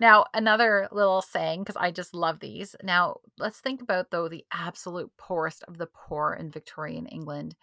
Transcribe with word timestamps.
Now, 0.00 0.26
another 0.34 0.88
little 0.92 1.22
saying, 1.22 1.62
because 1.62 1.76
I 1.76 1.90
just 1.90 2.14
love 2.14 2.40
these. 2.40 2.76
Now, 2.82 3.18
let's 3.38 3.60
think 3.60 3.82
about, 3.82 4.10
though, 4.10 4.28
the 4.28 4.44
absolute 4.52 5.10
poorest 5.16 5.64
of 5.64 5.78
the 5.78 5.86
poor 5.86 6.34
in 6.34 6.50
Victorian 6.50 7.06
England. 7.06 7.56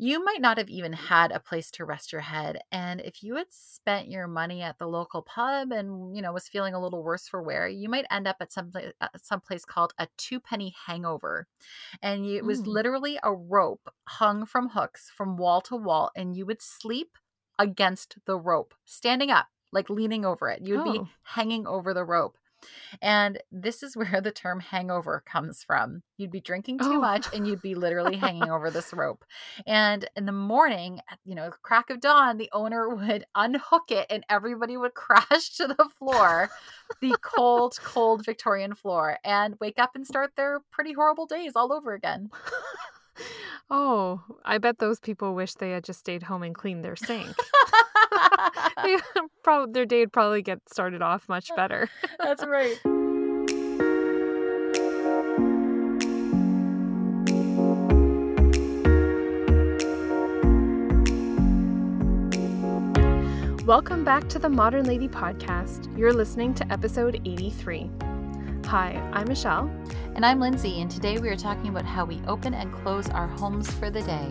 You 0.00 0.24
might 0.24 0.40
not 0.40 0.58
have 0.58 0.68
even 0.68 0.92
had 0.92 1.32
a 1.32 1.40
place 1.40 1.72
to 1.72 1.84
rest 1.84 2.12
your 2.12 2.20
head. 2.20 2.60
And 2.70 3.00
if 3.00 3.22
you 3.24 3.34
had 3.34 3.48
spent 3.50 4.08
your 4.08 4.28
money 4.28 4.62
at 4.62 4.78
the 4.78 4.86
local 4.86 5.22
pub 5.22 5.72
and, 5.72 6.14
you 6.14 6.22
know, 6.22 6.32
was 6.32 6.48
feeling 6.48 6.74
a 6.74 6.80
little 6.80 7.02
worse 7.02 7.26
for 7.26 7.42
wear, 7.42 7.66
you 7.68 7.88
might 7.88 8.06
end 8.10 8.28
up 8.28 8.36
at 8.40 8.52
some, 8.52 8.70
some 9.16 9.40
place 9.40 9.64
called 9.64 9.94
a 9.98 10.06
two 10.16 10.38
penny 10.38 10.74
hangover. 10.86 11.48
And 12.02 12.26
you, 12.26 12.36
it 12.38 12.44
was 12.44 12.62
Mm. 12.62 12.66
literally 12.66 13.18
a 13.22 13.32
rope 13.34 13.92
hung 14.08 14.46
from 14.46 14.70
hooks 14.70 15.10
from 15.10 15.36
wall 15.36 15.60
to 15.62 15.76
wall, 15.76 16.10
and 16.16 16.36
you 16.36 16.46
would 16.46 16.62
sleep 16.62 17.18
against 17.58 18.18
the 18.24 18.38
rope, 18.38 18.74
standing 18.84 19.30
up, 19.30 19.48
like 19.72 19.90
leaning 19.90 20.24
over 20.24 20.48
it. 20.48 20.62
You 20.62 20.76
would 20.78 20.92
be 20.92 20.98
Oh. 21.00 21.08
hanging 21.22 21.66
over 21.66 21.92
the 21.94 22.04
rope. 22.04 22.36
And 23.00 23.38
this 23.52 23.84
is 23.84 23.96
where 23.96 24.20
the 24.20 24.32
term 24.32 24.58
hangover 24.58 25.22
comes 25.24 25.62
from. 25.62 26.02
You'd 26.16 26.32
be 26.32 26.40
drinking 26.40 26.78
too 26.80 26.94
Oh. 26.94 27.00
much 27.00 27.32
and 27.32 27.46
you'd 27.46 27.62
be 27.62 27.76
literally 27.76 28.16
hanging 28.16 28.50
over 28.50 28.68
this 28.70 28.92
rope. 28.92 29.24
And 29.66 30.08
in 30.16 30.26
the 30.26 30.32
morning, 30.32 31.00
you 31.24 31.36
know, 31.36 31.50
crack 31.62 31.88
of 31.90 32.00
dawn, 32.00 32.36
the 32.36 32.50
owner 32.52 32.88
would 32.96 33.24
unhook 33.36 33.90
it 33.90 34.06
and 34.10 34.24
everybody 34.28 34.76
would 34.76 34.94
crash 34.94 35.50
to 35.58 35.68
the 35.68 35.88
floor, 35.98 36.50
the 37.00 37.16
cold, 37.22 37.78
cold 37.84 38.24
Victorian 38.24 38.74
floor, 38.74 39.18
and 39.24 39.54
wake 39.60 39.78
up 39.78 39.94
and 39.94 40.04
start 40.04 40.32
their 40.36 40.60
pretty 40.72 40.94
horrible 40.94 41.26
days 41.26 41.52
all 41.54 41.72
over 41.72 41.92
again. 41.94 42.30
oh, 43.70 44.22
I 44.44 44.58
bet 44.58 44.78
those 44.78 44.98
people 45.00 45.34
wish 45.34 45.54
they 45.54 45.70
had 45.70 45.84
just 45.84 46.00
stayed 46.00 46.24
home 46.24 46.42
and 46.42 46.54
cleaned 46.54 46.84
their 46.84 46.96
sink. 46.96 47.36
They 48.82 48.96
prob- 49.42 49.72
their 49.74 49.86
day 49.86 50.00
would 50.00 50.12
probably 50.12 50.42
get 50.42 50.60
started 50.68 51.02
off 51.02 51.28
much 51.28 51.50
better. 51.56 51.88
That's 52.18 52.44
right. 52.44 52.78
Welcome 63.68 64.02
back 64.02 64.30
to 64.30 64.38
the 64.38 64.48
Modern 64.48 64.86
Lady 64.86 65.08
Podcast. 65.08 65.94
You're 65.98 66.14
listening 66.14 66.54
to 66.54 66.72
episode 66.72 67.20
83. 67.26 67.90
Hi, 68.64 68.92
I'm 69.12 69.28
Michelle. 69.28 69.70
And 70.14 70.24
I'm 70.24 70.40
Lindsay, 70.40 70.80
and 70.80 70.90
today 70.90 71.18
we 71.18 71.28
are 71.28 71.36
talking 71.36 71.68
about 71.68 71.84
how 71.84 72.06
we 72.06 72.20
open 72.26 72.54
and 72.54 72.72
close 72.72 73.10
our 73.10 73.26
homes 73.26 73.70
for 73.70 73.90
the 73.90 74.00
day. 74.02 74.30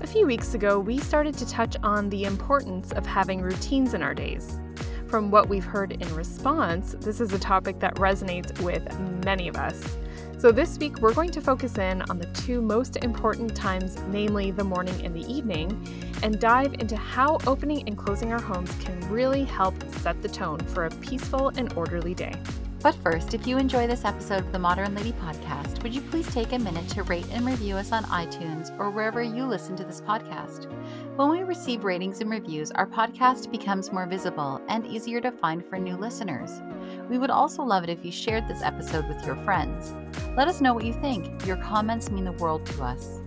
A 0.00 0.06
few 0.06 0.26
weeks 0.26 0.54
ago, 0.54 0.78
we 0.78 0.98
started 0.98 1.36
to 1.38 1.48
touch 1.48 1.76
on 1.82 2.08
the 2.08 2.22
importance 2.22 2.92
of 2.92 3.04
having 3.04 3.42
routines 3.42 3.94
in 3.94 4.02
our 4.02 4.14
days. 4.14 4.60
From 5.08 5.28
what 5.28 5.48
we've 5.48 5.64
heard 5.64 5.90
in 5.90 6.14
response, 6.14 6.94
this 7.00 7.20
is 7.20 7.32
a 7.32 7.38
topic 7.38 7.80
that 7.80 7.96
resonates 7.96 8.58
with 8.60 8.96
many 9.24 9.48
of 9.48 9.56
us. 9.56 9.98
So, 10.38 10.52
this 10.52 10.78
week, 10.78 11.00
we're 11.00 11.14
going 11.14 11.32
to 11.32 11.40
focus 11.40 11.78
in 11.78 12.02
on 12.02 12.18
the 12.18 12.26
two 12.26 12.62
most 12.62 12.96
important 12.98 13.56
times, 13.56 13.98
namely 14.06 14.52
the 14.52 14.62
morning 14.62 15.04
and 15.04 15.12
the 15.12 15.26
evening, 15.26 15.84
and 16.22 16.38
dive 16.38 16.74
into 16.74 16.96
how 16.96 17.38
opening 17.48 17.82
and 17.88 17.98
closing 17.98 18.32
our 18.32 18.40
homes 18.40 18.72
can 18.76 19.00
really 19.10 19.42
help 19.42 19.74
set 19.94 20.22
the 20.22 20.28
tone 20.28 20.60
for 20.60 20.86
a 20.86 20.90
peaceful 20.90 21.48
and 21.56 21.72
orderly 21.72 22.14
day. 22.14 22.34
But 22.80 22.94
first, 22.94 23.34
if 23.34 23.44
you 23.44 23.58
enjoy 23.58 23.88
this 23.88 24.04
episode 24.04 24.38
of 24.38 24.52
the 24.52 24.58
Modern 24.58 24.94
Lady 24.94 25.10
Podcast, 25.12 25.82
would 25.82 25.92
you 25.92 26.00
please 26.00 26.32
take 26.32 26.52
a 26.52 26.58
minute 26.60 26.88
to 26.90 27.02
rate 27.02 27.26
and 27.32 27.44
review 27.44 27.74
us 27.74 27.90
on 27.90 28.04
iTunes 28.04 28.70
or 28.78 28.88
wherever 28.88 29.20
you 29.20 29.44
listen 29.44 29.74
to 29.76 29.84
this 29.84 30.00
podcast? 30.00 30.72
When 31.16 31.28
we 31.28 31.42
receive 31.42 31.82
ratings 31.82 32.20
and 32.20 32.30
reviews, 32.30 32.70
our 32.70 32.86
podcast 32.86 33.50
becomes 33.50 33.90
more 33.90 34.06
visible 34.06 34.62
and 34.68 34.86
easier 34.86 35.20
to 35.22 35.32
find 35.32 35.66
for 35.66 35.76
new 35.76 35.96
listeners. 35.96 36.62
We 37.10 37.18
would 37.18 37.30
also 37.30 37.64
love 37.64 37.82
it 37.82 37.90
if 37.90 38.04
you 38.04 38.12
shared 38.12 38.46
this 38.46 38.62
episode 38.62 39.08
with 39.08 39.26
your 39.26 39.36
friends. 39.42 39.92
Let 40.36 40.46
us 40.46 40.60
know 40.60 40.72
what 40.72 40.84
you 40.84 40.92
think. 40.92 41.44
Your 41.44 41.56
comments 41.56 42.12
mean 42.12 42.24
the 42.24 42.32
world 42.32 42.64
to 42.66 42.84
us. 42.84 43.20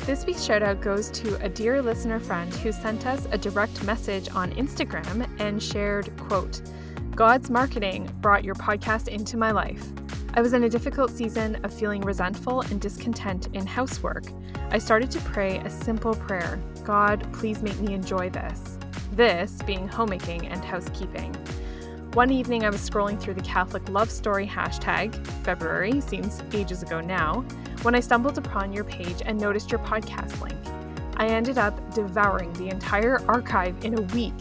This 0.00 0.26
week's 0.26 0.44
shout 0.44 0.62
out 0.62 0.82
goes 0.82 1.10
to 1.12 1.42
a 1.42 1.48
dear 1.48 1.80
listener 1.80 2.20
friend 2.20 2.52
who 2.56 2.70
sent 2.70 3.06
us 3.06 3.26
a 3.32 3.38
direct 3.38 3.82
message 3.84 4.28
on 4.34 4.52
Instagram 4.52 5.26
and 5.40 5.62
shared, 5.62 6.14
quote, 6.18 6.60
God's 7.14 7.48
marketing 7.48 8.10
brought 8.20 8.42
your 8.42 8.56
podcast 8.56 9.06
into 9.06 9.36
my 9.36 9.52
life. 9.52 9.86
I 10.34 10.40
was 10.40 10.52
in 10.52 10.64
a 10.64 10.68
difficult 10.68 11.12
season 11.12 11.64
of 11.64 11.72
feeling 11.72 12.02
resentful 12.02 12.62
and 12.62 12.80
discontent 12.80 13.46
in 13.52 13.68
housework. 13.68 14.24
I 14.70 14.78
started 14.78 15.12
to 15.12 15.20
pray 15.20 15.58
a 15.58 15.70
simple 15.70 16.16
prayer 16.16 16.60
God, 16.82 17.32
please 17.32 17.62
make 17.62 17.78
me 17.78 17.94
enjoy 17.94 18.30
this. 18.30 18.78
This 19.12 19.60
being 19.64 19.86
homemaking 19.86 20.48
and 20.48 20.64
housekeeping. 20.64 21.32
One 22.14 22.32
evening, 22.32 22.64
I 22.64 22.70
was 22.70 22.80
scrolling 22.88 23.20
through 23.20 23.34
the 23.34 23.42
Catholic 23.42 23.88
Love 23.88 24.10
Story 24.10 24.46
hashtag, 24.46 25.14
February, 25.44 26.00
seems 26.00 26.42
ages 26.52 26.82
ago 26.82 27.00
now, 27.00 27.42
when 27.82 27.94
I 27.94 28.00
stumbled 28.00 28.38
upon 28.38 28.72
your 28.72 28.84
page 28.84 29.22
and 29.24 29.38
noticed 29.38 29.70
your 29.70 29.80
podcast 29.80 30.40
link. 30.40 30.58
I 31.16 31.26
ended 31.26 31.58
up 31.58 31.94
devouring 31.94 32.52
the 32.54 32.70
entire 32.70 33.20
archive 33.28 33.84
in 33.84 33.96
a 33.96 34.02
week. 34.02 34.34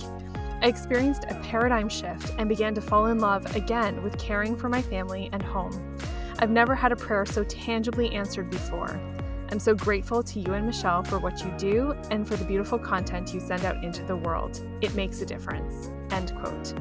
I 0.63 0.67
experienced 0.67 1.25
a 1.27 1.35
paradigm 1.43 1.89
shift 1.89 2.33
and 2.37 2.47
began 2.47 2.73
to 2.75 2.81
fall 2.81 3.07
in 3.07 3.19
love 3.19 3.53
again 3.53 4.01
with 4.01 4.17
caring 4.17 4.55
for 4.55 4.69
my 4.69 4.81
family 4.81 5.29
and 5.33 5.43
home. 5.43 5.97
I've 6.39 6.51
never 6.51 6.73
had 6.73 6.93
a 6.93 6.95
prayer 6.95 7.25
so 7.25 7.43
tangibly 7.43 8.13
answered 8.13 8.49
before. 8.49 8.97
I'm 9.51 9.59
so 9.59 9.75
grateful 9.75 10.23
to 10.23 10.39
you 10.39 10.53
and 10.53 10.65
Michelle 10.65 11.03
for 11.03 11.19
what 11.19 11.43
you 11.43 11.53
do 11.57 11.91
and 12.11 12.25
for 12.25 12.37
the 12.37 12.45
beautiful 12.45 12.79
content 12.79 13.33
you 13.33 13.41
send 13.41 13.65
out 13.65 13.83
into 13.83 14.03
the 14.03 14.15
world. 14.15 14.65
It 14.79 14.95
makes 14.95 15.21
a 15.21 15.25
difference. 15.25 15.91
End 16.11 16.33
quote. 16.37 16.73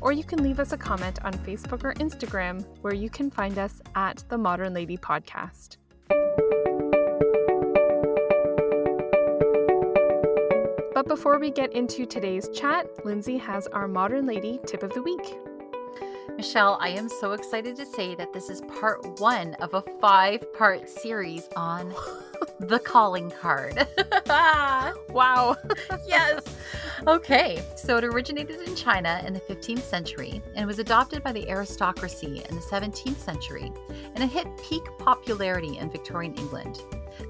or 0.00 0.10
you 0.10 0.24
can 0.24 0.42
leave 0.42 0.58
us 0.58 0.72
a 0.72 0.76
comment 0.76 1.24
on 1.24 1.32
Facebook 1.34 1.84
or 1.84 1.94
Instagram, 1.94 2.66
where 2.80 2.92
you 2.92 3.08
can 3.08 3.30
find 3.30 3.56
us 3.56 3.80
at 3.94 4.24
The 4.28 4.36
Modern 4.36 4.74
Lady 4.74 4.96
Podcast. 4.96 5.76
But 10.94 11.08
before 11.08 11.40
we 11.40 11.50
get 11.50 11.72
into 11.72 12.06
today's 12.06 12.48
chat, 12.50 12.86
Lindsay 13.04 13.36
has 13.38 13.66
our 13.66 13.88
Modern 13.88 14.26
Lady 14.26 14.60
tip 14.64 14.84
of 14.84 14.94
the 14.94 15.02
week. 15.02 15.36
Michelle, 16.36 16.78
I 16.80 16.90
am 16.90 17.08
so 17.08 17.32
excited 17.32 17.74
to 17.76 17.84
say 17.84 18.14
that 18.14 18.32
this 18.32 18.48
is 18.48 18.60
part 18.62 19.20
one 19.20 19.54
of 19.54 19.74
a 19.74 19.82
five 20.00 20.52
part 20.54 20.88
series 20.88 21.48
on 21.56 21.92
the 22.60 22.78
calling 22.78 23.30
card. 23.30 23.88
Wow. 25.10 25.56
yes. 26.08 26.42
Okay, 27.06 27.62
so 27.76 27.96
it 27.96 28.04
originated 28.04 28.60
in 28.66 28.74
China 28.74 29.22
in 29.24 29.32
the 29.32 29.40
15th 29.40 29.82
century 29.82 30.42
and 30.56 30.66
was 30.66 30.80
adopted 30.80 31.22
by 31.22 31.30
the 31.30 31.48
aristocracy 31.48 32.42
in 32.48 32.54
the 32.56 32.60
17th 32.62 33.18
century, 33.18 33.72
and 34.14 34.24
it 34.24 34.28
hit 34.28 34.48
peak 34.68 34.82
popularity 34.98 35.78
in 35.78 35.88
Victorian 35.88 36.34
England. 36.34 36.80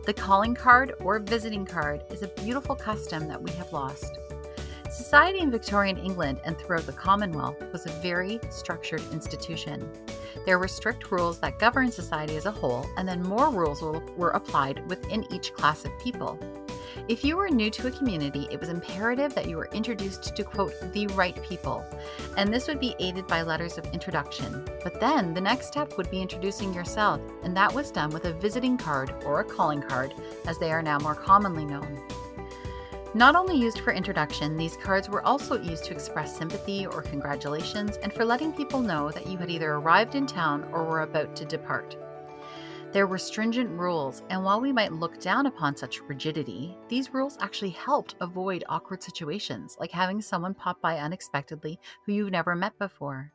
The 0.06 0.14
calling 0.14 0.54
card 0.54 0.94
or 1.00 1.18
visiting 1.18 1.64
card 1.64 2.04
is 2.10 2.22
a 2.22 2.28
beautiful 2.28 2.74
custom 2.74 3.28
that 3.28 3.42
we 3.42 3.50
have 3.52 3.72
lost. 3.72 4.18
Society 4.90 5.40
in 5.40 5.50
Victorian 5.50 5.98
England 5.98 6.40
and 6.44 6.56
throughout 6.56 6.86
the 6.86 6.92
Commonwealth 6.92 7.56
was 7.72 7.84
a 7.84 8.00
very 8.00 8.38
structured 8.50 9.02
institution. 9.12 9.90
There 10.46 10.58
were 10.58 10.68
strict 10.68 11.10
rules 11.10 11.38
that 11.40 11.58
governed 11.58 11.92
society 11.92 12.36
as 12.36 12.46
a 12.46 12.52
whole, 12.52 12.86
and 12.96 13.08
then 13.08 13.22
more 13.22 13.50
rules 13.50 13.82
were, 13.82 14.30
applied 14.30 14.88
within 14.88 15.26
each 15.32 15.52
class 15.54 15.84
of 15.84 15.90
people. 15.98 16.38
If 17.08 17.24
you 17.24 17.36
were 17.36 17.48
new 17.48 17.70
to 17.70 17.88
a 17.88 17.90
community, 17.90 18.48
it 18.50 18.60
was 18.60 18.68
imperative 18.68 19.34
that 19.34 19.48
you 19.48 19.56
were 19.56 19.68
introduced 19.72 20.34
to, 20.34 20.44
quote, 20.44 20.74
the 20.92 21.06
right 21.08 21.40
people. 21.42 21.84
And 22.36 22.52
this 22.52 22.68
would 22.68 22.80
be 22.80 22.94
aided 22.98 23.26
by 23.26 23.42
letters 23.42 23.78
of 23.78 23.86
introduction. 23.92 24.64
But 24.82 25.00
then 25.00 25.34
the 25.34 25.40
next 25.40 25.66
step 25.66 25.96
would 25.96 26.10
be 26.10 26.22
introducing 26.22 26.72
yourself, 26.72 27.20
and 27.42 27.56
that 27.56 27.72
was 27.72 27.90
done 27.90 28.10
with 28.10 28.24
a 28.24 28.32
visiting 28.32 28.76
card 28.76 29.12
or 29.24 29.40
a 29.40 29.44
calling 29.44 29.82
card, 29.82 30.14
as 30.46 30.58
they 30.58 30.72
are 30.72 30.82
now 30.82 30.98
more 30.98 31.14
commonly 31.14 31.64
known. 31.64 32.00
Not 33.16 33.36
only 33.36 33.56
used 33.56 33.78
for 33.78 33.92
introduction, 33.92 34.56
these 34.56 34.76
cards 34.76 35.08
were 35.08 35.24
also 35.24 35.60
used 35.62 35.84
to 35.84 35.92
express 35.92 36.36
sympathy 36.36 36.84
or 36.84 37.00
congratulations 37.00 37.96
and 37.98 38.12
for 38.12 38.24
letting 38.24 38.52
people 38.52 38.80
know 38.80 39.12
that 39.12 39.28
you 39.28 39.38
had 39.38 39.50
either 39.50 39.74
arrived 39.74 40.16
in 40.16 40.26
town 40.26 40.66
or 40.72 40.82
were 40.82 41.02
about 41.02 41.36
to 41.36 41.44
depart. 41.44 41.96
There 42.94 43.08
were 43.08 43.18
stringent 43.18 43.70
rules, 43.70 44.22
and 44.30 44.44
while 44.44 44.60
we 44.60 44.70
might 44.70 44.92
look 44.92 45.18
down 45.18 45.46
upon 45.46 45.74
such 45.74 46.00
rigidity, 46.02 46.78
these 46.88 47.12
rules 47.12 47.36
actually 47.40 47.70
helped 47.70 48.14
avoid 48.20 48.62
awkward 48.68 49.02
situations, 49.02 49.76
like 49.80 49.90
having 49.90 50.22
someone 50.22 50.54
pop 50.54 50.80
by 50.80 50.98
unexpectedly 50.98 51.80
who 52.06 52.12
you've 52.12 52.30
never 52.30 52.54
met 52.54 52.78
before. 52.78 53.32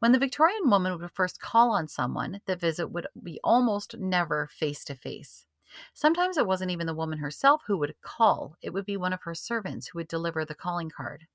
When 0.00 0.12
the 0.12 0.18
Victorian 0.18 0.68
woman 0.68 1.00
would 1.00 1.10
first 1.10 1.40
call 1.40 1.70
on 1.70 1.88
someone, 1.88 2.42
the 2.44 2.54
visit 2.54 2.88
would 2.88 3.06
be 3.22 3.40
almost 3.42 3.96
never 3.96 4.46
face 4.48 4.84
to 4.84 4.94
face. 4.94 5.46
Sometimes 5.94 6.36
it 6.36 6.46
wasn't 6.46 6.70
even 6.70 6.86
the 6.86 6.92
woman 6.92 7.20
herself 7.20 7.62
who 7.66 7.78
would 7.78 7.94
call, 8.02 8.58
it 8.60 8.74
would 8.74 8.84
be 8.84 8.98
one 8.98 9.14
of 9.14 9.22
her 9.22 9.34
servants 9.34 9.86
who 9.86 9.98
would 10.00 10.08
deliver 10.08 10.44
the 10.44 10.54
calling 10.54 10.90
card. 10.90 11.26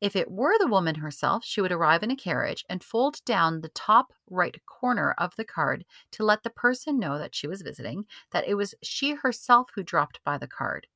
If 0.00 0.16
it 0.16 0.30
were 0.30 0.58
the 0.58 0.66
woman 0.66 0.96
herself, 0.96 1.44
she 1.44 1.60
would 1.60 1.72
arrive 1.72 2.02
in 2.02 2.10
a 2.10 2.16
carriage 2.16 2.64
and 2.68 2.82
fold 2.82 3.24
down 3.24 3.60
the 3.60 3.68
top 3.70 4.12
right 4.28 4.60
corner 4.66 5.12
of 5.18 5.36
the 5.36 5.44
card 5.44 5.84
to 6.12 6.24
let 6.24 6.42
the 6.42 6.50
person 6.50 6.98
know 6.98 7.18
that 7.18 7.34
she 7.34 7.46
was 7.46 7.62
visiting, 7.62 8.06
that 8.30 8.46
it 8.46 8.54
was 8.54 8.74
she 8.82 9.14
herself 9.14 9.70
who 9.74 9.82
dropped 9.82 10.22
by 10.24 10.38
the 10.38 10.48
card, 10.48 10.86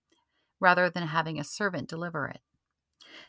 rather 0.61 0.89
than 0.89 1.07
having 1.07 1.39
a 1.39 1.45
servant 1.45 1.89
deliver 1.89 2.29
it. 2.29 2.41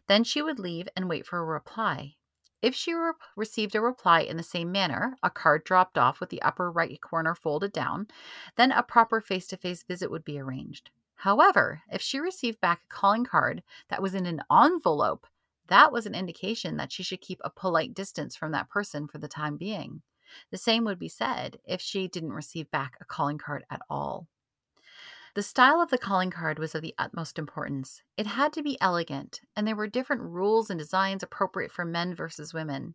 Then 0.07 0.23
she 0.23 0.41
would 0.41 0.59
leave 0.59 0.87
and 0.95 1.09
wait 1.09 1.25
for 1.25 1.39
a 1.39 1.45
reply. 1.45 2.15
If 2.61 2.73
she 2.75 2.93
re- 2.93 3.11
received 3.35 3.75
a 3.75 3.81
reply 3.81 4.21
in 4.21 4.37
the 4.37 4.43
same 4.43 4.71
manner, 4.71 5.17
a 5.21 5.29
card 5.29 5.65
dropped 5.65 5.97
off 5.97 6.21
with 6.21 6.29
the 6.29 6.41
upper 6.41 6.71
right 6.71 7.01
corner 7.01 7.35
folded 7.35 7.73
down, 7.73 8.07
then 8.55 8.71
a 8.71 8.81
proper 8.81 9.19
face 9.19 9.47
to 9.47 9.57
face 9.57 9.83
visit 9.83 10.09
would 10.09 10.23
be 10.23 10.39
arranged. 10.39 10.89
However, 11.15 11.83
if 11.91 12.01
she 12.01 12.19
received 12.19 12.61
back 12.61 12.83
a 12.83 12.87
calling 12.87 13.25
card 13.25 13.63
that 13.89 14.01
was 14.01 14.15
in 14.15 14.25
an 14.25 14.41
envelope, 14.51 15.27
that 15.67 15.91
was 15.91 16.05
an 16.05 16.15
indication 16.15 16.77
that 16.77 16.91
she 16.91 17.03
should 17.03 17.21
keep 17.21 17.39
a 17.43 17.49
polite 17.49 17.93
distance 17.93 18.35
from 18.35 18.51
that 18.51 18.69
person 18.69 19.07
for 19.07 19.17
the 19.17 19.27
time 19.27 19.57
being. 19.57 20.01
The 20.51 20.57
same 20.57 20.83
would 20.85 20.99
be 20.99 21.09
said 21.09 21.59
if 21.65 21.81
she 21.81 22.07
didn't 22.07 22.33
receive 22.33 22.71
back 22.71 22.97
a 22.99 23.05
calling 23.05 23.37
card 23.37 23.65
at 23.69 23.81
all. 23.89 24.27
The 25.35 25.43
style 25.43 25.81
of 25.81 25.89
the 25.89 25.97
calling 25.97 26.29
card 26.29 26.59
was 26.59 26.75
of 26.75 26.83
the 26.83 26.93
utmost 26.99 27.39
importance. 27.39 28.03
It 28.17 28.27
had 28.27 28.53
to 28.53 28.61
be 28.61 28.79
elegant, 28.79 29.41
and 29.55 29.67
there 29.67 29.75
were 29.75 29.87
different 29.87 30.21
rules 30.21 30.69
and 30.69 30.79
designs 30.79 31.23
appropriate 31.23 31.71
for 31.71 31.85
men 31.85 32.13
versus 32.13 32.53
women. 32.53 32.93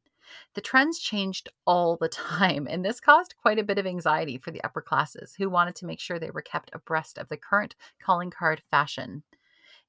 The 0.55 0.61
trends 0.61 1.01
changed 1.01 1.49
all 1.67 1.97
the 1.97 2.09
time, 2.09 2.69
and 2.71 2.85
this 2.85 3.01
caused 3.01 3.35
quite 3.41 3.59
a 3.59 3.65
bit 3.65 3.79
of 3.79 3.87
anxiety 3.87 4.39
for 4.39 4.53
the 4.53 4.63
upper 4.63 4.81
classes 4.81 5.35
who 5.35 5.51
wanted 5.51 5.75
to 5.77 5.87
make 5.87 5.99
sure 5.99 6.19
they 6.19 6.31
were 6.31 6.43
kept 6.43 6.71
abreast 6.73 7.19
of 7.19 7.29
the 7.29 7.37
current 7.37 7.75
calling 7.99 8.31
card 8.31 8.63
fashion. 8.71 9.25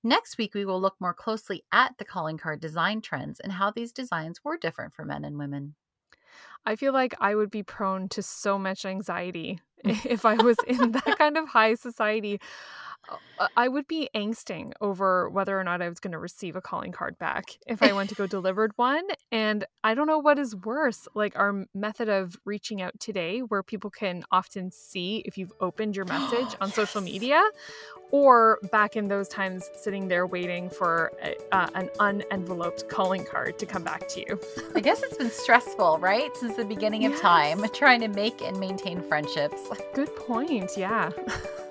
Next 0.04 0.38
week, 0.38 0.54
we 0.54 0.66
will 0.66 0.80
look 0.82 0.96
more 1.00 1.14
closely 1.14 1.64
at 1.72 1.98
the 1.98 2.06
calling 2.06 2.38
card 2.38 2.60
design 2.62 3.02
trends 3.02 3.40
and 3.40 3.54
how 3.54 3.72
these 3.72 3.92
designs 3.92 4.44
were 4.44 4.58
different 4.58 4.94
for 4.94 5.06
men 5.06 5.26
and 5.26 5.38
women. 5.38 5.76
I 6.66 6.76
feel 6.76 6.94
like 6.94 7.16
I 7.20 7.36
would 7.36 7.52
be 7.52 7.64
prone 7.64 8.10
to 8.10 8.22
so 8.22 8.58
much 8.58 8.86
anxiety 8.86 9.60
if 9.84 10.26
I 10.26 10.36
was 10.36 10.58
in 10.68 10.92
that 10.92 11.18
kind 11.18 11.38
of 11.38 11.48
high 11.48 11.76
society. 11.76 12.40
Uh, 13.40 13.48
I 13.56 13.68
would 13.68 13.88
be 13.88 14.10
angsting 14.14 14.74
over 14.82 15.30
whether 15.30 15.60
or 15.60 15.64
not 15.64 15.82
I 15.82 15.90
was 15.90 16.00
going 16.00 16.12
to 16.12 16.20
receive 16.20 16.56
a 16.56 16.62
calling 16.62 16.92
card 16.92 17.18
back 17.18 17.46
if 17.66 17.82
I 17.82 17.94
went 17.94 18.10
to 18.10 18.16
go 18.16 18.28
delivered 18.28 18.74
one. 18.76 19.04
And 19.32 19.66
I 19.84 19.94
don't 19.94 20.08
know 20.08 20.20
what 20.20 20.38
is 20.38 20.56
worse, 20.56 21.08
like 21.16 21.38
our 21.38 21.66
method 21.74 22.10
of 22.10 22.36
reaching 22.46 22.82
out 22.82 23.00
today, 23.00 23.40
where 23.40 23.64
people 23.64 23.90
can 23.90 24.24
often 24.32 24.72
see 24.72 25.24
if 25.26 25.38
you've 25.38 25.54
opened 25.62 25.96
your 25.96 26.06
message 26.06 26.56
on 26.62 26.68
yes. 26.68 26.76
social 26.76 27.02
media, 27.02 27.42
or 28.12 28.60
back 28.72 28.96
in 28.96 29.08
those 29.08 29.30
times 29.30 29.70
sitting 29.74 30.08
there 30.08 30.28
waiting 30.28 30.70
for 30.70 31.12
a, 31.24 31.36
uh, 31.56 31.70
an 31.76 31.90
unenveloped 32.00 32.90
calling 32.90 33.24
card 33.24 33.58
to 33.60 33.66
come 33.66 33.84
back 33.84 34.08
to 34.10 34.20
you. 34.20 34.40
I 34.76 34.82
guess 34.82 35.02
it's 35.02 35.18
been 35.18 35.32
stressful, 35.32 36.00
right? 36.00 36.36
Since 36.38 36.58
the 36.58 36.66
beginning 36.66 37.04
yes. 37.04 37.14
of 37.14 37.22
time, 37.22 37.64
trying 37.74 38.02
to 38.02 38.10
make 38.10 38.42
and 38.42 38.60
maintain 38.60 39.02
friendships. 39.02 39.62
Good 39.94 40.14
point. 40.16 40.72
Yeah. 40.76 41.12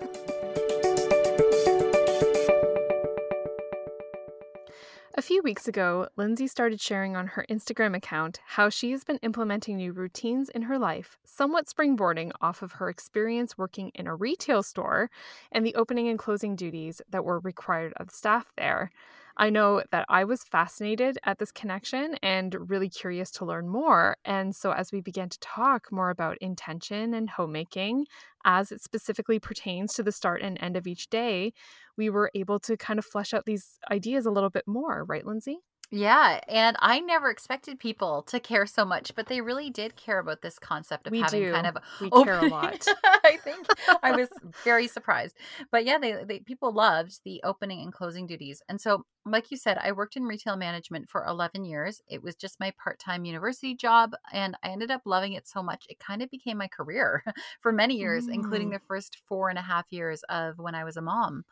A 5.19 5.21
few 5.21 5.43
weeks 5.43 5.67
ago, 5.67 6.07
Lindsay 6.15 6.47
started 6.47 6.81
sharing 6.81 7.17
on 7.17 7.27
her 7.27 7.45
Instagram 7.51 7.97
account 7.97 8.39
how 8.47 8.69
she 8.69 8.93
has 8.93 9.03
been 9.03 9.17
implementing 9.17 9.77
new 9.77 9.91
routines 9.91 10.49
in 10.49 10.63
her 10.63 10.79
life, 10.79 11.19
somewhat 11.25 11.67
springboarding 11.67 12.31
off 12.41 12.63
of 12.63 12.75
her 12.75 12.89
experience 12.89 13.59
working 13.59 13.91
in 13.97 14.07
a 14.07 14.15
retail 14.15 14.63
store 14.63 15.11
and 15.51 15.67
the 15.67 15.75
opening 15.75 16.07
and 16.07 16.21
closing 16.21 16.55
duties 16.55 17.03
that 17.11 17.25
were 17.25 17.41
required 17.41 17.95
of 17.97 18.13
staff 18.13 18.53
there. 18.57 18.93
I 19.39 19.51
know 19.51 19.83
that 19.93 20.05
I 20.09 20.25
was 20.25 20.43
fascinated 20.43 21.19
at 21.25 21.39
this 21.39 21.53
connection 21.53 22.17
and 22.23 22.69
really 22.71 22.89
curious 22.89 23.31
to 23.33 23.45
learn 23.45 23.69
more. 23.69 24.17
And 24.25 24.55
so, 24.55 24.73
as 24.73 24.91
we 24.91 25.01
began 25.01 25.29
to 25.29 25.39
talk 25.41 25.93
more 25.93 26.11
about 26.11 26.39
intention 26.39 27.15
and 27.15 27.31
homemaking, 27.31 28.07
as 28.45 28.73
it 28.73 28.83
specifically 28.83 29.39
pertains 29.39 29.95
to 29.95 30.03
the 30.03 30.13
start 30.13 30.43
and 30.43 30.59
end 30.61 30.77
of 30.77 30.87
each 30.89 31.09
day, 31.09 31.53
we 31.97 32.11
were 32.11 32.31
able 32.35 32.59
to 32.61 32.77
kind 32.77 32.99
of 32.99 33.05
flesh 33.07 33.33
out 33.33 33.45
these 33.47 33.79
ideas 33.91 34.27
a 34.27 34.31
little 34.31 34.51
bit 34.51 34.67
more, 34.67 35.05
right, 35.05 35.25
Lindsay? 35.25 35.59
Yeah, 35.91 36.41
and 36.49 36.77
I 36.81 37.01
never 37.01 37.31
expected 37.31 37.79
people 37.79 38.23
to 38.25 38.39
care 38.41 38.67
so 38.67 38.85
much, 38.85 39.15
but 39.15 39.27
they 39.27 39.41
really 39.41 39.71
did 39.71 39.97
care 39.97 40.19
about 40.19 40.43
this 40.43 40.59
concept 40.59 41.07
of 41.07 41.13
we 41.13 41.21
having 41.21 41.45
do. 41.45 41.53
kind 41.53 41.67
of 41.67 41.79
we 41.99 42.11
open... 42.11 42.25
care 42.25 42.39
a 42.41 42.49
lot. 42.49 42.87
I 43.25 43.39
think 43.39 43.67
I 44.03 44.13
was 44.13 44.29
very 44.65 44.87
surprised, 44.87 45.35
but 45.73 45.87
yeah, 45.87 45.97
they, 45.97 46.25
they 46.25 46.41
people 46.41 46.73
loved 46.73 47.21
the 47.25 47.41
opening 47.43 47.81
and 47.81 47.93
closing 47.93 48.27
duties, 48.27 48.61
and 48.69 48.79
so 48.79 49.07
like 49.25 49.51
you 49.51 49.57
said, 49.57 49.79
I 49.79 49.93
worked 49.93 50.17
in 50.17 50.25
retail 50.25 50.57
management 50.57 51.09
for 51.09 51.25
eleven 51.25 51.65
years. 51.65 52.03
It 52.07 52.23
was 52.23 52.35
just 52.35 52.61
my 52.61 52.71
part 52.83 52.99
time 52.99 53.25
university 53.25 53.75
job, 53.75 54.13
and 54.31 54.59
I 54.63 54.69
ended 54.69 54.91
up 54.91 55.03
loving 55.07 55.33
it 55.33 55.49
so 55.49 55.63
much 55.63 55.87
it 55.89 55.99
kind 55.99 56.21
of 56.21 56.31
became 56.31 56.59
my 56.59 56.69
career 56.69 57.25
for 57.63 57.73
many 57.73 57.97
years, 57.97 58.27
mm. 58.27 58.35
including 58.35 58.71
the 58.71 58.81
first 58.87 59.23
four 59.27 59.49
and 59.49 59.59
a 59.59 59.63
half 59.63 59.87
years 59.89 60.23
of 60.29 60.59
when 60.59 60.75
I 60.75 60.85
was 60.85 60.99
a 60.99 61.03
mom. 61.03 61.45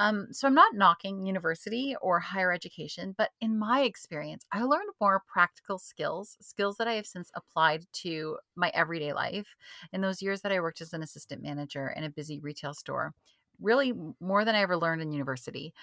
Um, 0.00 0.32
so 0.32 0.48
I'm 0.48 0.54
not 0.54 0.74
knocking 0.74 1.26
university 1.26 1.94
or 2.00 2.20
higher 2.20 2.52
education, 2.52 3.14
but 3.18 3.32
in 3.42 3.58
my 3.58 3.82
experience, 3.82 4.46
I 4.50 4.62
learned 4.62 4.88
more 4.98 5.22
practical 5.26 5.78
skills, 5.78 6.38
skills 6.40 6.78
that 6.78 6.88
I 6.88 6.94
have 6.94 7.06
since 7.06 7.30
applied 7.34 7.84
to 8.04 8.38
my 8.56 8.70
everyday 8.72 9.12
life 9.12 9.54
in 9.92 10.00
those 10.00 10.22
years 10.22 10.40
that 10.40 10.52
I 10.52 10.60
worked 10.60 10.80
as 10.80 10.94
an 10.94 11.02
assistant 11.02 11.42
manager 11.42 11.90
in 11.90 12.04
a 12.04 12.10
busy 12.10 12.40
retail 12.40 12.72
store. 12.72 13.14
Really, 13.60 13.92
more 14.20 14.46
than 14.46 14.54
I 14.54 14.62
ever 14.62 14.78
learned 14.78 15.02
in 15.02 15.12
university. 15.12 15.74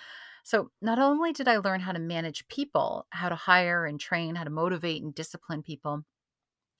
So, 0.44 0.72
not 0.82 1.00
only 1.00 1.32
did 1.34 1.48
I 1.48 1.58
learn 1.58 1.82
how 1.82 1.92
to 1.92 2.00
manage 2.00 2.48
people, 2.48 3.06
how 3.12 3.30
to 3.30 3.36
hire 3.36 3.86
and 3.86 4.00
train, 4.00 4.36
how 4.36 4.46
to 4.46 4.50
motivate 4.50 5.04
and 5.04 5.14
discipline 5.14 5.62
people, 5.62 6.06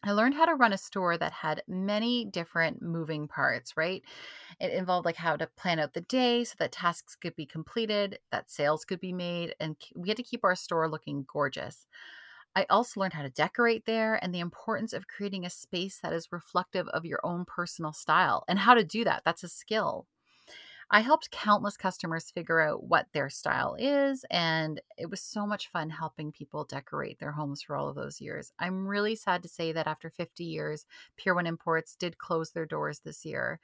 I 0.08 0.14
learned 0.14 0.36
how 0.36 0.46
to 0.46 0.56
run 0.56 0.74
a 0.74 0.78
store 0.78 1.18
that 1.18 1.32
had 1.32 1.64
many 1.68 2.26
different 2.26 2.82
moving 2.82 3.28
parts, 3.28 3.76
right? 3.78 4.04
It 4.60 4.74
involved 4.74 5.06
like 5.06 5.16
how 5.18 5.38
to 5.38 5.48
plan 5.48 5.80
out 5.80 5.94
the 5.94 6.02
day 6.02 6.44
so 6.46 6.56
that 6.60 6.72
tasks 6.72 7.16
could 7.16 7.36
be 7.36 7.46
completed, 7.46 8.20
that 8.32 8.50
sales 8.50 8.86
could 8.86 9.00
be 9.00 9.14
made, 9.14 9.56
and 9.60 9.78
we 9.96 10.10
had 10.10 10.18
to 10.18 10.24
keep 10.24 10.44
our 10.44 10.56
store 10.56 10.90
looking 10.90 11.26
gorgeous. 11.28 11.88
I 12.56 12.66
also 12.70 13.00
learned 13.02 13.14
how 13.14 13.24
to 13.24 13.30
decorate 13.30 13.86
there 13.86 14.16
and 14.24 14.34
the 14.36 14.40
importance 14.42 14.94
of 14.94 15.08
creating 15.08 15.46
a 15.46 15.50
space 15.52 16.00
that 16.02 16.14
is 16.14 16.32
reflective 16.32 16.88
of 16.90 17.06
your 17.06 17.20
own 17.24 17.46
personal 17.46 17.94
style 17.94 18.44
and 18.48 18.60
how 18.60 18.74
to 18.76 18.84
do 18.84 19.04
that. 19.06 19.24
That's 19.26 19.44
a 19.44 19.50
skill. 19.50 20.08
I 20.90 21.02
helped 21.02 21.32
countless 21.32 21.76
customers 21.76 22.32
figure 22.32 22.62
out 22.62 22.84
what 22.84 23.08
their 23.12 23.30
style 23.30 23.76
is, 23.78 24.24
and 24.32 24.80
it 24.98 25.10
was 25.10 25.22
so 25.22 25.46
much 25.46 25.70
fun 25.70 25.90
helping 25.90 26.32
people 26.32 26.64
decorate 26.64 27.20
their 27.20 27.34
homes 27.34 27.62
for 27.62 27.76
all 27.76 27.90
of 27.90 27.96
those 27.96 28.22
years. 28.22 28.54
I'm 28.58 28.88
really 28.88 29.16
sad 29.16 29.44
to 29.44 29.50
say 29.50 29.74
that 29.74 29.88
after 29.88 30.10
50 30.10 30.46
years, 30.46 30.86
Pier 31.18 31.36
1 31.36 31.46
Imports 31.46 31.96
did 31.98 32.18
close 32.18 32.52
their 32.52 32.66
doors 32.66 33.00
this 33.00 33.26
year, 33.26 33.60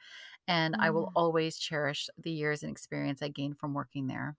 and 0.49 0.75
mm. 0.75 0.79
I 0.81 0.89
will 0.89 1.07
mm. 1.07 1.11
always 1.15 1.57
cherish 1.57 2.09
the 2.21 2.31
years 2.31 2.61
and 2.61 2.71
experience 2.71 3.21
I 3.21 3.29
gained 3.29 3.57
from 3.57 3.73
working 3.73 4.07
there. 4.07 4.35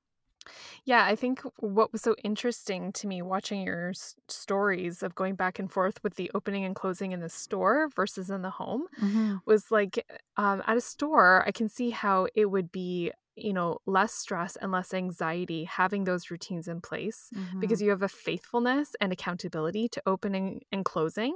Yeah, 0.84 1.04
I 1.04 1.16
think 1.16 1.42
what 1.56 1.92
was 1.92 2.02
so 2.02 2.14
interesting 2.22 2.92
to 2.92 3.06
me 3.06 3.22
watching 3.22 3.62
your 3.62 3.90
s- 3.90 4.14
stories 4.28 5.02
of 5.02 5.14
going 5.14 5.34
back 5.34 5.58
and 5.58 5.70
forth 5.70 6.02
with 6.02 6.16
the 6.16 6.30
opening 6.34 6.64
and 6.64 6.74
closing 6.74 7.12
in 7.12 7.20
the 7.20 7.28
store 7.28 7.88
versus 7.94 8.30
in 8.30 8.42
the 8.42 8.50
home 8.50 8.86
mm-hmm. 9.00 9.36
was 9.46 9.70
like 9.70 10.04
um, 10.36 10.62
at 10.66 10.76
a 10.76 10.80
store, 10.80 11.44
I 11.46 11.52
can 11.52 11.68
see 11.68 11.90
how 11.90 12.28
it 12.34 12.46
would 12.46 12.70
be 12.70 13.12
you 13.36 13.52
know 13.52 13.78
less 13.86 14.14
stress 14.14 14.56
and 14.56 14.70
less 14.70 14.94
anxiety 14.94 15.64
having 15.64 16.04
those 16.04 16.30
routines 16.30 16.68
in 16.68 16.80
place 16.80 17.30
mm-hmm. 17.34 17.60
because 17.60 17.82
you 17.82 17.90
have 17.90 18.02
a 18.02 18.08
faithfulness 18.08 18.94
and 19.00 19.12
accountability 19.12 19.88
to 19.88 20.02
opening 20.06 20.62
and 20.70 20.84
closing 20.84 21.34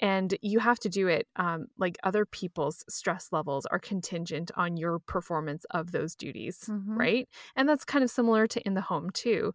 and 0.00 0.36
you 0.42 0.58
have 0.58 0.78
to 0.80 0.88
do 0.88 1.06
it 1.06 1.28
um, 1.36 1.66
like 1.78 1.96
other 2.02 2.24
people's 2.24 2.84
stress 2.88 3.28
levels 3.30 3.66
are 3.66 3.78
contingent 3.78 4.50
on 4.56 4.76
your 4.76 4.98
performance 4.98 5.64
of 5.70 5.92
those 5.92 6.14
duties 6.14 6.64
mm-hmm. 6.68 6.96
right 6.96 7.28
and 7.54 7.68
that's 7.68 7.84
kind 7.84 8.02
of 8.02 8.10
similar 8.10 8.46
to 8.46 8.60
in 8.66 8.74
the 8.74 8.80
home 8.80 9.10
too 9.10 9.54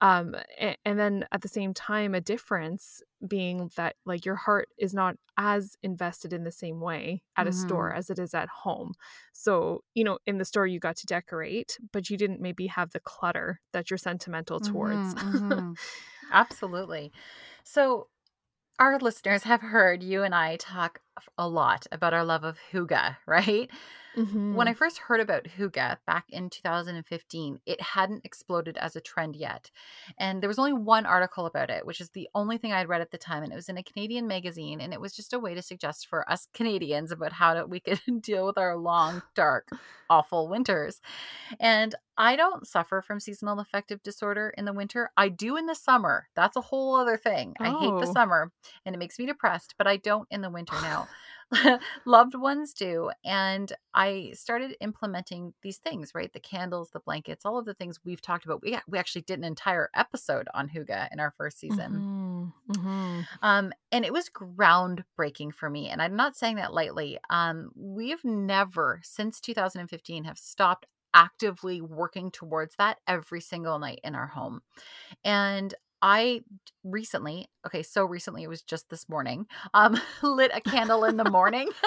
um, 0.00 0.36
and, 0.58 0.76
and 0.84 0.98
then 0.98 1.24
at 1.32 1.42
the 1.42 1.48
same 1.48 1.74
time 1.74 2.14
a 2.14 2.20
difference 2.20 3.02
being 3.26 3.70
that 3.76 3.96
like 4.06 4.24
your 4.24 4.36
heart 4.36 4.68
is 4.78 4.94
not 4.94 5.16
as 5.36 5.76
invested 5.82 6.32
in 6.32 6.44
the 6.44 6.52
same 6.52 6.80
way 6.80 7.22
at 7.36 7.46
mm-hmm. 7.46 7.50
a 7.50 7.52
store 7.52 7.88
mm-hmm. 7.88 7.98
as 7.98 8.10
it 8.10 8.18
is 8.18 8.34
at 8.34 8.48
home 8.48 8.92
so 9.32 9.82
you 9.94 10.04
know 10.04 10.18
in 10.26 10.38
the 10.38 10.44
store 10.44 10.66
you 10.66 10.78
got 10.78 10.96
to 10.96 11.06
decorate 11.06 11.78
but 11.92 12.10
you 12.10 12.16
didn't 12.16 12.40
maybe 12.40 12.68
have 12.68 12.90
the 12.90 13.00
clutter 13.00 13.60
that 13.72 13.90
you're 13.90 13.98
sentimental 13.98 14.60
towards 14.60 15.14
mm-hmm, 15.14 15.52
mm-hmm. 15.52 15.72
absolutely 16.32 17.10
so 17.64 18.06
our 18.78 18.98
listeners 18.98 19.42
have 19.42 19.60
heard 19.60 20.02
you 20.02 20.22
and 20.22 20.34
I 20.34 20.56
talk 20.56 21.00
a 21.36 21.48
lot 21.48 21.86
about 21.90 22.14
our 22.14 22.24
love 22.24 22.44
of 22.44 22.58
hygge, 22.72 23.16
right? 23.26 23.70
Mhm. 24.18 24.54
When 24.54 24.66
I 24.68 24.74
first 24.74 24.98
heard 24.98 25.20
about 25.20 25.44
Hygge 25.44 25.98
back 26.06 26.24
in 26.30 26.50
2015, 26.50 27.60
it 27.66 27.80
hadn't 27.80 28.24
exploded 28.24 28.78
as 28.78 28.96
a 28.96 29.00
trend 29.00 29.36
yet. 29.36 29.70
And 30.18 30.42
there 30.42 30.48
was 30.48 30.58
only 30.58 30.72
one 30.72 31.04
article 31.06 31.46
about 31.46 31.70
it, 31.70 31.84
which 31.86 32.00
is 32.00 32.10
the 32.10 32.28
only 32.34 32.58
thing 32.58 32.72
I'd 32.72 32.88
read 32.88 33.02
at 33.02 33.10
the 33.10 33.18
time. 33.18 33.42
And 33.42 33.52
it 33.52 33.56
was 33.56 33.68
in 33.68 33.76
a 33.78 33.82
Canadian 33.82 34.26
magazine. 34.26 34.80
And 34.80 34.94
it 34.94 35.00
was 35.00 35.14
just 35.14 35.34
a 35.34 35.38
way 35.38 35.54
to 35.54 35.62
suggest 35.62 36.06
for 36.08 36.28
us 36.30 36.46
Canadians 36.54 37.12
about 37.12 37.32
how 37.32 37.54
to, 37.54 37.66
we 37.66 37.80
could 37.80 38.00
deal 38.22 38.46
with 38.46 38.58
our 38.58 38.76
long, 38.76 39.22
dark, 39.34 39.68
awful 40.10 40.48
winters. 40.48 41.00
And 41.60 41.94
I 42.16 42.36
don't 42.36 42.66
suffer 42.66 43.02
from 43.02 43.20
seasonal 43.20 43.60
affective 43.60 44.02
disorder 44.02 44.52
in 44.56 44.64
the 44.64 44.72
winter. 44.72 45.10
I 45.16 45.28
do 45.28 45.56
in 45.56 45.66
the 45.66 45.74
summer. 45.74 46.28
That's 46.34 46.56
a 46.56 46.60
whole 46.62 46.96
other 46.96 47.16
thing. 47.16 47.56
I 47.62 47.70
hate 47.70 47.98
the 47.98 48.06
Oh. 48.06 48.08
summer 48.08 48.52
and 48.84 48.94
it 48.94 48.98
makes 48.98 49.18
me 49.18 49.26
depressed, 49.26 49.74
but 49.78 49.86
I 49.86 49.96
don't 49.98 50.28
in 50.30 50.40
the 50.40 50.50
winter 50.50 50.80
now. 50.80 51.10
Loved 52.06 52.34
ones 52.34 52.74
do. 52.74 53.10
And 53.24 53.72
I 53.94 54.32
started 54.34 54.76
implementing 54.80 55.54
these 55.62 55.78
things, 55.78 56.14
right? 56.14 56.32
The 56.32 56.40
candles, 56.40 56.90
the 56.90 57.00
blankets, 57.00 57.46
all 57.46 57.58
of 57.58 57.64
the 57.64 57.74
things 57.74 58.00
we've 58.04 58.20
talked 58.20 58.44
about. 58.44 58.62
We, 58.62 58.78
we 58.86 58.98
actually 58.98 59.22
did 59.22 59.38
an 59.38 59.44
entire 59.44 59.88
episode 59.94 60.48
on 60.54 60.68
Hygge 60.68 61.08
in 61.12 61.20
our 61.20 61.32
first 61.36 61.58
season. 61.58 62.52
Mhm. 62.68 62.76
Mhm. 62.76 63.26
Um, 63.42 63.72
and 63.92 64.04
it 64.04 64.12
was 64.12 64.28
groundbreaking 64.28 65.54
for 65.54 65.70
me. 65.70 65.88
And 65.88 66.02
I'm 66.02 66.16
not 66.16 66.36
saying 66.36 66.56
that 66.56 66.74
lightly. 66.74 67.18
Um, 67.30 67.70
we've 67.74 68.24
never, 68.24 69.00
since 69.02 69.40
2015, 69.40 70.24
have 70.24 70.38
stopped 70.38 70.86
actively 71.14 71.80
working 71.80 72.30
towards 72.30 72.76
that 72.76 72.98
every 73.06 73.40
single 73.40 73.78
night 73.78 74.00
in 74.04 74.14
our 74.14 74.26
home. 74.26 74.60
And 75.24 75.74
I 76.00 76.42
recently, 76.84 77.48
okay, 77.66 77.82
so 77.82 78.04
recently 78.04 78.42
it 78.42 78.48
was 78.48 78.62
just 78.62 78.88
this 78.88 79.08
morning, 79.08 79.46
um, 79.74 80.00
lit 80.22 80.50
a 80.54 80.60
candle 80.60 81.04
in 81.04 81.16
the 81.16 81.28
morning. 81.30 81.70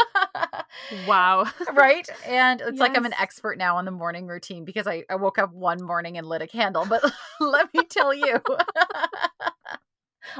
Wow. 1.05 1.45
right? 1.73 2.07
And 2.25 2.61
it's 2.61 2.79
like 2.79 2.95
I'm 2.97 3.05
an 3.05 3.13
expert 3.19 3.57
now 3.57 3.77
on 3.77 3.85
the 3.85 3.91
morning 3.91 4.27
routine 4.27 4.65
because 4.65 4.87
I, 4.87 5.03
I 5.09 5.15
woke 5.15 5.37
up 5.37 5.53
one 5.53 5.83
morning 5.83 6.17
and 6.17 6.27
lit 6.27 6.41
a 6.41 6.47
candle. 6.47 6.85
But 6.85 7.03
let 7.39 7.73
me 7.73 7.83
tell 7.83 8.13
you, 8.13 8.41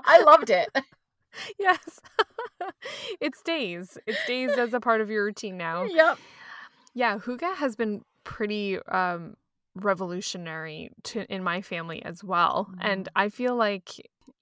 I 0.06 0.22
loved 0.24 0.50
it. 0.50 0.70
yes. 1.60 2.00
it 3.20 3.36
stays. 3.36 3.98
It 4.08 4.16
stays 4.24 4.52
as 4.52 4.74
a 4.74 4.80
part 4.80 5.02
of 5.02 5.10
your 5.10 5.26
routine 5.26 5.58
now. 5.58 5.84
Yep. 5.84 6.18
Yeah, 6.94 7.18
Hygge 7.18 7.56
has 7.56 7.76
been 7.76 8.04
pretty 8.24 8.78
um 8.88 9.36
revolutionary 9.76 10.90
to 11.04 11.26
in 11.34 11.44
my 11.44 11.62
family 11.62 12.04
as 12.04 12.24
well. 12.24 12.70
And 12.80 13.08
I 13.16 13.30
feel 13.30 13.56
like 13.56 13.90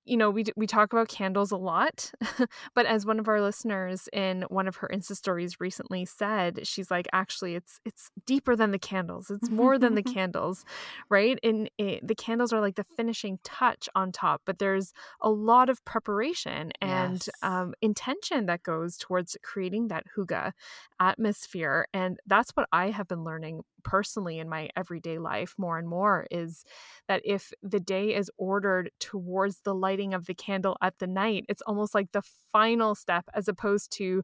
you 0.05 0.17
know, 0.17 0.31
we 0.31 0.43
we 0.55 0.65
talk 0.65 0.91
about 0.91 1.07
candles 1.07 1.51
a 1.51 1.55
lot, 1.57 2.11
but 2.73 2.87
as 2.87 3.05
one 3.05 3.19
of 3.19 3.27
our 3.27 3.39
listeners 3.41 4.09
in 4.11 4.43
one 4.49 4.67
of 4.67 4.77
her 4.77 4.89
Insta 4.91 5.15
stories 5.15 5.59
recently 5.59 6.03
said, 6.03 6.65
she's 6.65 6.89
like, 6.89 7.07
actually, 7.13 7.53
it's 7.53 7.79
it's 7.85 8.09
deeper 8.25 8.55
than 8.55 8.71
the 8.71 8.79
candles. 8.79 9.29
It's 9.29 9.51
more 9.51 9.77
than 9.77 9.93
the 9.93 10.01
candles, 10.15 10.65
right? 11.09 11.37
And 11.43 11.69
it, 11.77 12.07
the 12.07 12.15
candles 12.15 12.51
are 12.51 12.59
like 12.59 12.73
the 12.75 12.85
finishing 12.97 13.37
touch 13.43 13.87
on 13.93 14.11
top, 14.11 14.41
but 14.45 14.57
there's 14.57 14.93
a 15.21 15.29
lot 15.29 15.69
of 15.69 15.85
preparation 15.85 16.71
and 16.81 17.23
Yes. 17.27 17.29
um, 17.43 17.75
intention 17.79 18.47
that 18.47 18.63
goes 18.63 18.97
towards 18.97 19.37
creating 19.43 19.89
that 19.89 20.05
Hygge 20.17 20.53
atmosphere, 20.99 21.87
and 21.93 22.19
that's 22.25 22.49
what 22.55 22.67
I 22.71 22.89
have 22.89 23.07
been 23.07 23.23
learning 23.23 23.61
personally 23.83 24.39
in 24.39 24.49
my 24.49 24.69
everyday 24.75 25.17
life 25.19 25.55
more 25.57 25.77
and 25.77 25.87
more 25.87 26.25
is 26.31 26.63
that 27.07 27.21
if 27.25 27.51
the 27.61 27.79
day 27.79 28.13
is 28.15 28.31
ordered 28.37 28.91
towards 28.99 29.61
the 29.61 29.73
lighting 29.75 30.13
of 30.13 30.25
the 30.25 30.33
candle 30.33 30.77
at 30.81 30.97
the 30.99 31.07
night, 31.07 31.45
it's 31.49 31.61
almost 31.63 31.93
like 31.95 32.11
the 32.11 32.23
final 32.51 32.95
step 32.95 33.25
as 33.33 33.47
opposed 33.47 33.91
to 33.93 34.23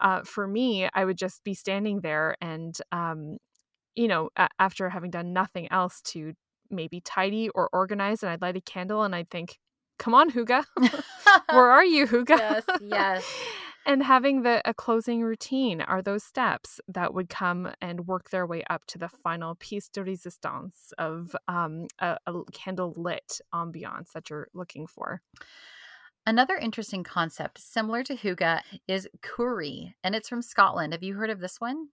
uh, 0.00 0.22
for 0.22 0.46
me, 0.46 0.88
I 0.94 1.04
would 1.04 1.16
just 1.18 1.44
be 1.44 1.54
standing 1.54 2.00
there 2.00 2.36
and, 2.40 2.76
um, 2.90 3.38
you 3.94 4.08
know, 4.08 4.30
a- 4.36 4.48
after 4.58 4.88
having 4.90 5.10
done 5.10 5.32
nothing 5.32 5.70
else 5.70 6.00
to 6.02 6.34
maybe 6.70 7.00
tidy 7.00 7.48
or 7.50 7.68
organize, 7.72 8.22
and 8.22 8.30
I'd 8.30 8.42
light 8.42 8.56
a 8.56 8.60
candle 8.60 9.02
and 9.02 9.14
I'd 9.14 9.30
think, 9.30 9.58
come 9.98 10.14
on, 10.14 10.30
Hygge, 10.30 10.64
where 11.50 11.70
are 11.70 11.84
you, 11.84 12.06
Hygge? 12.06 12.38
Yes, 12.38 12.64
yes. 12.78 13.24
And 13.84 14.02
having 14.02 14.42
the 14.42 14.62
a 14.64 14.72
closing 14.72 15.22
routine 15.22 15.80
are 15.80 16.02
those 16.02 16.22
steps 16.22 16.80
that 16.88 17.12
would 17.14 17.28
come 17.28 17.72
and 17.80 18.06
work 18.06 18.30
their 18.30 18.46
way 18.46 18.62
up 18.70 18.84
to 18.86 18.98
the 18.98 19.08
final 19.08 19.56
piece 19.56 19.88
de 19.88 20.02
resistance 20.02 20.92
of 20.98 21.34
um, 21.48 21.86
a, 21.98 22.16
a 22.26 22.32
candle 22.52 22.94
lit 22.96 23.40
ambiance 23.52 24.12
that 24.12 24.30
you're 24.30 24.48
looking 24.54 24.86
for. 24.86 25.20
Another 26.24 26.56
interesting 26.56 27.02
concept 27.02 27.58
similar 27.58 28.04
to 28.04 28.14
Hygge 28.14 28.60
is 28.86 29.08
Coorie, 29.22 29.96
and 30.04 30.14
it's 30.14 30.28
from 30.28 30.42
Scotland. 30.42 30.92
Have 30.92 31.02
you 31.02 31.14
heard 31.14 31.30
of 31.30 31.40
this 31.40 31.60
one? 31.60 31.88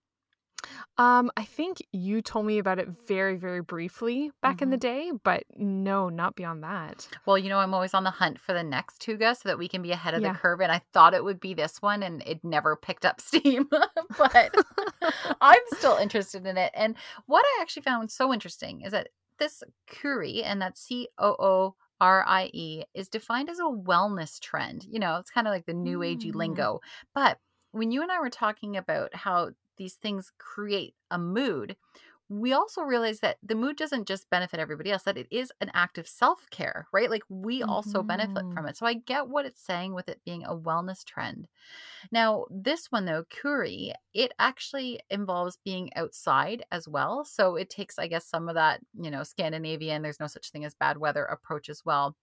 Um, 0.98 1.32
I 1.38 1.46
think 1.46 1.78
you 1.94 2.22
told 2.22 2.46
me 2.46 2.58
about 2.60 2.80
it 2.80 2.89
very, 3.08 3.38
very 3.38 3.62
briefly 3.62 4.32
back 4.42 4.62
in 4.62 4.70
the 4.70 4.78
day, 4.78 5.12
but 5.24 5.44
no, 5.56 6.10
not 6.10 6.36
beyond 6.36 6.63
that. 6.63 7.08
Well, 7.25 7.38
you 7.38 7.48
know, 7.48 7.60
I'm 7.60 7.74
always 7.74 7.94
on 7.94 8.04
the 8.04 8.10
hunt 8.12 8.39
for 8.39 8.51
the 8.54 8.63
next 8.63 9.01
Hygge 9.01 9.38
so 9.38 9.48
that 9.48 9.58
we 9.58 9.70
can 9.70 9.82
be 9.82 9.92
ahead 9.92 10.13
of 10.13 10.22
Yeah. 10.22 10.34
the 10.34 10.39
curve. 10.39 10.60
And 10.60 10.72
I 10.72 10.82
thought 10.94 11.13
it 11.13 11.24
would 11.24 11.39
be 11.39 11.54
this 11.54 11.82
one, 11.82 12.04
and 12.04 12.22
it 12.25 12.44
never 12.44 12.75
picked 12.75 13.06
up 13.06 13.22
steam. 13.22 13.70
but 14.18 14.54
I'm 15.42 15.62
still 15.78 15.96
interested 15.98 16.46
in 16.46 16.58
it. 16.58 16.72
And 16.75 16.96
what 17.28 17.46
I 17.46 17.62
actually 17.62 17.84
found 17.84 18.12
so 18.12 18.34
interesting 18.34 18.82
is 18.82 18.92
that 18.92 19.10
this 19.38 19.63
Coorie, 20.01 20.44
and 20.44 20.62
that's 20.62 20.82
C 20.82 21.08
O 21.18 21.36
O 21.39 21.75
R 22.01 22.25
I 22.28 22.50
E, 22.54 22.84
is 22.94 23.08
defined 23.08 23.50
as 23.50 23.60
a 23.60 23.63
wellness 23.63 24.39
trend. 24.39 24.86
You 24.89 25.00
know, 25.00 25.16
it's 25.18 25.32
kind 25.32 25.48
of 25.48 25.54
like 25.54 25.66
the 25.66 25.74
new 25.74 26.00
agey 26.00 26.32
Mm. 26.32 26.36
lingo. 26.36 26.80
But 27.16 27.38
when 27.72 27.92
you 27.92 28.01
and 28.01 28.12
I 28.12 28.20
were 28.20 28.30
talking 28.30 28.75
about 28.75 29.16
how 29.16 29.51
these 29.80 29.96
things 29.96 30.32
create 30.40 30.96
a 31.12 31.20
mood, 31.20 31.78
we 32.30 32.54
also 32.54 32.84
realize 32.84 33.22
that 33.22 33.38
the 33.44 33.56
mood 33.56 33.78
doesn't 33.78 34.08
just 34.08 34.30
benefit 34.30 34.60
everybody 34.60 34.92
else, 34.92 35.04
that 35.04 35.18
it 35.18 35.28
is 35.32 35.52
an 35.62 35.72
act 35.74 35.98
of 35.98 36.08
self 36.08 36.50
care, 36.52 36.88
right? 36.94 37.10
Like 37.12 37.24
we 37.30 37.64
also 37.64 38.04
benefit 38.04 38.44
Mhm. 38.44 38.56
from 38.56 38.68
it. 38.68 38.78
So 38.78 38.86
I 38.88 38.96
get 38.96 39.30
what 39.30 39.48
it's 39.48 39.62
saying 39.62 39.96
with 39.96 40.10
it 40.10 40.22
being 40.26 40.46
a 40.46 40.56
wellness 40.58 41.04
trend. 41.06 41.48
Now, 42.12 42.46
this 42.50 42.88
one 42.92 43.06
though, 43.06 43.26
Coorie, 43.26 43.94
it 44.14 44.34
actually 44.40 45.02
involves 45.10 45.58
being 45.58 45.94
outside 45.96 46.64
as 46.72 46.88
well. 46.88 47.26
So 47.26 47.56
it 47.56 47.70
takes, 47.70 48.00
I 48.00 48.08
guess, 48.08 48.26
some 48.28 48.50
of 48.50 48.56
that, 48.56 48.82
you 48.94 49.12
know, 49.12 49.24
Scandinavian, 49.24 50.02
there's 50.02 50.20
no 50.20 50.28
such 50.28 50.52
thing 50.52 50.66
as 50.66 50.76
bad 50.76 50.98
weather 50.98 51.26
approach 51.26 51.70
as 51.70 51.84
well. 51.86 52.16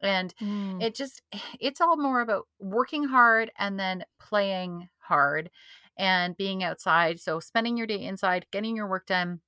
And 0.00 0.34
Mm. 0.40 0.82
it 0.82 0.94
just 0.94 1.22
it's 1.60 1.80
all 1.80 1.96
more 1.96 2.20
about 2.20 2.48
working 2.58 3.04
hard 3.04 3.52
and 3.58 3.78
then 3.78 4.04
playing 4.20 4.88
hard 4.98 5.50
and 5.98 6.36
being 6.36 6.62
outside 6.62 7.20
so 7.20 7.40
spending 7.40 7.76
your 7.76 7.86
day 7.86 8.02
inside 8.02 8.46
getting 8.50 8.76
your 8.76 8.88
work 8.88 9.06
done 9.06 9.40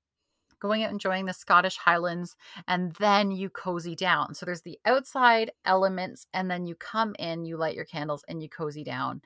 going 0.65 0.83
out 0.83 0.91
enjoying 0.91 1.27
the 1.27 1.33
scottish 1.33 1.77
highlands 1.77 2.37
and 2.69 2.95
then 2.95 3.31
you 3.31 3.51
cozy 3.51 3.95
down. 3.95 4.35
So 4.35 4.47
there's 4.47 4.63
the 4.63 4.79
outside 4.87 5.51
elements 5.65 6.27
and 6.33 6.51
then 6.51 6.67
you 6.67 6.75
come 6.75 7.15
in 7.19 7.45
you 7.45 7.57
light 7.57 7.75
your 7.77 7.85
candles 7.85 8.25
and 8.29 8.43
you 8.43 8.49
cozy 8.49 8.85
down. 8.85 9.21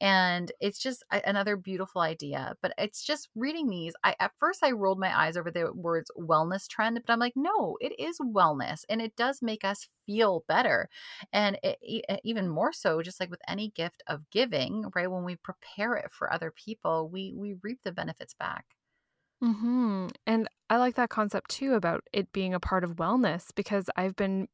And 0.00 0.52
it's 0.60 0.78
just 0.78 1.02
another 1.10 1.56
beautiful 1.56 2.00
idea 2.00 2.56
but 2.62 2.72
it's 2.78 3.02
just 3.04 3.28
reading 3.34 3.68
these 3.68 3.94
i 4.04 4.14
at 4.20 4.32
first 4.38 4.62
i 4.62 4.70
rolled 4.70 4.98
my 4.98 5.16
eyes 5.18 5.36
over 5.36 5.50
the 5.50 5.72
words 5.72 6.10
wellness 6.18 6.68
trend 6.68 7.00
but 7.06 7.12
i'm 7.12 7.18
like 7.18 7.34
no 7.36 7.76
it 7.80 7.98
is 7.98 8.18
wellness 8.20 8.84
and 8.88 9.00
it 9.00 9.16
does 9.16 9.42
make 9.42 9.64
us 9.64 9.88
feel 10.06 10.44
better. 10.48 10.88
And 11.32 11.58
it, 11.62 11.78
e- 11.82 12.02
even 12.24 12.48
more 12.48 12.72
so 12.72 13.02
just 13.02 13.20
like 13.20 13.30
with 13.30 13.40
any 13.48 13.70
gift 13.70 14.02
of 14.06 14.28
giving 14.30 14.90
right 14.94 15.10
when 15.10 15.24
we 15.24 15.36
prepare 15.36 15.94
it 15.94 16.12
for 16.12 16.32
other 16.32 16.50
people 16.50 17.08
we 17.08 17.32
we 17.36 17.54
reap 17.62 17.80
the 17.84 17.92
benefits 17.92 18.34
back 18.34 18.66
hmm 19.42 20.08
And 20.26 20.48
I 20.70 20.78
like 20.78 20.94
that 20.94 21.10
concept 21.10 21.50
too 21.50 21.74
about 21.74 22.02
it 22.12 22.32
being 22.32 22.54
a 22.54 22.60
part 22.60 22.84
of 22.84 22.96
wellness 22.96 23.48
because 23.54 23.90
I've 23.96 24.16
been 24.16 24.48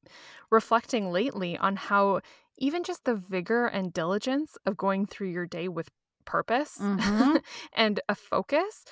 reflecting 0.51 1.11
lately 1.13 1.57
on 1.59 1.77
how 1.77 2.21
even 2.59 2.83
just 2.83 3.05
the 3.05 3.15
vigor 3.15 3.67
and 3.67 3.93
diligence 3.93 4.57
of 4.67 4.77
going 4.77 5.07
through 5.07 5.29
your 5.31 5.47
day 5.47 5.69
with 5.69 5.89
purpose 6.25 6.91
Mhm. 6.97 7.39
and 7.73 8.01
a 8.09 8.15
focus 8.15 8.85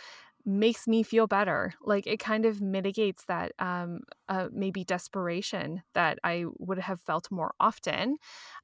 makes 0.45 0.87
me 0.89 1.03
feel 1.03 1.27
better. 1.27 1.75
Like 1.83 2.07
it 2.07 2.19
kind 2.21 2.47
of 2.47 2.63
mitigates 2.63 3.25
that 3.27 3.53
um, 3.59 4.01
uh, 4.29 4.49
maybe 4.53 4.85
desperation 4.85 5.83
that 5.95 6.19
I 6.25 6.45
would 6.59 6.79
have 6.79 7.01
felt 7.03 7.31
more 7.31 7.55
often 7.61 8.17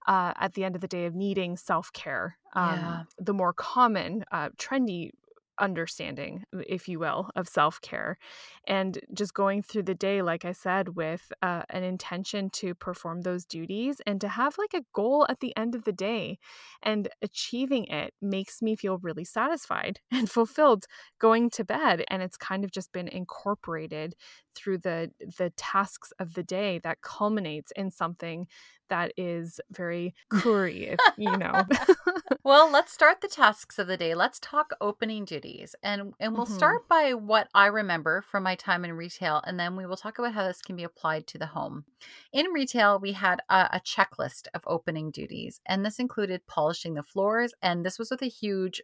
uh, 0.06 0.32
at 0.36 0.54
the 0.54 0.64
end 0.64 0.74
of 0.74 0.80
the 0.80 0.88
day 0.88 1.06
of 1.06 1.14
needing 1.14 1.56
self 1.56 1.92
care. 1.92 2.38
Um, 2.54 2.98
Yeah. 2.98 3.04
The 3.18 3.34
more 3.34 3.52
common, 3.52 4.24
uh, 4.32 4.50
trendy 4.58 5.10
understanding, 5.58 6.44
if 6.68 6.88
you 6.88 6.98
will, 6.98 7.30
of 7.36 7.48
self 7.48 7.80
care. 7.80 8.18
And 8.66 8.98
just 9.12 9.34
going 9.34 9.62
through 9.62 9.84
the 9.84 9.94
day, 9.94 10.22
like 10.22 10.44
I 10.44 10.52
said, 10.52 10.96
with 10.96 11.32
uh, 11.42 11.62
an 11.70 11.82
intention 11.82 12.50
to 12.54 12.74
perform 12.74 13.22
those 13.22 13.44
duties 13.44 14.00
and 14.06 14.20
to 14.20 14.28
have 14.28 14.56
like 14.58 14.74
a 14.74 14.84
goal 14.94 15.26
at 15.28 15.40
the 15.40 15.56
end 15.56 15.74
of 15.74 15.84
the 15.84 15.92
day. 15.92 16.38
And 16.82 17.08
achieving 17.22 17.84
it 17.86 18.14
makes 18.20 18.62
me 18.62 18.76
feel 18.76 18.98
really 18.98 19.24
satisfied 19.24 20.00
and 20.10 20.30
fulfilled 20.30 20.84
going 21.20 21.50
to 21.50 21.64
bed. 21.64 22.04
And 22.08 22.22
it's 22.22 22.36
kind 22.36 22.64
of 22.64 22.70
just 22.70 22.92
been 22.92 23.08
incorporated 23.08 24.14
through 24.54 24.78
the 24.78 25.10
the 25.38 25.50
tasks 25.56 26.12
of 26.18 26.34
the 26.34 26.42
day 26.42 26.78
that 26.80 27.02
culminates 27.02 27.72
in 27.76 27.90
something 27.90 28.46
that 28.90 29.12
is 29.16 29.60
very 29.70 30.14
coorie, 30.28 30.88
if 30.88 31.00
you 31.16 31.36
know. 31.36 31.64
well, 32.44 32.70
let's 32.70 32.92
start 32.92 33.20
the 33.20 33.28
tasks 33.28 33.78
of 33.78 33.86
the 33.86 33.96
day. 33.96 34.14
Let's 34.14 34.38
talk 34.40 34.72
opening 34.80 35.24
duties. 35.24 35.74
And 35.82 36.12
and 36.20 36.34
we'll 36.34 36.46
mm-hmm. 36.46 36.54
start 36.54 36.88
by 36.88 37.14
what 37.14 37.48
I 37.54 37.66
remember 37.66 38.22
from 38.22 38.42
my 38.42 38.54
time 38.54 38.84
in 38.84 38.92
retail 38.92 39.42
and 39.46 39.58
then 39.58 39.76
we 39.76 39.86
will 39.86 39.96
talk 39.96 40.18
about 40.18 40.34
how 40.34 40.46
this 40.46 40.62
can 40.62 40.76
be 40.76 40.84
applied 40.84 41.26
to 41.28 41.38
the 41.38 41.46
home. 41.46 41.84
In 42.32 42.46
retail, 42.46 42.98
we 42.98 43.12
had 43.12 43.40
a, 43.48 43.68
a 43.72 43.80
checklist 43.80 44.48
of 44.54 44.62
opening 44.66 45.10
duties 45.10 45.60
and 45.66 45.84
this 45.84 45.98
included 45.98 46.46
polishing 46.46 46.94
the 46.94 47.02
floors 47.02 47.54
and 47.62 47.84
this 47.84 47.98
was 47.98 48.10
with 48.10 48.22
a 48.22 48.26
huge 48.26 48.82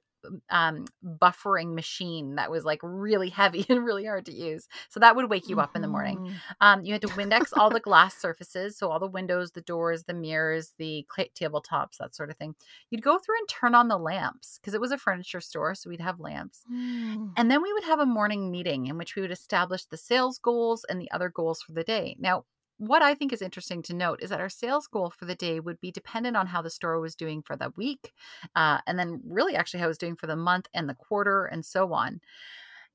um, 0.51 0.87
buffering 1.05 1.75
machine 1.75 2.37
that 2.37 2.51
was 2.51 2.65
like 2.65 2.81
really 2.83 3.31
heavy 3.31 3.65
and 3.69 3.85
really 3.85 4.05
hard 4.05 4.27
to 4.27 4.33
use. 4.33 4.69
So 4.89 5.01
that 5.01 5.17
would 5.17 5.31
wake 5.31 5.49
you 5.49 5.61
up 5.61 5.77
in 5.77 5.83
the 5.83 5.89
morning. 5.89 6.19
Mm-hmm. 6.19 6.37
Um, 6.63 6.85
you 6.85 6.93
had 6.93 7.03
to 7.03 7.09
Windex 7.09 7.53
all 7.57 7.71
the 7.71 7.81
glass 7.81 8.17
surfaces, 8.17 8.77
so 8.77 8.91
all 8.91 8.99
the 8.99 9.07
windows, 9.07 9.53
the 9.53 9.63
doors, 9.63 10.05
the 10.05 10.13
mirrors, 10.13 10.73
the 10.79 11.07
tabletops, 11.17 11.97
that 11.99 12.15
sort 12.15 12.31
of 12.31 12.37
thing. 12.37 12.55
You'd 12.91 13.03
go 13.03 13.19
through 13.19 13.39
and 13.39 13.49
turn 13.49 13.75
on 13.75 13.89
the 13.89 13.97
lamps 13.97 14.59
because 14.59 14.75
it 14.75 14.81
was 14.81 14.93
a 14.93 14.99
furniture 14.99 15.41
store, 15.41 15.75
so 15.75 15.89
we'd 15.89 16.01
have 16.01 16.21
lamps. 16.21 16.65
Mm. 16.71 17.33
And 17.37 17.51
then 17.51 17.63
we 17.63 17.73
would 17.73 17.85
have 17.85 17.99
a 17.99 18.07
morning 18.07 18.51
meeting 18.51 18.87
in 18.87 18.99
which 18.99 19.17
we 19.17 19.23
would 19.23 19.31
establish 19.31 19.85
the 19.87 19.97
sales 19.97 20.39
goals 20.39 20.85
and 20.89 21.01
the 21.01 21.11
other 21.13 21.31
goals 21.31 21.63
for 21.63 21.73
the 21.73 21.85
day. 21.85 22.17
Now, 22.19 22.45
what 22.81 23.03
I 23.03 23.15
think 23.15 23.31
is 23.31 23.43
interesting 23.43 23.83
to 23.83 23.95
note 23.95 24.23
is 24.23 24.31
that 24.31 24.41
our 24.41 24.49
sales 24.49 24.87
goal 24.87 25.11
for 25.11 25.27
the 25.27 25.35
day 25.35 25.61
would 25.61 25.79
be 25.83 25.93
dependent 25.93 26.35
on 26.35 26.47
how 26.47 26.63
the 26.63 26.71
store 26.71 26.99
was 26.99 27.15
doing 27.15 27.43
for 27.43 27.55
the 27.55 27.71
week, 27.77 28.13
uh, 28.57 28.79
and 28.87 28.99
then 28.99 29.21
really 29.29 29.55
actually 29.55 29.81
how 29.81 29.87
it 29.87 29.89
was 29.89 29.99
doing 29.99 30.17
for 30.17 30.27
the 30.27 30.35
month 30.35 30.67
and 30.73 30.89
the 30.89 30.95
quarter 30.95 31.45
and 31.45 31.63
so 31.63 31.93
on. 31.93 32.23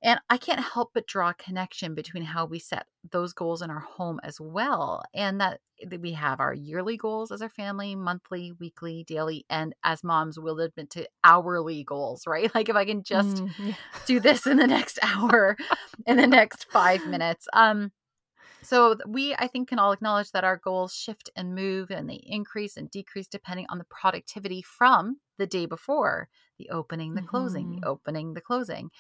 And 0.01 0.19
I 0.27 0.37
can't 0.37 0.59
help 0.59 0.91
but 0.95 1.05
draw 1.05 1.29
a 1.29 1.33
connection 1.35 1.93
between 1.93 2.23
how 2.23 2.47
we 2.47 2.57
set 2.57 2.87
those 3.11 3.33
goals 3.33 3.61
in 3.61 3.69
our 3.69 3.79
home 3.79 4.19
as 4.23 4.41
well, 4.41 5.03
and 5.13 5.39
that 5.39 5.59
we 5.99 6.13
have 6.13 6.39
our 6.39 6.53
yearly 6.53 6.97
goals 6.97 7.31
as 7.31 7.43
our 7.43 7.49
family, 7.49 7.95
monthly, 7.95 8.53
weekly, 8.59 9.03
daily, 9.03 9.45
and 9.51 9.75
as 9.83 10.03
moms, 10.03 10.39
we'll 10.39 10.59
admit 10.61 10.89
to 10.91 11.07
hourly 11.23 11.83
goals, 11.83 12.25
right? 12.25 12.51
Like 12.55 12.69
if 12.69 12.75
I 12.75 12.85
can 12.85 13.03
just 13.03 13.43
mm, 13.43 13.75
do 14.07 14.19
this 14.19 14.47
in 14.47 14.57
the 14.57 14.65
next 14.65 14.97
hour, 15.03 15.55
in 16.07 16.17
the 16.17 16.25
next 16.25 16.65
five 16.71 17.05
minutes. 17.05 17.47
Um, 17.53 17.91
so 18.65 18.97
we, 19.07 19.35
I 19.35 19.47
think, 19.47 19.69
can 19.69 19.79
all 19.79 19.91
acknowledge 19.91 20.31
that 20.31 20.43
our 20.43 20.57
goals 20.57 20.93
shift 20.93 21.29
and 21.35 21.55
move 21.55 21.91
and 21.91 22.09
they 22.09 22.21
increase 22.25 22.77
and 22.77 22.89
decrease 22.89 23.27
depending 23.27 23.65
on 23.69 23.77
the 23.77 23.85
productivity 23.85 24.61
from 24.61 25.17
the 25.37 25.47
day 25.47 25.65
before 25.65 26.29
the 26.57 26.69
opening, 26.69 27.15
the 27.15 27.21
closing, 27.21 27.67
mm-hmm. 27.67 27.81
the 27.81 27.87
opening, 27.87 28.33
the 28.33 28.41
closing. 28.41 28.91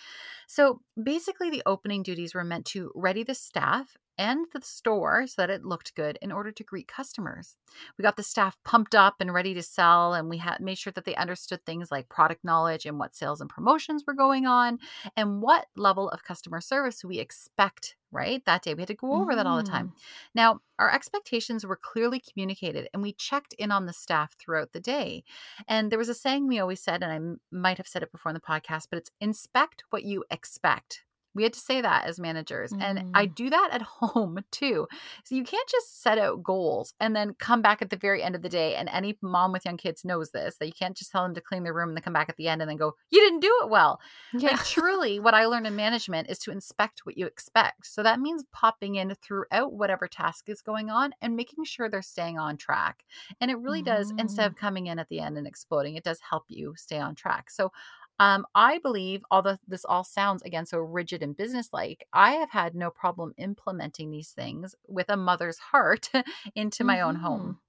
So 0.47 0.81
basically, 1.01 1.49
the 1.49 1.63
opening 1.65 2.03
duties 2.03 2.33
were 2.33 2.43
meant 2.43 2.65
to 2.67 2.91
ready 2.95 3.23
the 3.23 3.35
staff 3.35 3.97
and 4.17 4.45
the 4.53 4.61
store 4.61 5.27
so 5.27 5.41
that 5.41 5.49
it 5.49 5.65
looked 5.65 5.93
good 5.93 6.17
in 6.21 6.31
order 6.31 6.49
to 6.49 6.63
greet 6.63 6.87
customers. 6.87 7.57
We 7.97 8.03
got 8.03 8.15
the 8.15 8.23
staff 8.23 8.57
pumped 8.63 8.95
up 8.95 9.15
and 9.19 9.33
ready 9.33 9.53
to 9.53 9.61
sell, 9.61 10.13
and 10.13 10.29
we 10.29 10.37
had 10.37 10.61
made 10.61 10.77
sure 10.77 10.93
that 10.93 11.03
they 11.03 11.15
understood 11.15 11.65
things 11.65 11.91
like 11.91 12.07
product 12.07 12.45
knowledge 12.45 12.85
and 12.85 12.97
what 12.97 13.13
sales 13.13 13.41
and 13.41 13.49
promotions 13.49 14.03
were 14.07 14.13
going 14.13 14.45
on, 14.45 14.79
and 15.17 15.41
what 15.41 15.65
level 15.75 16.09
of 16.09 16.23
customer 16.23 16.61
service 16.61 17.03
we 17.03 17.19
expect. 17.19 17.95
Right 18.11 18.45
that 18.45 18.61
day, 18.61 18.73
we 18.73 18.81
had 18.81 18.87
to 18.87 18.93
go 18.93 19.11
over 19.11 19.33
mm. 19.33 19.35
that 19.35 19.45
all 19.45 19.57
the 19.57 19.63
time. 19.63 19.87
Mm. 19.87 19.93
Now, 20.35 20.59
our 20.79 20.89
expectations 20.89 21.65
were 21.65 21.75
clearly 21.75 22.21
communicated, 22.21 22.87
and 22.93 23.03
we 23.03 23.11
checked 23.11 23.53
in 23.59 23.71
on 23.71 23.87
the 23.87 23.91
staff 23.91 24.37
throughout 24.39 24.71
the 24.71 24.79
day. 24.79 25.25
And 25.67 25.91
there 25.91 25.99
was 25.99 26.07
a 26.07 26.13
saying 26.13 26.47
we 26.47 26.59
always 26.59 26.81
said, 26.81 27.03
and 27.03 27.11
I 27.11 27.35
might 27.55 27.77
have 27.77 27.87
said 27.87 28.03
it 28.03 28.11
before 28.11 28.29
in 28.29 28.33
the 28.33 28.39
podcast, 28.41 28.87
but 28.89 28.97
it's 28.97 29.11
inspect 29.21 29.83
what 29.89 30.03
you 30.03 30.23
expect. 30.29 31.04
We 31.35 31.43
had 31.43 31.53
to 31.53 31.59
say 31.59 31.81
that 31.81 32.05
as 32.05 32.19
managers. 32.19 32.71
Mm. 32.71 32.81
And 32.81 33.11
I 33.13 33.27
mm. 33.27 33.35
do 33.35 33.49
that 33.49 33.69
at 33.71 33.81
home 34.01 34.39
too. 34.51 34.87
So 35.23 35.35
you 35.35 35.43
can't 35.43 35.67
just 35.69 36.01
set 36.01 36.17
out 36.17 36.41
goals 36.41 36.93
and 36.99 37.15
then 37.15 37.35
come 37.37 37.61
back 37.61 37.81
at 37.81 37.89
the 37.89 37.97
very 37.97 38.23
end 38.23 38.35
of 38.35 38.41
the 38.41 38.49
day. 38.49 38.75
And 38.75 38.89
any 38.89 39.17
mom 39.21 39.51
with 39.51 39.65
young 39.65 39.77
kids 39.77 40.05
knows 40.05 40.31
this 40.31 40.57
that 40.57 40.67
you 40.67 40.73
can't 40.73 40.97
just 40.97 41.11
tell 41.11 41.23
them 41.23 41.35
to 41.35 41.41
clean 41.41 41.63
their 41.63 41.73
room 41.73 41.89
and 41.89 41.97
then 41.97 42.03
come 42.03 42.13
back 42.13 42.29
at 42.29 42.37
the 42.37 42.47
end 42.47 42.61
and 42.61 42.69
then 42.69 42.77
go, 42.77 42.93
You 43.09 43.19
didn't 43.19 43.41
do 43.41 43.53
it 43.63 43.69
well. 43.69 43.99
Yeah. 44.33 44.51
Like, 44.51 44.65
truly, 44.65 45.19
what 45.19 45.33
I 45.33 45.45
learned 45.45 45.67
in 45.67 45.75
management 45.75 46.29
is 46.29 46.39
to 46.39 46.51
inspect 46.51 47.05
what 47.05 47.17
you 47.17 47.25
expect. 47.25 47.85
So 47.85 48.01
that 48.03 48.19
means 48.19 48.43
popping 48.51 48.95
in 48.95 49.13
throughout 49.21 49.73
whatever 49.73 50.07
task 50.07 50.49
is 50.49 50.61
going 50.61 50.89
on 50.89 51.13
and 51.21 51.35
making 51.35 51.65
sure 51.65 51.89
they're 51.89 52.01
staying 52.01 52.39
on 52.39 52.57
track. 52.57 53.03
And 53.41 53.51
it 53.51 53.59
really 53.59 53.81
mm. 53.81 53.85
does, 53.85 54.13
instead 54.17 54.47
of 54.47 54.53
mm. 54.53 54.59
coming 54.59 54.87
in 54.87 54.99
at 54.99 55.09
the 55.09 55.19
end 55.19 55.37
and 55.37 55.47
exploding, 55.47 55.95
it 55.95 56.03
does 56.03 56.19
help 56.29 56.45
you 56.47 56.73
stay 56.77 56.99
on 56.99 57.15
track. 57.15 57.49
So 57.49 57.71
um, 58.19 58.45
I 58.55 58.79
believe, 58.79 59.23
although 59.29 59.57
this 59.67 59.85
all 59.85 60.03
sounds 60.03 60.41
again 60.43 60.65
so 60.65 60.79
rigid 60.79 61.21
and 61.21 61.35
businesslike, 61.35 62.07
I 62.13 62.33
have 62.33 62.51
had 62.51 62.75
no 62.75 62.89
problem 62.89 63.33
implementing 63.37 64.11
these 64.11 64.29
things 64.29 64.75
with 64.87 65.09
a 65.09 65.17
mother's 65.17 65.57
heart 65.57 66.09
into 66.55 66.83
my 66.83 66.97
mm-hmm. 66.97 67.07
own 67.07 67.15
home. 67.15 67.59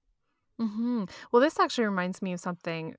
Mm-hmm. 0.60 1.04
Well, 1.30 1.42
this 1.42 1.60
actually 1.60 1.84
reminds 1.84 2.22
me 2.22 2.32
of 2.32 2.40
something. 2.40 2.94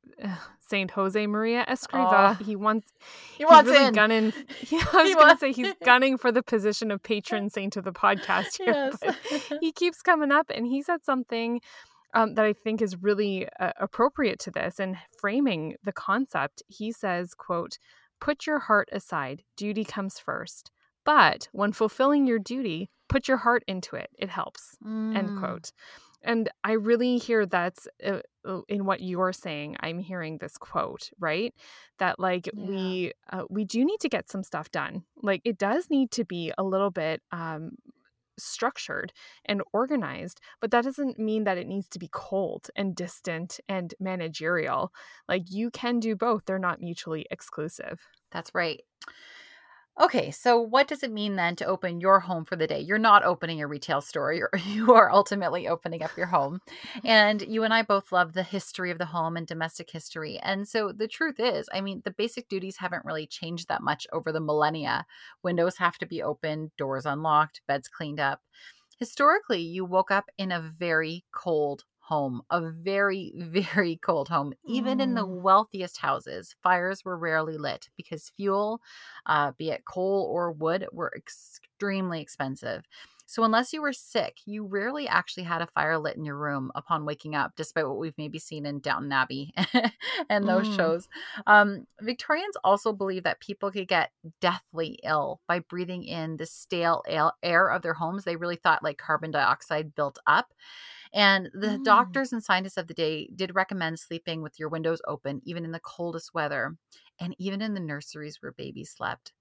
Saint 0.60 0.92
Jose 0.92 1.26
Maria 1.26 1.66
Escriva. 1.68 2.38
Oh, 2.40 2.44
he 2.44 2.56
wants. 2.56 2.92
He 3.36 3.46
wants 3.46 3.70
really 3.70 3.86
in. 3.86 3.94
gunning. 3.94 4.34
Yeah, 4.70 4.86
I 4.94 5.04
was 5.04 5.16
going 5.16 5.34
to 5.34 5.38
say 5.40 5.52
he's 5.54 5.74
gunning 5.84 6.18
for 6.18 6.32
the 6.32 6.44
position 6.44 6.92
of 6.92 7.02
patron 7.02 7.50
saint 7.50 7.78
of 7.78 7.84
the 7.84 7.94
podcast 7.94 8.58
here. 8.58 8.92
Yes. 9.02 9.52
he 9.60 9.72
keeps 9.72 10.02
coming 10.02 10.32
up, 10.32 10.52
and 10.54 10.68
he 10.68 10.84
said 10.84 11.04
something 11.04 11.62
um, 12.14 12.36
that 12.36 12.46
I 12.46 12.54
think 12.54 12.82
is 12.82 13.02
really 13.02 13.48
uh, 13.60 13.72
appropriate 13.80 14.40
to 14.40 14.52
this 14.52 14.80
and 14.80 14.98
framing 15.20 15.76
the 15.84 15.92
concept. 15.92 16.64
He 16.68 16.92
says, 16.92 17.34
"quote 17.34 17.78
Put 18.20 18.48
your 18.48 18.60
heart 18.60 18.90
aside. 18.92 19.44
Duty 19.56 19.84
comes 19.84 20.20
first. 20.20 20.72
But 21.06 21.48
when 21.52 21.72
fulfilling 21.72 22.28
your 22.28 22.40
duty, 22.40 22.90
put 23.08 23.28
your 23.28 23.38
heart 23.38 23.64
into 23.68 23.96
it. 23.96 24.10
It 24.18 24.30
helps." 24.30 24.78
Mm. 24.86 25.18
End 25.18 25.40
quote. 25.40 25.72
And 26.24 26.50
I 26.64 26.74
really 26.74 27.18
hear 27.18 27.46
that's 27.46 27.88
uh, 28.06 28.20
uh, 28.44 28.62
in 28.68 28.86
what 28.86 29.02
you're 29.02 29.34
saying. 29.34 29.78
I'm 29.80 30.00
hearing 30.00 30.38
this 30.38 30.58
quote, 30.58 31.10
right? 31.20 31.54
That 32.00 32.20
like 32.20 32.48
yeah. 32.48 32.68
we 32.68 33.12
uh, 33.32 33.44
we 33.50 33.66
do 33.66 33.86
need 33.86 34.00
to 34.02 34.10
get 34.10 34.30
some 34.30 34.44
stuff 34.44 34.72
done. 34.72 35.04
Like 35.22 35.42
it 35.46 35.58
does 35.58 35.90
need 35.90 36.12
to 36.12 36.26
be 36.26 36.52
a 36.58 36.64
little 36.64 36.92
bit 36.92 37.22
um, 37.32 37.72
structured 38.38 39.14
and 39.46 39.62
organized, 39.74 40.42
but 40.62 40.72
that 40.72 40.84
doesn't 40.84 41.20
mean 41.20 41.44
that 41.46 41.58
it 41.58 41.68
needs 41.68 41.88
to 41.90 42.00
be 42.00 42.10
cold 42.12 42.70
and 42.76 42.96
distant 42.96 43.60
and 43.68 43.94
managerial. 44.00 44.94
Like 45.28 45.50
you 45.50 45.72
can 45.72 46.00
do 46.00 46.16
both, 46.16 46.46
they're 46.46 46.60
not 46.60 46.82
mutually 46.82 47.26
exclusive. 47.32 48.00
That's 48.32 48.54
right. 48.54 48.82
Okay, 50.00 50.30
so 50.30 50.60
what 50.60 50.88
does 50.88 51.02
it 51.02 51.12
mean 51.12 51.38
then 51.38 51.56
to 51.56 51.66
open 51.66 52.00
your 52.00 52.20
home 52.20 52.46
for 52.46 52.56
the 52.56 52.68
day? 52.68 52.80
You're 52.80 53.00
not 53.00 53.24
opening 53.24 53.62
a 53.62 53.68
retail 53.68 54.00
store. 54.00 54.32
You're, 54.32 54.52
you 54.66 54.94
are 54.94 55.12
ultimately 55.12 55.68
opening 55.68 56.04
up 56.04 56.16
your 56.16 56.28
home. 56.28 56.62
And 57.04 57.42
you 57.42 57.64
and 57.64 57.74
I 57.74 57.82
both 57.82 58.12
love 58.12 58.34
the 58.34 58.44
history 58.44 58.92
of 58.92 59.00
the 59.00 59.08
home 59.08 59.36
and 59.36 59.48
domestic 59.48 59.90
history. 59.90 60.38
And 60.44 60.68
so 60.68 60.92
the 60.92 61.08
truth 61.08 61.40
is, 61.40 61.68
I 61.74 61.82
mean, 61.82 62.04
the 62.06 62.12
basic 62.12 62.48
duties 62.48 62.78
haven't 62.78 63.06
really 63.06 63.26
changed 63.26 63.70
that 63.70 63.82
much 63.82 64.06
over 64.14 64.32
the 64.32 64.40
millennia. 64.40 65.08
Windows 65.42 65.78
have 65.78 65.98
to 65.98 66.06
be 66.06 66.22
opened, 66.22 66.72
doors 66.78 67.08
unlocked, 67.08 67.62
beds 67.68 67.88
cleaned 67.88 68.20
up. 68.20 68.42
Historically, 69.00 69.62
you 69.62 69.84
woke 69.84 70.12
up 70.12 70.30
in 70.38 70.52
a 70.52 70.62
very 70.62 71.26
cold 71.32 71.86
home, 72.08 72.42
a 72.50 72.62
very, 72.62 73.34
very 73.38 73.98
cold 73.98 74.30
home. 74.30 74.54
Even 74.66 75.00
mm. 75.00 75.02
in 75.02 75.14
the 75.14 75.26
mm. 75.26 75.42
wealthiest 75.42 75.98
houses, 75.98 76.56
fires 76.64 77.04
were 77.04 77.18
rarely 77.18 77.58
lit 77.58 77.90
because 77.98 78.32
fuel, 78.36 78.82
uh, 79.26 79.52
be 79.58 79.70
it 79.70 79.84
coal 79.86 80.30
or 80.32 80.52
wood, 80.52 80.88
were 80.92 81.12
extremely 81.16 82.22
expensive. 82.22 82.86
So, 83.30 83.44
unless 83.44 83.74
you 83.74 83.82
were 83.82 83.92
sick, 83.92 84.38
you 84.46 84.66
rarely 84.66 85.06
actually 85.06 85.44
had 85.44 85.62
a 85.62 85.68
fire 85.68 86.00
lit 86.00 86.16
in 86.16 86.24
your 86.24 86.38
room 86.38 86.72
upon 86.76 87.06
waking 87.06 87.36
up, 87.36 87.52
despite 87.58 87.86
what 87.86 87.98
we've 87.98 88.18
maybe 88.18 88.40
seen 88.40 88.66
in 88.66 88.80
Downton 88.80 89.12
Abbey 89.12 89.54
and 90.30 90.48
those 90.48 90.70
mm. 90.70 90.76
shows. 90.78 91.10
Um, 91.46 91.88
Victorians 92.00 92.56
also 92.64 92.94
believed 92.94 93.26
that 93.26 93.42
people 93.42 93.70
could 93.70 93.90
get 93.90 94.12
deathly 94.40 95.00
ill 95.04 95.42
by 95.46 95.60
breathing 95.60 96.06
in 96.06 96.38
the 96.38 96.46
stale 96.46 97.04
air 97.44 97.68
of 97.68 97.82
their 97.82 97.96
homes. 97.96 98.24
They 98.24 98.38
really 98.38 98.56
thought 98.56 98.82
like 98.82 98.98
carbon 98.98 99.32
dioxide 99.32 99.94
built 99.94 100.20
up. 100.26 100.54
And 101.18 101.50
the 101.52 101.80
mm. 101.80 101.84
doctors 101.84 102.32
and 102.32 102.44
scientists 102.44 102.78
of 102.78 102.86
the 102.86 102.94
day 102.94 103.28
did 103.36 103.56
recommend 103.56 103.98
sleeping 103.98 104.44
with 104.44 104.60
your 104.60 104.70
windows 104.70 105.02
open, 105.08 105.42
even 105.46 105.66
in 105.66 105.72
the 105.72 105.80
coldest 105.80 106.36
weather, 106.36 106.76
and 107.20 107.36
even 107.40 107.60
in 107.60 107.74
the 107.74 107.80
nurseries 107.80 108.38
where 108.40 108.52
babies 108.52 108.94
slept. 108.96 109.34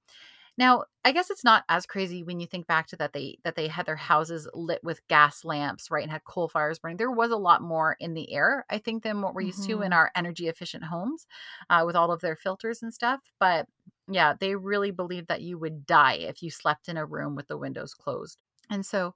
Now, 0.56 0.84
I 1.04 1.12
guess 1.12 1.28
it's 1.28 1.44
not 1.44 1.64
as 1.68 1.84
crazy 1.84 2.22
when 2.22 2.40
you 2.40 2.46
think 2.46 2.66
back 2.66 2.86
to 2.86 2.96
that 2.96 3.12
they 3.12 3.40
that 3.44 3.56
they 3.56 3.68
had 3.68 3.84
their 3.84 3.94
houses 3.94 4.48
lit 4.54 4.82
with 4.82 5.06
gas 5.08 5.44
lamps, 5.44 5.90
right, 5.90 6.02
and 6.02 6.10
had 6.10 6.24
coal 6.24 6.48
fires 6.48 6.78
burning. 6.78 6.96
There 6.96 7.10
was 7.10 7.30
a 7.30 7.36
lot 7.36 7.60
more 7.60 7.94
in 8.00 8.14
the 8.14 8.32
air, 8.32 8.64
I 8.70 8.78
think, 8.78 9.02
than 9.02 9.20
what 9.20 9.34
we're 9.34 9.42
used 9.42 9.60
mm-hmm. 9.60 9.72
to 9.72 9.82
in 9.82 9.90
mm-hmm. 9.90 9.98
our 9.98 10.10
energy 10.16 10.48
efficient 10.48 10.84
homes, 10.84 11.26
uh, 11.68 11.82
with 11.84 11.94
all 11.94 12.10
of 12.10 12.22
their 12.22 12.36
filters 12.36 12.82
and 12.82 12.94
stuff. 12.94 13.20
But 13.38 13.66
yeah, 14.08 14.32
they 14.40 14.54
really 14.54 14.92
believed 14.92 15.28
that 15.28 15.42
you 15.42 15.58
would 15.58 15.84
die 15.84 16.14
if 16.14 16.42
you 16.42 16.50
slept 16.50 16.88
in 16.88 16.96
a 16.96 17.04
room 17.04 17.36
with 17.36 17.48
the 17.48 17.58
windows 17.58 17.92
closed. 17.92 18.40
And 18.70 18.86
so 18.86 19.14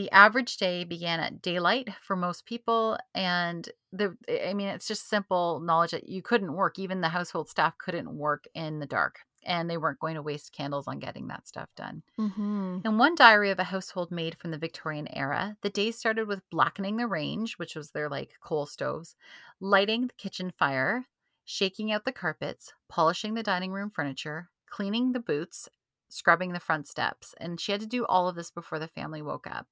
the 0.00 0.10
average 0.12 0.56
day 0.56 0.82
began 0.82 1.20
at 1.20 1.42
daylight 1.42 1.90
for 2.02 2.16
most 2.16 2.46
people 2.46 2.96
and 3.14 3.68
the 3.92 4.16
i 4.46 4.54
mean 4.54 4.68
it's 4.68 4.88
just 4.88 5.10
simple 5.10 5.60
knowledge 5.60 5.90
that 5.90 6.08
you 6.08 6.22
couldn't 6.22 6.54
work 6.54 6.78
even 6.78 7.02
the 7.02 7.10
household 7.10 7.50
staff 7.50 7.76
couldn't 7.76 8.10
work 8.10 8.44
in 8.54 8.78
the 8.78 8.86
dark 8.86 9.18
and 9.44 9.68
they 9.68 9.76
weren't 9.76 10.00
going 10.00 10.14
to 10.14 10.22
waste 10.22 10.52
candles 10.52 10.86
on 10.86 10.98
getting 10.98 11.28
that 11.28 11.48
stuff 11.48 11.70
done. 11.74 12.02
Mm-hmm. 12.18 12.80
In 12.84 12.98
one 12.98 13.14
diary 13.14 13.48
of 13.48 13.58
a 13.58 13.64
household 13.64 14.10
maid 14.10 14.36
from 14.36 14.50
the 14.50 14.58
Victorian 14.58 15.08
era, 15.16 15.56
the 15.62 15.70
day 15.70 15.92
started 15.92 16.28
with 16.28 16.48
blackening 16.50 16.98
the 16.98 17.06
range, 17.06 17.54
which 17.54 17.74
was 17.74 17.90
their 17.90 18.10
like 18.10 18.34
coal 18.42 18.66
stoves, 18.66 19.16
lighting 19.58 20.08
the 20.08 20.14
kitchen 20.18 20.52
fire, 20.58 21.06
shaking 21.46 21.90
out 21.90 22.04
the 22.04 22.12
carpets, 22.12 22.74
polishing 22.88 23.32
the 23.32 23.42
dining 23.42 23.72
room 23.72 23.90
furniture, 23.90 24.50
cleaning 24.68 25.12
the 25.12 25.20
boots, 25.20 25.70
scrubbing 26.10 26.52
the 26.52 26.60
front 26.60 26.86
steps. 26.86 27.34
And 27.38 27.60
she 27.60 27.72
had 27.72 27.80
to 27.80 27.86
do 27.86 28.04
all 28.06 28.28
of 28.28 28.36
this 28.36 28.50
before 28.50 28.78
the 28.78 28.88
family 28.88 29.22
woke 29.22 29.46
up. 29.46 29.68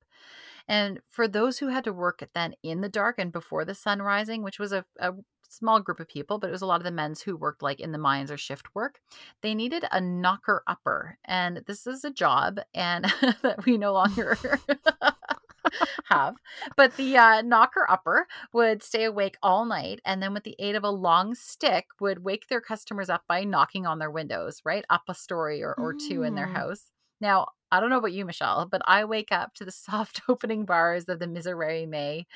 And 0.68 1.00
for 1.08 1.26
those 1.26 1.58
who 1.58 1.68
had 1.68 1.84
to 1.84 1.92
work 1.92 2.26
then 2.34 2.54
in 2.62 2.80
the 2.82 2.88
dark 2.88 3.16
and 3.18 3.32
before 3.32 3.64
the 3.64 3.74
sun 3.74 4.02
rising, 4.02 4.42
which 4.42 4.58
was 4.58 4.72
a, 4.72 4.84
a 5.00 5.12
small 5.48 5.80
group 5.80 5.98
of 5.98 6.08
people, 6.08 6.38
but 6.38 6.48
it 6.48 6.52
was 6.52 6.62
a 6.62 6.66
lot 6.66 6.80
of 6.80 6.84
the 6.84 6.90
men's 6.90 7.22
who 7.22 7.36
worked 7.36 7.62
like 7.62 7.80
in 7.80 7.92
the 7.92 7.98
mines 7.98 8.30
or 8.30 8.36
shift 8.36 8.66
work. 8.74 9.00
They 9.42 9.54
needed 9.54 9.84
a 9.90 10.00
knocker 10.00 10.62
upper. 10.66 11.18
And 11.24 11.62
this 11.66 11.86
is 11.86 12.04
a 12.04 12.10
job 12.10 12.60
and 12.74 13.04
that 13.42 13.64
we 13.64 13.78
no 13.78 13.92
longer 13.92 14.36
have. 16.04 16.36
But 16.76 16.96
the 16.96 17.16
uh, 17.16 17.42
knocker 17.42 17.86
upper 17.88 18.26
would 18.52 18.82
stay 18.82 19.04
awake 19.04 19.36
all 19.42 19.64
night 19.64 20.00
and 20.04 20.22
then 20.22 20.32
with 20.34 20.44
the 20.44 20.56
aid 20.58 20.74
of 20.74 20.84
a 20.84 20.90
long 20.90 21.34
stick 21.34 21.86
would 22.00 22.24
wake 22.24 22.48
their 22.48 22.60
customers 22.60 23.08
up 23.08 23.24
by 23.28 23.44
knocking 23.44 23.86
on 23.86 23.98
their 23.98 24.10
windows, 24.10 24.60
right? 24.64 24.84
Up 24.90 25.02
a 25.08 25.14
story 25.14 25.62
or, 25.62 25.74
or 25.74 25.94
two 25.94 26.22
in 26.22 26.34
their 26.34 26.46
Mm. 26.46 26.52
house. 26.52 26.90
Now, 27.20 27.48
I 27.70 27.80
don't 27.80 27.90
know 27.90 27.98
about 27.98 28.12
you, 28.12 28.24
Michelle, 28.24 28.66
but 28.66 28.82
I 28.86 29.04
wake 29.04 29.30
up 29.30 29.54
to 29.54 29.64
the 29.64 29.72
soft 29.88 30.22
opening 30.28 30.64
bars 30.64 31.08
of 31.08 31.18
the 31.18 31.26
Miserere 31.26 31.86
Mei, 31.86 32.26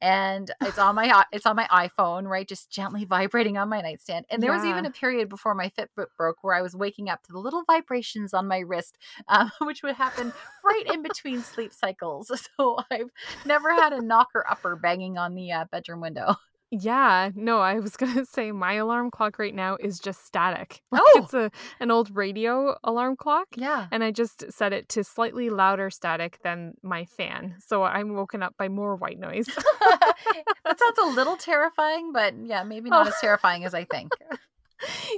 and 0.00 0.50
it's 0.60 0.78
on 0.78 0.94
my 0.94 1.24
it's 1.32 1.46
on 1.46 1.56
my 1.56 1.66
iPhone, 1.70 2.26
right, 2.26 2.46
just 2.46 2.70
gently 2.70 3.04
vibrating 3.04 3.56
on 3.56 3.68
my 3.68 3.80
nightstand. 3.80 4.26
And 4.30 4.42
there 4.42 4.52
was 4.52 4.64
even 4.64 4.86
a 4.86 4.90
period 4.90 5.28
before 5.28 5.54
my 5.54 5.70
Fitbit 5.70 6.06
broke 6.16 6.38
where 6.42 6.54
I 6.54 6.62
was 6.62 6.76
waking 6.76 7.08
up 7.08 7.22
to 7.24 7.32
the 7.32 7.38
little 7.38 7.64
vibrations 7.64 8.34
on 8.34 8.48
my 8.48 8.58
wrist, 8.58 8.98
um, 9.28 9.50
which 9.62 9.82
would 9.82 9.94
happen 9.94 10.32
right 10.64 10.84
in 10.92 11.02
between 11.02 11.42
sleep 11.42 11.72
cycles. 11.72 12.30
So 12.58 12.78
I've 12.90 13.10
never 13.46 13.72
had 13.72 13.92
a 13.92 14.02
knocker 14.02 14.44
upper 14.48 14.74
banging 14.76 15.16
on 15.16 15.34
the 15.34 15.52
uh, 15.52 15.64
bedroom 15.70 16.00
window. 16.00 16.36
Yeah, 16.74 17.30
no, 17.34 17.58
I 17.60 17.78
was 17.80 17.96
gonna 17.98 18.24
say 18.24 18.50
my 18.50 18.72
alarm 18.74 19.10
clock 19.10 19.38
right 19.38 19.54
now 19.54 19.76
is 19.78 20.00
just 20.00 20.24
static. 20.24 20.80
Like, 20.90 21.02
Oh! 21.04 21.20
it's 21.22 21.34
a 21.34 21.50
an 21.80 21.90
old 21.90 22.16
radio 22.16 22.76
alarm 22.82 23.16
clock, 23.16 23.48
Yeah. 23.56 23.88
and 23.92 24.02
I 24.02 24.10
just 24.10 24.50
set 24.50 24.72
it 24.72 24.88
to 24.90 25.04
slightly 25.04 25.50
louder 25.50 25.90
static 25.90 26.38
than 26.42 26.74
my 26.82 27.04
fan, 27.04 27.56
so 27.58 27.82
I'm 27.82 28.14
woken 28.14 28.42
up 28.42 28.54
by 28.56 28.68
more 28.68 28.96
white 28.96 29.18
noise. 29.18 29.46
that 30.64 30.78
sounds 30.78 30.98
a 30.98 31.06
little 31.14 31.36
terrifying, 31.36 32.10
but 32.12 32.32
yeah, 32.42 32.62
maybe 32.62 32.88
not 32.88 33.06
Oh. 33.06 33.10
as 33.10 33.16
terrifying 33.20 33.64
as 33.66 33.74
I 33.74 33.84
think. 33.84 34.12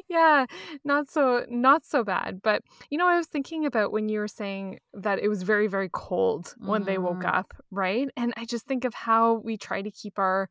yeah, 0.09 0.47
not 0.85 1.09
so 1.09 1.47
not 1.49 1.85
so 1.85 2.03
bad. 2.05 2.40
But 2.43 2.62
you 2.90 2.99
know, 2.99 3.07
I 3.09 3.17
was 3.17 3.27
thinking 3.29 3.64
about 3.64 3.93
when 3.93 4.09
you 4.09 4.19
were 4.19 4.29
saying 4.29 4.81
that 4.93 5.19
it 5.21 5.29
was 5.29 5.43
very 5.45 5.69
very 5.69 5.88
cold 5.93 6.55
when 6.59 6.83
they 6.85 6.99
woke 6.99 7.23
Mhm. 7.23 7.33
up, 7.38 7.55
right? 7.71 8.09
And 8.17 8.35
I 8.37 8.45
just 8.45 8.67
think 8.67 8.85
of 8.85 8.93
how 8.95 9.35
we 9.35 9.57
try 9.57 9.81
to 9.83 9.90
keep 9.90 10.19
our 10.19 10.49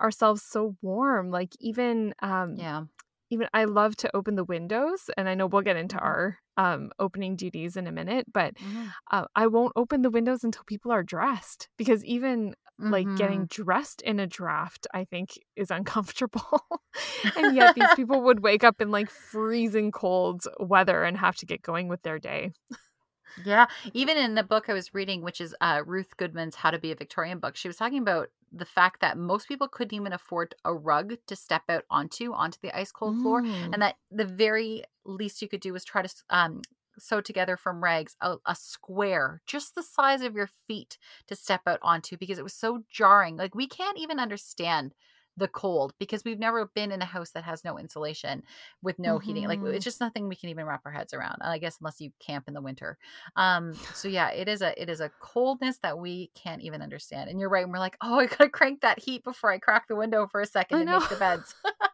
ourselves 0.00 0.42
so 0.44 0.76
warm. 0.82 1.30
Like 1.30 1.54
even 1.60 2.14
um 2.22 2.66
Yeah. 2.66 2.84
even 3.30 3.48
I 3.54 3.64
love 3.64 3.96
to 3.96 4.16
open 4.16 4.34
the 4.36 4.44
windows, 4.44 5.10
and 5.16 5.28
I 5.28 5.34
know 5.34 5.46
we'll 5.46 5.62
get 5.62 5.76
into 5.76 5.98
Mhm. 6.00 6.00
our 6.00 6.38
um, 6.56 6.90
opening 6.98 7.36
duties 7.36 7.76
in 7.76 7.86
a 7.86 7.92
minute, 7.92 8.26
but 8.32 8.54
Mhm. 8.60 8.94
uh, 9.10 9.26
I 9.36 9.46
won't 9.46 9.72
open 9.76 10.02
the 10.02 10.10
windows 10.10 10.44
until 10.44 10.64
people 10.66 10.92
are 10.92 11.02
dressed 11.04 11.68
because 11.78 12.04
even 12.04 12.54
like 12.88 13.14
getting 13.14 13.44
Mhm. 13.44 13.48
dressed 13.48 14.02
in 14.02 14.18
a 14.20 14.26
draft, 14.26 14.86
I 14.94 15.04
think 15.04 15.38
is 15.56 15.70
uncomfortable. 15.70 16.64
and 17.36 17.54
yet 17.54 17.72
these 17.74 17.92
people 17.94 18.22
would 18.22 18.40
wake 18.40 18.64
up 18.64 18.80
in 18.80 18.90
like 18.90 19.10
freezing 19.10 19.92
cold 19.92 20.42
weather 20.58 21.04
and 21.04 21.16
have 21.16 21.36
to 21.36 21.46
get 21.46 21.62
going 21.62 21.88
with 21.88 22.02
their 22.02 22.18
day. 22.18 22.52
Yeah, 23.36 23.66
even 23.94 24.16
in 24.18 24.34
the 24.34 24.42
book 24.42 24.68
I 24.68 24.74
was 24.74 24.92
reading, 24.92 25.22
which 25.22 25.40
is 25.40 25.54
uh, 25.60 25.82
Ruth 25.86 26.16
Goodman's 26.16 26.56
How 26.56 26.70
to 26.70 26.78
Be 26.78 26.92
a 26.92 26.96
Victorian 26.96 27.38
book, 27.38 27.56
she 27.56 27.68
was 27.68 27.76
talking 27.76 27.98
about 28.02 28.30
the 28.52 28.64
fact 28.64 29.00
that 29.00 29.16
most 29.18 29.48
people 29.48 29.68
couldn't 29.68 29.94
even 29.94 30.12
afford 30.12 30.54
a 30.64 30.74
rug 30.74 31.14
to 31.26 31.36
step 31.36 31.62
out 31.68 31.84
onto 31.90 32.32
onto 32.32 32.58
the 32.62 32.76
ice 32.76 32.92
cold 32.92 33.16
floor, 33.18 33.42
Mm. 33.42 33.72
and 33.72 33.82
that 33.82 33.96
the 34.10 34.24
very 34.24 34.84
least 35.04 35.42
you 35.42 35.48
could 35.48 35.60
do 35.60 35.72
was 35.72 35.84
try 35.84 36.02
to 36.02 36.14
um, 36.30 36.62
sew 36.98 37.20
together 37.20 37.56
from 37.56 37.82
rags 37.82 38.16
a, 38.20 38.36
a 38.46 38.54
square 38.54 39.40
just 39.46 39.74
the 39.74 39.82
size 39.82 40.22
of 40.22 40.34
your 40.34 40.48
feet 40.66 40.98
to 41.26 41.34
step 41.36 41.62
out 41.66 41.78
onto 41.82 42.16
because 42.16 42.38
it 42.38 42.42
was 42.44 42.54
so 42.54 42.82
jarring. 42.90 43.36
Like 43.36 43.54
we 43.54 43.66
can't 43.68 43.98
even 43.98 44.18
understand 44.20 44.94
the 45.40 45.48
cold 45.48 45.94
because 45.98 46.22
we've 46.24 46.38
never 46.38 46.66
been 46.66 46.92
in 46.92 47.02
a 47.02 47.06
house 47.06 47.30
that 47.30 47.42
has 47.42 47.64
no 47.64 47.78
insulation 47.78 48.44
with 48.82 48.98
no 48.98 49.18
heating. 49.18 49.48
Like 49.48 49.60
it's 49.64 49.84
just 49.84 50.00
nothing 50.00 50.28
we 50.28 50.36
can 50.36 50.50
even 50.50 50.66
wrap 50.66 50.82
our 50.84 50.92
heads 50.92 51.12
around. 51.12 51.38
I 51.40 51.58
guess 51.58 51.78
unless 51.80 52.00
you 52.00 52.12
camp 52.20 52.44
in 52.46 52.54
the 52.54 52.60
winter. 52.60 52.98
Um, 53.34 53.72
so 53.94 54.06
yeah, 54.06 54.30
it 54.30 54.48
is 54.48 54.62
a 54.62 54.80
it 54.80 54.88
is 54.88 55.00
a 55.00 55.10
coldness 55.20 55.78
that 55.78 55.98
we 55.98 56.30
can't 56.34 56.62
even 56.62 56.82
understand. 56.82 57.30
And 57.30 57.40
you're 57.40 57.48
right. 57.48 57.64
And 57.64 57.72
we're 57.72 57.78
like, 57.78 57.96
oh, 58.00 58.20
I 58.20 58.26
gotta 58.26 58.50
crank 58.50 58.82
that 58.82 59.00
heat 59.00 59.24
before 59.24 59.50
I 59.50 59.58
crack 59.58 59.88
the 59.88 59.96
window 59.96 60.28
for 60.30 60.40
a 60.40 60.46
second 60.46 60.76
I 60.78 60.80
and 60.82 60.90
know. 60.90 61.00
make 61.00 61.08
the 61.08 61.16
beds. 61.16 61.54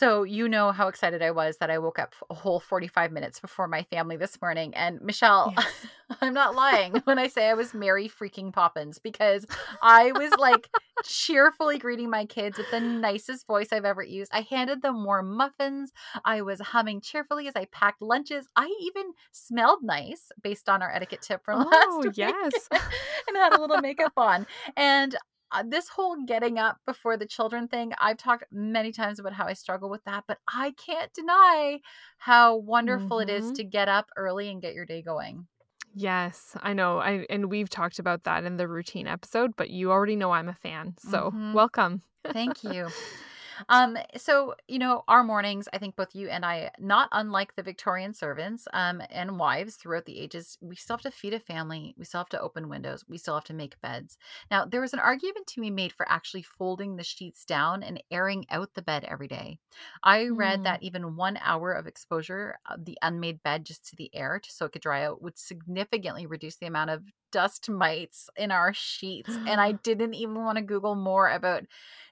So 0.00 0.22
you 0.22 0.48
know 0.48 0.72
how 0.72 0.88
excited 0.88 1.20
I 1.20 1.30
was 1.30 1.58
that 1.58 1.68
I 1.70 1.76
woke 1.76 1.98
up 1.98 2.14
a 2.30 2.34
whole 2.34 2.58
45 2.58 3.12
minutes 3.12 3.38
before 3.38 3.68
my 3.68 3.82
family 3.82 4.16
this 4.16 4.40
morning. 4.40 4.74
And 4.74 4.98
Michelle, 5.02 5.52
Yes. 5.54 5.86
I'm 6.22 6.32
not 6.32 6.54
lying 6.54 6.94
when 7.04 7.18
I 7.18 7.28
say 7.28 7.50
I 7.50 7.52
was 7.54 7.74
Mary 7.74 8.08
freaking 8.08 8.50
Poppins 8.50 8.98
because 8.98 9.44
I 9.82 10.12
was 10.12 10.32
like 10.38 10.68
cheerfully 11.04 11.76
greeting 11.76 12.08
my 12.08 12.24
kids 12.24 12.56
with 12.56 12.70
the 12.70 12.80
nicest 12.80 13.46
voice 13.46 13.68
I've 13.72 13.84
ever 13.84 14.02
used. 14.02 14.32
I 14.32 14.40
handed 14.40 14.80
them 14.80 15.04
warm 15.04 15.36
muffins. 15.36 15.92
I 16.24 16.40
was 16.40 16.60
humming 16.60 17.02
cheerfully 17.02 17.46
as 17.46 17.52
I 17.54 17.66
packed 17.66 18.00
lunches. 18.00 18.46
I 18.56 18.74
even 18.80 19.12
smelled 19.32 19.82
nice 19.82 20.32
based 20.42 20.70
on 20.70 20.80
our 20.80 20.90
etiquette 20.90 21.20
tip 21.20 21.44
from 21.44 21.58
last 21.70 21.88
Oh, 21.90 22.00
week. 22.04 22.16
yes. 22.16 22.68
and 22.72 23.36
had 23.36 23.52
a 23.52 23.60
little 23.60 23.82
makeup 23.82 24.14
on. 24.16 24.46
And 24.78 25.14
uh, 25.52 25.64
this 25.66 25.88
whole 25.88 26.16
getting 26.26 26.58
up 26.58 26.78
before 26.86 27.16
the 27.16 27.26
children 27.26 27.68
thing, 27.68 27.92
I've 27.98 28.16
talked 28.16 28.44
many 28.52 28.92
times 28.92 29.18
about 29.18 29.32
how 29.32 29.46
I 29.46 29.52
struggle 29.54 29.90
with 29.90 30.04
that, 30.04 30.24
but 30.26 30.38
I 30.52 30.72
can't 30.72 31.12
deny 31.12 31.80
how 32.18 32.56
wonderful 32.56 33.18
it 33.20 33.28
is 33.28 33.50
Mhm. 33.50 33.54
to 33.56 33.64
get 33.64 33.88
up 33.88 34.10
early 34.16 34.48
and 34.50 34.60
get 34.62 34.74
your 34.74 34.86
day 34.86 35.02
going. 35.02 35.46
Yes, 35.92 36.56
I 36.62 36.72
know. 36.72 36.98
I 36.98 37.26
and 37.28 37.50
we've 37.50 37.68
talked 37.68 37.98
about 37.98 38.22
that 38.24 38.44
in 38.44 38.56
the 38.56 38.68
routine 38.68 39.08
episode, 39.08 39.56
but 39.56 39.70
you 39.70 39.90
already 39.90 40.14
know 40.16 40.30
I'm 40.30 40.48
a 40.48 40.54
fan. 40.54 40.94
So, 40.98 41.32
Mhm. 41.32 41.52
welcome. 41.52 42.02
Thank 42.32 42.62
you. 42.62 42.88
Um, 43.68 43.96
so 44.16 44.54
you 44.68 44.78
know, 44.78 45.04
our 45.08 45.22
mornings, 45.24 45.68
I 45.72 45.78
think 45.78 45.96
both 45.96 46.14
you 46.14 46.28
and 46.28 46.44
I, 46.44 46.70
not 46.78 47.08
unlike 47.12 47.54
the 47.54 47.62
Victorian 47.62 48.14
servants 48.14 48.66
um 48.72 49.02
and 49.10 49.38
wives 49.38 49.76
throughout 49.76 50.04
the 50.06 50.18
ages, 50.18 50.56
we 50.60 50.76
still 50.76 50.96
have 50.96 51.02
to 51.02 51.10
feed 51.10 51.34
a 51.34 51.40
family, 51.40 51.94
we 51.96 52.04
still 52.04 52.20
have 52.20 52.28
to 52.30 52.40
open 52.40 52.68
windows, 52.68 53.04
we 53.08 53.18
still 53.18 53.34
have 53.34 53.44
to 53.44 53.54
make 53.54 53.80
beds. 53.80 54.16
Now, 54.50 54.64
there 54.64 54.80
was 54.80 54.92
an 54.92 54.98
argument 55.00 55.46
to 55.48 55.60
be 55.60 55.70
made 55.70 55.92
for 55.92 56.08
actually 56.10 56.42
folding 56.42 56.96
the 56.96 57.04
sheets 57.04 57.44
down 57.44 57.82
and 57.82 58.02
airing 58.10 58.46
out 58.50 58.74
the 58.74 58.82
bed 58.82 59.04
every 59.04 59.28
day. 59.28 59.58
I 60.02 60.28
read 60.28 60.60
Mm. 60.60 60.64
that 60.64 60.82
even 60.82 61.16
one 61.16 61.38
hour 61.42 61.72
of 61.72 61.86
exposure 61.86 62.58
of 62.68 62.84
the 62.84 62.98
unmade 63.02 63.42
bed 63.42 63.64
just 63.64 63.86
to 63.88 63.96
the 63.96 64.14
air, 64.14 64.38
to 64.40 64.50
so 64.52 64.66
it 64.66 64.72
could 64.72 64.82
dry 64.82 65.04
out, 65.04 65.22
would 65.22 65.38
significantly 65.38 66.26
reduce 66.26 66.56
the 66.56 66.66
amount 66.66 66.90
of 66.90 67.04
dust 67.32 67.68
mites 67.70 68.28
in 68.36 68.50
our 68.50 68.74
sheets. 68.74 69.38
And 69.46 69.60
I 69.60 69.72
didn't 69.84 70.14
even 70.14 70.34
want 70.42 70.56
to 70.58 70.62
Google 70.64 70.96
more 70.96 71.28
about 71.30 71.64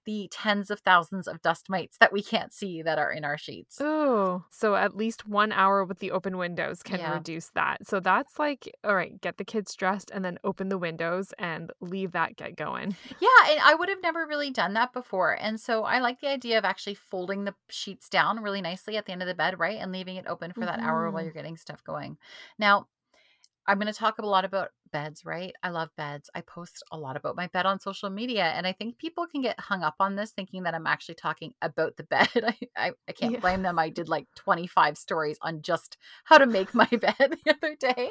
the 0.08 0.28
tens 0.32 0.70
of 0.72 0.80
thousands 0.80 1.28
of 1.28 1.42
dust 1.42 1.68
mites 1.68 1.98
that 1.98 2.12
we 2.14 2.22
can't 2.24 2.52
see 2.54 2.82
that 2.82 2.98
are 2.98 3.12
in 3.12 3.24
our 3.24 3.38
sheets. 3.38 3.80
Oh, 3.80 4.44
so 4.50 4.74
at 4.74 4.96
least 4.96 5.26
one 5.28 5.52
hour 5.52 5.84
with 5.84 6.00
the 6.00 6.10
open 6.10 6.36
windows 6.36 6.82
can 6.82 7.00
Yeah. 7.00 7.06
reduce 7.06 7.50
that. 7.50 7.86
So 7.86 8.00
that's 8.00 8.38
like, 8.38 8.68
all 8.82 8.94
right, 8.96 9.20
get 9.20 9.36
the 9.36 9.44
kids 9.44 9.74
dressed 9.76 10.10
and 10.10 10.24
then 10.24 10.38
open 10.42 10.68
the 10.68 10.78
windows 10.78 11.32
and 11.38 11.72
leave 11.80 12.12
that 12.12 12.36
get 12.36 12.56
going. 12.56 12.96
Yeah, 13.20 13.28
and 13.50 13.60
I 13.60 13.74
would 13.74 13.88
have 13.88 14.02
never 14.02 14.26
really 14.26 14.50
done 14.50 14.74
that 14.74 14.92
before. 14.92 15.32
And 15.40 15.60
so 15.60 15.84
I 15.84 16.00
like 16.00 16.20
the 16.20 16.28
idea 16.28 16.58
of 16.58 16.64
actually 16.64 16.94
folding 16.94 17.44
the 17.44 17.54
sheets 17.70 18.08
down 18.08 18.42
really 18.42 18.60
nicely 18.60 18.96
at 18.96 19.06
the 19.06 19.12
end 19.12 19.22
of 19.22 19.28
the 19.28 19.34
bed, 19.34 19.58
right? 19.58 19.78
And 19.78 19.92
leaving 19.92 20.16
it 20.16 20.26
open 20.26 20.52
for 20.52 20.64
that 20.66 20.80
hour 20.82 21.10
while 21.10 21.22
Mhm. 21.22 21.24
you're 21.24 21.32
getting 21.32 21.56
stuff 21.56 21.82
going. 21.84 22.18
Now, 22.58 22.88
I'm 23.66 23.78
going 23.78 23.92
to 23.92 23.98
talk 23.98 24.18
a 24.18 24.26
lot 24.26 24.44
about 24.44 24.70
beds, 24.90 25.24
right? 25.24 25.54
I 25.62 25.70
love 25.70 25.90
beds. 25.96 26.30
I 26.34 26.40
post 26.42 26.82
a 26.92 26.98
lot 26.98 27.16
about 27.16 27.36
my 27.36 27.46
bed 27.48 27.66
on 27.66 27.80
social 27.80 28.10
media, 28.10 28.44
and 28.44 28.66
I 28.66 28.72
think 28.72 28.98
people 28.98 29.26
can 29.26 29.42
get 29.42 29.60
hung 29.60 29.82
up 29.82 29.96
on 30.00 30.16
this 30.16 30.30
thinking 30.30 30.64
that 30.64 30.74
I'm 30.74 30.86
actually 30.86 31.16
talking 31.16 31.54
about 31.62 31.96
the 31.96 32.02
bed. 32.04 32.28
I, 32.36 32.56
I, 32.76 32.92
I 33.08 33.12
can't 33.12 33.32
Yeah. 33.34 33.40
blame 33.40 33.62
them. 33.62 33.78
I 33.78 33.88
did 33.90 34.08
like 34.08 34.26
25 34.36 34.98
stories 34.98 35.38
on 35.42 35.62
just 35.62 35.96
how 36.24 36.38
to 36.38 36.46
make 36.46 36.74
my 36.74 36.86
bed 36.90 37.14
the 37.44 37.50
other 37.54 37.76
day. 37.76 38.10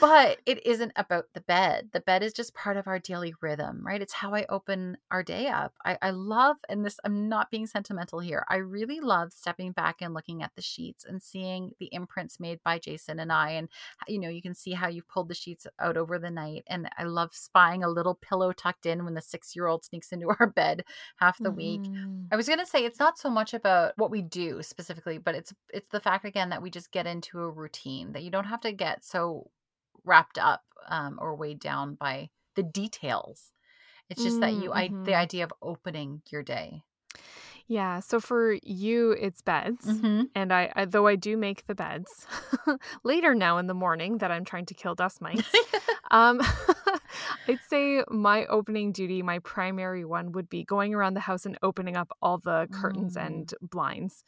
but 0.00 0.38
it 0.46 0.64
isn't 0.64 0.92
about 0.94 1.24
the 1.34 1.40
bed. 1.40 1.88
The 1.92 2.00
bed 2.00 2.22
is 2.22 2.32
just 2.32 2.54
part 2.54 2.76
of 2.76 2.86
our 2.86 3.00
daily 3.00 3.34
rhythm, 3.40 3.80
right? 3.84 4.00
It's 4.00 4.12
how 4.12 4.32
I 4.32 4.46
open 4.48 4.96
our 5.10 5.24
day 5.24 5.48
up. 5.48 5.74
I, 5.84 5.98
I 6.00 6.10
love, 6.10 6.56
and 6.68 6.84
this, 6.84 7.00
I'm 7.04 7.28
not 7.28 7.50
being 7.50 7.66
sentimental 7.66 8.20
here. 8.20 8.44
I 8.48 8.56
really 8.56 9.00
love 9.00 9.32
stepping 9.32 9.72
back 9.72 9.96
and 10.00 10.14
looking 10.14 10.42
at 10.42 10.52
the 10.54 10.62
sheets 10.62 11.04
and 11.04 11.20
seeing 11.20 11.72
the 11.80 11.88
imprints 11.92 12.38
made 12.38 12.60
by 12.62 12.78
Jason 12.78 13.18
and 13.18 13.32
I. 13.32 13.50
And, 13.52 13.68
you 14.06 14.20
know, 14.20 14.28
you 14.28 14.40
can 14.40 14.54
see 14.54 14.72
how 14.72 14.86
you 14.86 15.02
pulled 15.02 15.28
the 15.28 15.34
sheets 15.38 15.66
out 15.80 15.96
over 15.96 16.18
the 16.18 16.30
night. 16.30 16.64
And 16.66 16.88
I 16.98 17.04
love 17.04 17.30
spying 17.32 17.84
a 17.84 17.88
little 17.88 18.14
pillow 18.14 18.52
tucked 18.52 18.86
in 18.86 19.04
when 19.04 19.14
the 19.14 19.22
six 19.22 19.54
year 19.56 19.66
old 19.66 19.84
sneaks 19.84 20.12
into 20.12 20.28
our 20.40 20.46
bed 20.46 20.84
half 21.16 21.38
the 21.38 21.50
mm-hmm. 21.50 21.56
week. 21.56 21.90
I 22.32 22.36
was 22.36 22.46
going 22.46 22.58
to 22.58 22.66
say 22.66 22.84
it's 22.84 22.98
not 22.98 23.18
so 23.18 23.30
much 23.30 23.54
about 23.54 23.92
what 23.96 24.10
we 24.10 24.22
do 24.22 24.62
specifically, 24.62 25.18
but 25.18 25.34
it's, 25.34 25.52
it's 25.72 25.90
the 25.90 26.00
fact 26.00 26.24
again 26.24 26.50
that 26.50 26.62
we 26.62 26.70
just 26.70 26.92
get 26.92 27.06
into 27.06 27.40
a 27.40 27.50
routine 27.50 28.12
that 28.12 28.22
you 28.22 28.30
don't 28.30 28.44
have 28.44 28.60
to 28.62 28.72
get 28.72 29.04
so 29.04 29.50
wrapped 30.04 30.38
up 30.38 30.62
um, 30.88 31.18
or 31.20 31.34
weighed 31.34 31.60
down 31.60 31.94
by 31.94 32.30
the 32.56 32.62
details. 32.62 33.52
It's 34.10 34.22
just 34.22 34.38
mm, 34.38 34.40
that 34.40 34.52
you, 34.52 34.70
mm-hmm. 34.70 35.00
I, 35.00 35.04
the 35.04 35.14
idea 35.14 35.44
of 35.44 35.52
opening 35.62 36.22
your 36.30 36.42
day. 36.42 36.82
Yeah. 37.68 38.00
So 38.00 38.18
for 38.18 38.56
you, 38.62 39.12
it's 39.12 39.42
beds, 39.42 39.84
mm-hmm. 39.84 40.22
and 40.34 40.52
I, 40.52 40.72
I, 40.74 40.84
though 40.86 41.06
I 41.06 41.16
do 41.16 41.36
make 41.36 41.66
the 41.66 41.74
beds 41.74 42.26
later 43.04 43.34
now 43.34 43.58
in 43.58 43.66
the 43.66 43.74
morning 43.74 44.18
that 44.18 44.30
I'm 44.30 44.46
trying 44.46 44.64
to 44.66 44.74
kill 44.74 44.94
dust 44.94 45.20
mites. 45.20 45.46
um, 46.10 46.40
I'd 47.46 47.60
say 47.68 48.02
my 48.08 48.46
opening 48.46 48.92
duty, 48.92 49.22
my 49.22 49.38
primary 49.40 50.04
one, 50.04 50.32
would 50.32 50.48
be 50.48 50.64
going 50.64 50.94
around 50.94 51.14
the 51.14 51.20
house 51.20 51.46
and 51.46 51.58
opening 51.62 51.96
up 51.96 52.10
all 52.22 52.38
the 52.38 52.68
curtains 52.72 53.16
mm. 53.16 53.26
and 53.26 53.54
blinds. 53.62 54.24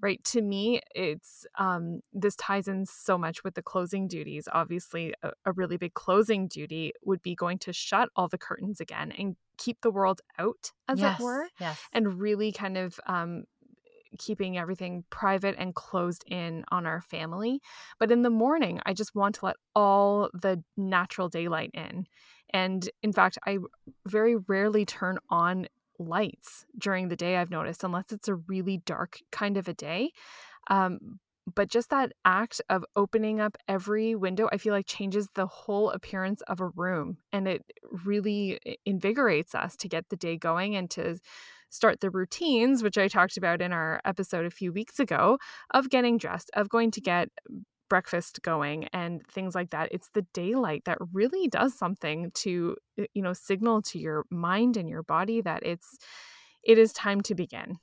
Right. 0.00 0.22
To 0.24 0.42
me, 0.42 0.80
it's 0.94 1.46
um, 1.58 2.00
this 2.12 2.36
ties 2.36 2.68
in 2.68 2.84
so 2.84 3.16
much 3.16 3.44
with 3.44 3.54
the 3.54 3.62
closing 3.62 4.08
duties. 4.08 4.48
Obviously, 4.52 5.14
a, 5.22 5.30
a 5.44 5.52
really 5.52 5.76
big 5.76 5.94
closing 5.94 6.48
duty 6.48 6.92
would 7.04 7.22
be 7.22 7.34
going 7.34 7.58
to 7.58 7.72
shut 7.72 8.08
all 8.16 8.28
the 8.28 8.38
curtains 8.38 8.80
again 8.80 9.12
and 9.16 9.36
keep 9.56 9.80
the 9.82 9.90
world 9.90 10.20
out, 10.38 10.72
as 10.88 10.98
yes, 10.98 11.20
it 11.20 11.22
were, 11.22 11.48
yes. 11.60 11.80
and 11.92 12.20
really 12.20 12.50
kind 12.50 12.76
of 12.76 12.98
um, 13.06 13.44
keeping 14.18 14.58
everything 14.58 15.04
private 15.10 15.54
and 15.58 15.74
closed 15.74 16.24
in 16.26 16.64
on 16.70 16.86
our 16.86 17.00
family. 17.00 17.60
But 17.98 18.10
in 18.10 18.22
the 18.22 18.30
morning, 18.30 18.80
I 18.84 18.94
just 18.94 19.14
want 19.14 19.36
to 19.36 19.46
let 19.46 19.56
all 19.74 20.30
the 20.32 20.62
natural 20.76 21.28
daylight 21.28 21.70
in. 21.74 22.06
And 22.54 22.88
in 23.02 23.12
fact, 23.12 23.36
I 23.44 23.58
very 24.06 24.36
rarely 24.36 24.86
turn 24.86 25.18
on 25.28 25.66
lights 25.98 26.64
during 26.78 27.08
the 27.08 27.16
day, 27.16 27.36
I've 27.36 27.50
noticed, 27.50 27.84
unless 27.84 28.12
it's 28.12 28.28
a 28.28 28.36
really 28.36 28.78
dark 28.78 29.18
kind 29.32 29.56
of 29.56 29.68
a 29.68 29.74
day. 29.74 30.12
Um, 30.70 31.18
but 31.52 31.68
just 31.68 31.90
that 31.90 32.12
act 32.24 32.62
of 32.70 32.84
opening 32.96 33.38
up 33.38 33.58
every 33.68 34.14
window 34.14 34.48
i 34.50 34.56
feel 34.56 34.72
like 34.72 34.86
changes 34.86 35.28
the 35.34 35.46
whole 35.46 35.90
appearance 35.90 36.40
of 36.42 36.60
a 36.60 36.68
room 36.68 37.18
and 37.32 37.46
it 37.46 37.62
really 38.04 38.58
invigorates 38.86 39.54
us 39.54 39.76
to 39.76 39.86
get 39.86 40.08
the 40.08 40.16
day 40.16 40.38
going 40.38 40.74
and 40.74 40.90
to 40.90 41.18
start 41.68 42.00
the 42.00 42.10
routines 42.10 42.82
which 42.82 42.96
i 42.96 43.08
talked 43.08 43.36
about 43.36 43.60
in 43.60 43.72
our 43.72 44.00
episode 44.06 44.46
a 44.46 44.50
few 44.50 44.72
weeks 44.72 44.98
ago 44.98 45.38
of 45.72 45.90
getting 45.90 46.16
dressed 46.16 46.50
of 46.54 46.70
going 46.70 46.90
to 46.90 47.00
get 47.00 47.28
breakfast 47.94 48.42
going 48.42 48.88
and 48.92 49.24
things 49.28 49.54
like 49.54 49.70
that 49.70 49.88
it's 49.92 50.10
the 50.14 50.26
daylight 50.34 50.82
that 50.84 50.98
really 51.12 51.46
does 51.46 51.78
something 51.78 52.32
to 52.34 52.74
eh, 52.98 53.06
you 53.14 53.22
know 53.22 53.32
signal 53.32 53.80
to 53.80 54.00
your 54.00 54.24
mind 54.30 54.76
and 54.76 54.88
your 54.88 55.04
body 55.04 55.40
that 55.40 55.62
it's 55.64 55.96
it 56.64 56.76
is 56.76 56.92
time 56.92 57.20
to 57.20 57.36
begin 57.36 57.78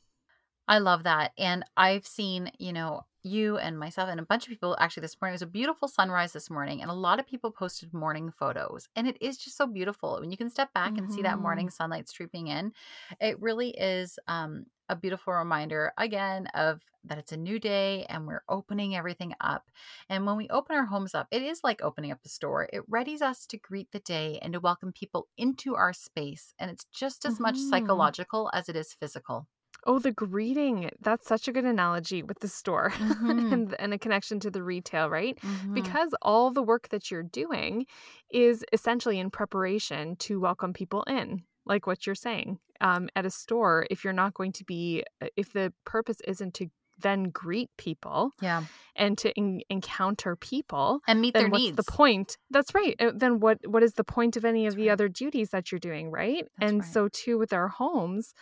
I 0.67 0.79
love 0.79 1.03
that. 1.03 1.31
And 1.37 1.65
I've 1.75 2.07
seen, 2.07 2.49
you 2.57 2.71
know, 2.71 3.01
you 3.23 3.57
and 3.57 3.77
myself 3.77 4.09
and 4.09 4.19
a 4.19 4.23
bunch 4.23 4.45
of 4.45 4.49
people 4.49 4.75
actually 4.79 5.01
this 5.01 5.17
morning. 5.21 5.33
It 5.33 5.35
was 5.35 5.41
a 5.43 5.47
beautiful 5.47 5.87
sunrise 5.87 6.33
this 6.33 6.49
morning, 6.49 6.81
and 6.81 6.89
a 6.89 6.95
lot 6.95 7.19
of 7.19 7.27
people 7.27 7.51
posted 7.51 7.93
morning 7.93 8.31
photos. 8.37 8.87
And 8.95 9.07
it 9.07 9.17
is 9.21 9.37
just 9.37 9.57
so 9.57 9.67
beautiful 9.67 10.17
when 10.19 10.31
you 10.31 10.37
can 10.37 10.49
step 10.49 10.73
back 10.73 10.93
mm-hmm. 10.93 11.05
and 11.05 11.13
see 11.13 11.21
that 11.23 11.39
morning 11.39 11.67
mm-hmm. 11.67 11.73
sunlight 11.73 12.09
streaming 12.09 12.47
in. 12.47 12.73
It 13.19 13.41
really 13.41 13.69
is 13.69 14.17
um, 14.27 14.65
a 14.89 14.95
beautiful 14.95 15.33
reminder 15.33 15.93
again 15.97 16.47
of 16.47 16.81
that 17.03 17.17
it's 17.17 17.31
a 17.31 17.37
new 17.37 17.59
day 17.59 18.05
and 18.09 18.27
we're 18.27 18.43
opening 18.47 18.95
everything 18.95 19.33
up. 19.39 19.65
And 20.09 20.25
when 20.25 20.37
we 20.37 20.47
open 20.49 20.75
our 20.75 20.85
homes 20.85 21.15
up, 21.15 21.27
it 21.31 21.41
is 21.41 21.61
like 21.63 21.81
opening 21.81 22.11
up 22.11 22.19
a 22.25 22.29
store. 22.29 22.69
It 22.71 22.89
readies 22.89 23.21
us 23.21 23.45
to 23.47 23.57
greet 23.57 23.91
the 23.91 23.99
day 23.99 24.37
and 24.41 24.53
to 24.53 24.59
welcome 24.59 24.91
people 24.91 25.27
into 25.37 25.75
our 25.75 25.93
space. 25.93 26.53
And 26.59 26.69
it's 26.69 26.85
just 26.93 27.25
as 27.25 27.35
mm-hmm. 27.35 27.43
much 27.43 27.57
psychological 27.57 28.51
as 28.53 28.69
it 28.69 28.75
is 28.75 28.93
physical. 28.93 29.47
Oh, 29.85 29.99
the 29.99 30.11
greeting. 30.11 30.89
That's 31.01 31.27
such 31.27 31.47
a 31.47 31.51
good 31.51 31.65
analogy 31.65 32.23
with 32.23 32.39
the 32.39 32.47
store 32.47 32.91
mm-hmm. 32.95 33.53
and, 33.53 33.75
and 33.79 33.93
a 33.93 33.97
connection 33.97 34.39
to 34.41 34.51
the 34.51 34.63
retail, 34.63 35.09
right? 35.09 35.37
Mm-hmm. 35.41 35.73
Because 35.73 36.13
all 36.21 36.51
the 36.51 36.63
work 36.63 36.89
that 36.89 37.09
you're 37.09 37.23
doing 37.23 37.85
is 38.31 38.63
essentially 38.73 39.19
in 39.19 39.31
preparation 39.31 40.15
to 40.17 40.39
welcome 40.39 40.73
people 40.73 41.03
in, 41.03 41.43
like 41.65 41.87
what 41.87 42.05
you're 42.05 42.15
saying. 42.15 42.59
Um, 42.79 43.09
at 43.15 43.25
a 43.25 43.29
store, 43.29 43.85
if 43.91 44.03
you're 44.03 44.13
not 44.13 44.33
going 44.33 44.53
to 44.53 44.63
be, 44.63 45.03
uh, 45.21 45.27
if 45.35 45.53
the 45.53 45.73
purpose 45.85 46.17
isn't 46.25 46.55
to 46.55 46.67
then 47.01 47.23
greet 47.25 47.69
people 47.77 48.31
yeah 48.41 48.63
and 48.95 49.17
to 49.17 49.33
encounter 49.69 50.35
people 50.35 50.99
and 51.07 51.21
meet 51.21 51.33
their 51.33 51.47
what's 51.49 51.61
needs 51.63 51.77
the 51.77 51.91
point 51.91 52.37
that's 52.49 52.73
right 52.73 52.95
uh, 52.99 53.11
then 53.15 53.39
what 53.39 53.57
what 53.65 53.83
is 53.83 53.93
the 53.93 54.03
point 54.03 54.37
of 54.37 54.45
any 54.45 54.65
of 54.65 54.73
that's 54.73 54.77
the 54.77 54.87
right. 54.87 54.93
other 54.93 55.09
duties 55.09 55.49
that 55.49 55.71
you're 55.71 55.79
doing 55.79 56.11
right 56.11 56.45
that's 56.57 56.71
and 56.71 56.81
right. 56.81 56.93
so 56.93 57.07
too 57.07 57.37
with 57.37 57.53
our 57.53 57.69
homes 57.69 58.33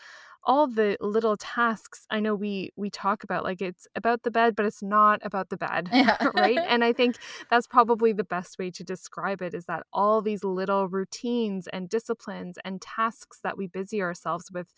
all 0.44 0.68
the 0.68 0.98
little 1.02 1.36
tasks 1.38 2.06
i 2.10 2.20
know 2.20 2.34
we 2.34 2.72
we 2.76 2.90
talk 2.90 3.24
about 3.24 3.44
like 3.44 3.62
it's 3.62 3.88
about 3.96 4.24
the 4.24 4.32
bed 4.32 4.56
but 4.56 4.66
it's 4.66 4.82
not 4.82 5.20
about 5.24 5.50
the 5.50 5.58
bed 5.58 5.90
yeah. 5.94 6.18
right 6.34 6.58
and 6.68 6.84
i 6.84 6.94
think 6.94 7.18
that's 7.50 7.68
probably 7.68 8.14
the 8.14 8.24
best 8.24 8.58
way 8.58 8.72
to 8.72 8.84
describe 8.84 9.42
it 9.42 9.54
is 9.54 9.66
that 9.66 9.84
all 9.92 10.22
these 10.22 10.44
little 10.44 10.88
routines 10.88 11.68
and 11.68 11.90
disciplines 11.90 12.58
and 12.64 12.82
tasks 12.82 13.40
that 13.44 13.58
we 13.58 13.68
busy 13.68 14.02
ourselves 14.02 14.52
with 14.52 14.74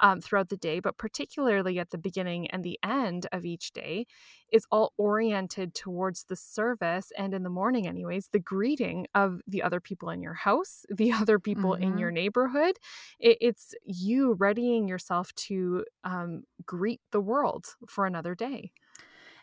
um, 0.00 0.20
throughout 0.20 0.48
the 0.48 0.56
day 0.56 0.80
but 0.80 0.98
particularly 0.98 1.78
at 1.78 1.90
the 1.90 1.98
beginning 1.98 2.46
and 2.48 2.64
the 2.64 2.78
end 2.84 3.26
of 3.32 3.44
each 3.44 3.72
day 3.72 4.06
is 4.52 4.66
all 4.70 4.92
oriented 4.96 5.74
towards 5.74 6.24
the 6.24 6.36
service 6.36 7.12
and 7.18 7.34
in 7.34 7.42
the 7.42 7.50
morning 7.50 7.86
anyways 7.86 8.28
the 8.32 8.38
greeting 8.38 9.06
of 9.14 9.40
the 9.46 9.62
other 9.62 9.80
people 9.80 10.10
in 10.10 10.22
your 10.22 10.34
house 10.34 10.84
the 10.96 11.12
other 11.12 11.38
people 11.38 11.72
mm-hmm. 11.72 11.82
in 11.82 11.98
your 11.98 12.10
neighborhood. 12.10 12.78
It, 13.18 13.38
it's 13.40 13.74
you 13.84 14.34
readying 14.38 14.88
yourself 14.88 15.32
to 15.34 15.84
um, 16.04 16.44
greet 16.64 17.00
the 17.12 17.20
world 17.20 17.66
for 17.88 18.06
another 18.06 18.34
day. 18.34 18.72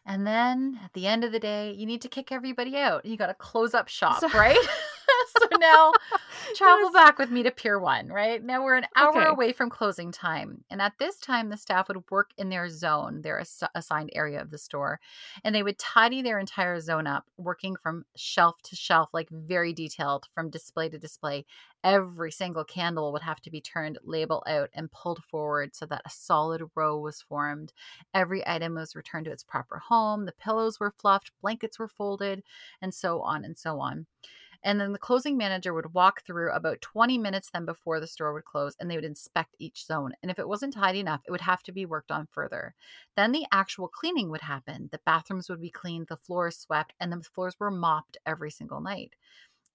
And 0.05 0.27
then 0.27 0.79
at 0.83 0.91
the 0.93 1.07
end 1.07 1.23
of 1.23 1.31
the 1.31 1.39
day 1.39 1.71
you 1.71 1.85
need 1.85 2.01
to 2.01 2.09
kick 2.09 2.31
everybody 2.31 2.75
out. 2.77 3.05
You 3.05 3.15
got 3.17 3.27
to 3.27 3.33
close 3.33 3.73
up 3.73 3.87
shop 3.87 4.19
so- 4.19 4.29
right? 4.29 4.57
So 5.39 5.57
now 5.57 5.93
travel 6.55 6.91
back 6.91 7.17
with 7.17 7.31
me 7.31 7.43
to 7.43 7.51
Pier 7.51 7.79
1, 7.79 8.09
right? 8.09 8.43
Now 8.43 8.63
we're 8.63 8.75
an 8.75 8.87
hour 8.95 9.21
okay. 9.21 9.29
away 9.29 9.51
from 9.51 9.69
closing 9.69 10.11
time. 10.11 10.63
And 10.69 10.81
at 10.81 10.93
this 10.99 11.17
time, 11.17 11.49
the 11.49 11.57
staff 11.57 11.87
would 11.87 12.03
work 12.09 12.31
in 12.37 12.49
their 12.49 12.69
zone, 12.69 13.21
their 13.21 13.39
ass- 13.39 13.63
assigned 13.75 14.11
area 14.13 14.41
of 14.41 14.49
the 14.49 14.57
store, 14.57 14.99
and 15.43 15.53
they 15.53 15.63
would 15.63 15.77
tidy 15.77 16.21
their 16.21 16.39
entire 16.39 16.79
zone 16.79 17.07
up, 17.07 17.25
working 17.37 17.75
from 17.81 18.05
shelf 18.15 18.55
to 18.63 18.75
shelf, 18.75 19.09
like 19.13 19.29
very 19.29 19.73
detailed, 19.73 20.27
from 20.33 20.49
display 20.49 20.89
to 20.89 20.97
display. 20.97 21.45
Every 21.83 22.31
single 22.31 22.63
candle 22.63 23.11
would 23.11 23.23
have 23.23 23.41
to 23.41 23.51
be 23.51 23.59
turned 23.59 23.99
label 24.03 24.43
out 24.47 24.69
and 24.73 24.91
pulled 24.91 25.23
forward 25.23 25.75
so 25.75 25.85
that 25.87 26.03
a 26.05 26.09
solid 26.09 26.61
row 26.75 26.97
was 26.97 27.21
formed. 27.21 27.73
Every 28.13 28.45
item 28.47 28.75
was 28.75 28.95
returned 28.95 29.25
to 29.25 29.31
its 29.31 29.43
proper 29.43 29.79
home. 29.79 30.25
The 30.25 30.31
pillows 30.31 30.79
were 30.79 30.93
fluffed, 30.97 31.31
blankets 31.41 31.79
were 31.79 31.89
folded, 31.89 32.43
and 32.81 32.93
so 32.93 33.21
on 33.21 33.43
and 33.43 33.57
so 33.57 33.79
on. 33.79 34.05
And 34.63 34.79
then 34.79 34.93
the 34.93 34.99
closing 34.99 35.37
manager 35.37 35.73
would 35.73 35.93
walk 35.93 36.23
through 36.25 36.51
about 36.51 36.81
20 36.81 37.17
minutes 37.17 37.49
then 37.51 37.65
before 37.65 37.99
the 37.99 38.07
store 38.07 38.33
would 38.33 38.45
close 38.45 38.75
and 38.79 38.89
they 38.89 38.95
would 38.95 39.05
inspect 39.05 39.55
each 39.59 39.85
zone. 39.85 40.13
And 40.21 40.31
if 40.31 40.39
it 40.39 40.47
wasn't 40.47 40.73
tidy 40.73 40.99
enough, 40.99 41.21
it 41.25 41.31
would 41.31 41.41
have 41.41 41.63
to 41.63 41.71
be 41.71 41.85
worked 41.85 42.11
on 42.11 42.27
further. 42.31 42.75
Then 43.15 43.31
the 43.31 43.45
actual 43.51 43.87
cleaning 43.87 44.29
would 44.29 44.41
happen. 44.41 44.89
The 44.91 45.01
bathrooms 45.05 45.49
would 45.49 45.61
be 45.61 45.69
cleaned, 45.69 46.07
the 46.07 46.17
floors 46.17 46.57
swept, 46.57 46.93
and 46.99 47.11
the 47.11 47.21
floors 47.21 47.55
were 47.59 47.71
mopped 47.71 48.17
every 48.25 48.51
single 48.51 48.81
night. 48.81 49.15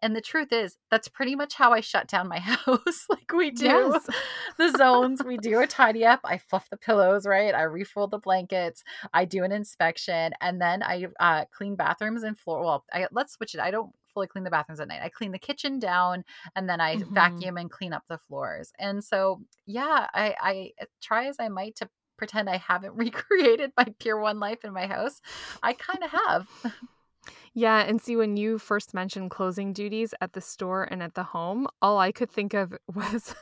And 0.00 0.14
the 0.14 0.20
truth 0.20 0.52
is, 0.52 0.76
that's 0.90 1.08
pretty 1.08 1.34
much 1.34 1.54
how 1.54 1.72
I 1.72 1.80
shut 1.80 2.06
down 2.06 2.28
my 2.28 2.38
house. 2.38 3.06
like 3.08 3.32
we 3.32 3.50
do 3.50 3.64
yes. 3.64 4.06
the 4.58 4.70
zones, 4.76 5.22
we 5.24 5.38
do 5.38 5.60
a 5.60 5.66
tidy 5.66 6.06
up. 6.06 6.20
I 6.24 6.38
fluff 6.38 6.70
the 6.70 6.76
pillows, 6.76 7.26
right? 7.26 7.54
I 7.54 7.62
refold 7.62 8.12
the 8.12 8.18
blankets. 8.18 8.84
I 9.12 9.24
do 9.24 9.42
an 9.42 9.52
inspection, 9.52 10.32
and 10.40 10.60
then 10.60 10.82
I 10.82 11.06
uh, 11.18 11.44
clean 11.52 11.74
bathrooms 11.74 12.22
and 12.22 12.38
floor. 12.38 12.62
Well, 12.62 12.84
I, 12.92 13.08
let's 13.10 13.32
switch 13.32 13.54
it. 13.54 13.60
I 13.60 13.70
don't 13.70 13.92
fully 14.18 14.26
clean 14.26 14.42
the 14.42 14.50
bathrooms 14.50 14.80
at 14.80 14.88
night. 14.88 15.00
I 15.00 15.10
clean 15.10 15.30
the 15.30 15.38
kitchen 15.38 15.78
down 15.78 16.24
and 16.56 16.68
then 16.68 16.80
I 16.80 16.96
mm-hmm. 16.96 17.14
vacuum 17.14 17.56
and 17.56 17.70
clean 17.70 17.92
up 17.92 18.02
the 18.08 18.18
floors. 18.18 18.72
And 18.76 19.04
so, 19.04 19.42
yeah, 19.64 20.08
I, 20.12 20.34
I 20.40 20.72
uh, 20.82 20.86
try 21.00 21.28
as 21.28 21.36
I 21.38 21.48
might 21.48 21.76
to 21.76 21.88
pretend 22.16 22.50
I 22.50 22.56
haven't 22.56 22.94
recreated 22.96 23.70
my 23.76 23.86
Pier 24.00 24.18
1 24.18 24.40
life 24.40 24.64
in 24.64 24.72
my 24.72 24.88
house. 24.88 25.20
I 25.62 25.74
kind 25.74 26.02
of 26.02 26.10
have. 26.10 26.48
Yeah, 27.54 27.78
and 27.80 28.00
see, 28.00 28.16
when 28.16 28.36
you 28.36 28.58
first 28.58 28.94
mentioned 28.94 29.30
closing 29.30 29.72
duties 29.72 30.14
at 30.20 30.32
the 30.32 30.40
store 30.40 30.84
and 30.84 31.02
at 31.02 31.14
the 31.14 31.22
home, 31.24 31.66
all 31.82 31.98
I 31.98 32.12
could 32.12 32.30
think 32.30 32.54
of 32.54 32.74
was 32.94 33.34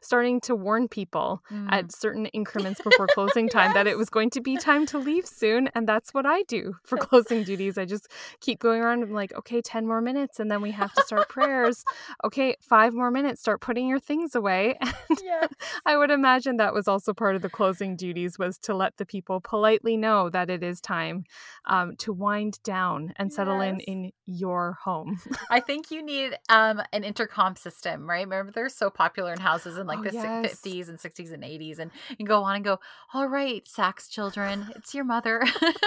starting 0.00 0.40
to 0.42 0.54
warn 0.54 0.88
people 0.88 1.42
Mm. 1.52 1.68
at 1.72 1.92
certain 1.92 2.26
increments 2.26 2.80
before 2.80 3.06
closing 3.14 3.48
time 3.48 3.72
that 3.74 3.86
it 3.86 3.98
was 3.98 4.08
going 4.08 4.30
to 4.30 4.40
be 4.40 4.56
time 4.56 4.86
to 4.86 4.98
leave 4.98 5.26
soon. 5.26 5.68
And 5.74 5.86
that's 5.88 6.14
what 6.14 6.24
I 6.26 6.42
do 6.44 6.76
for 6.84 6.96
closing 6.98 7.42
duties. 7.42 7.76
I 7.78 7.84
just 7.84 8.08
keep 8.40 8.58
going 8.58 8.80
around 8.80 9.02
and 9.02 9.12
like, 9.12 9.34
okay, 9.34 9.60
10 9.60 9.86
more 9.86 10.00
minutes, 10.00 10.40
and 10.40 10.50
then 10.50 10.62
we 10.62 10.70
have 10.72 10.92
to 10.94 11.02
start 11.02 11.28
prayers. 11.28 11.84
Okay, 12.24 12.56
five 12.60 12.94
more 12.94 13.10
minutes, 13.10 13.40
start 13.40 13.60
putting 13.60 13.86
your 13.88 13.98
things 14.00 14.34
away. 14.34 14.78
And 15.10 15.18
Yes. 15.22 15.48
I 15.84 15.96
would 15.96 16.10
imagine 16.10 16.56
that 16.56 16.72
was 16.74 16.88
also 16.88 17.12
part 17.12 17.36
of 17.36 17.42
the 17.42 17.50
closing 17.50 17.96
duties 17.96 18.38
was 18.38 18.56
to 18.60 18.74
let 18.74 18.96
the 18.96 19.04
people 19.04 19.40
politely 19.40 19.96
know 19.96 20.30
that 20.30 20.48
it 20.48 20.62
is 20.62 20.80
time 20.80 21.24
um, 21.66 21.96
to 21.96 22.12
wind 22.12 22.62
down 22.62 23.12
and 23.16 23.32
settle 23.42 23.60
in 23.60 23.78
Yes. 23.78 23.86
in 23.86 24.12
your 24.26 24.78
home. 24.84 25.20
I 25.50 25.60
think 25.60 25.90
you 25.90 26.02
need 26.02 26.38
um 26.48 26.82
an 26.92 27.04
intercom 27.04 27.56
system, 27.56 28.08
right? 28.08 28.26
Remember 28.26 28.52
they're 28.52 28.68
so 28.68 28.90
popular 28.90 29.32
in 29.32 29.40
houses 29.40 29.76
in 29.78 29.86
like 29.86 30.00
Oh, 30.00 30.04
the 30.04 30.12
yes. 30.12 30.52
50s 30.52 30.88
and 30.88 30.98
60s 31.00 31.32
and 31.32 31.44
80s 31.44 31.78
and 31.78 31.90
you 32.18 32.26
go 32.26 32.42
on 32.42 32.56
and 32.56 32.64
go, 32.64 32.78
"All 33.14 33.28
right, 33.28 33.66
Sachs 33.68 34.08
children, 34.08 34.72
it's 34.76 34.94
your 34.94 35.04
mother. 35.04 35.42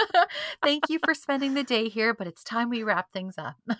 Thank 0.64 0.88
you 0.88 0.98
for 0.98 1.14
spending 1.14 1.54
the 1.54 1.64
day 1.64 1.88
here, 1.88 2.14
but 2.14 2.26
it's 2.26 2.44
time 2.44 2.68
we 2.70 2.82
wrap 2.82 3.12
things 3.12 3.36
up." 3.38 3.56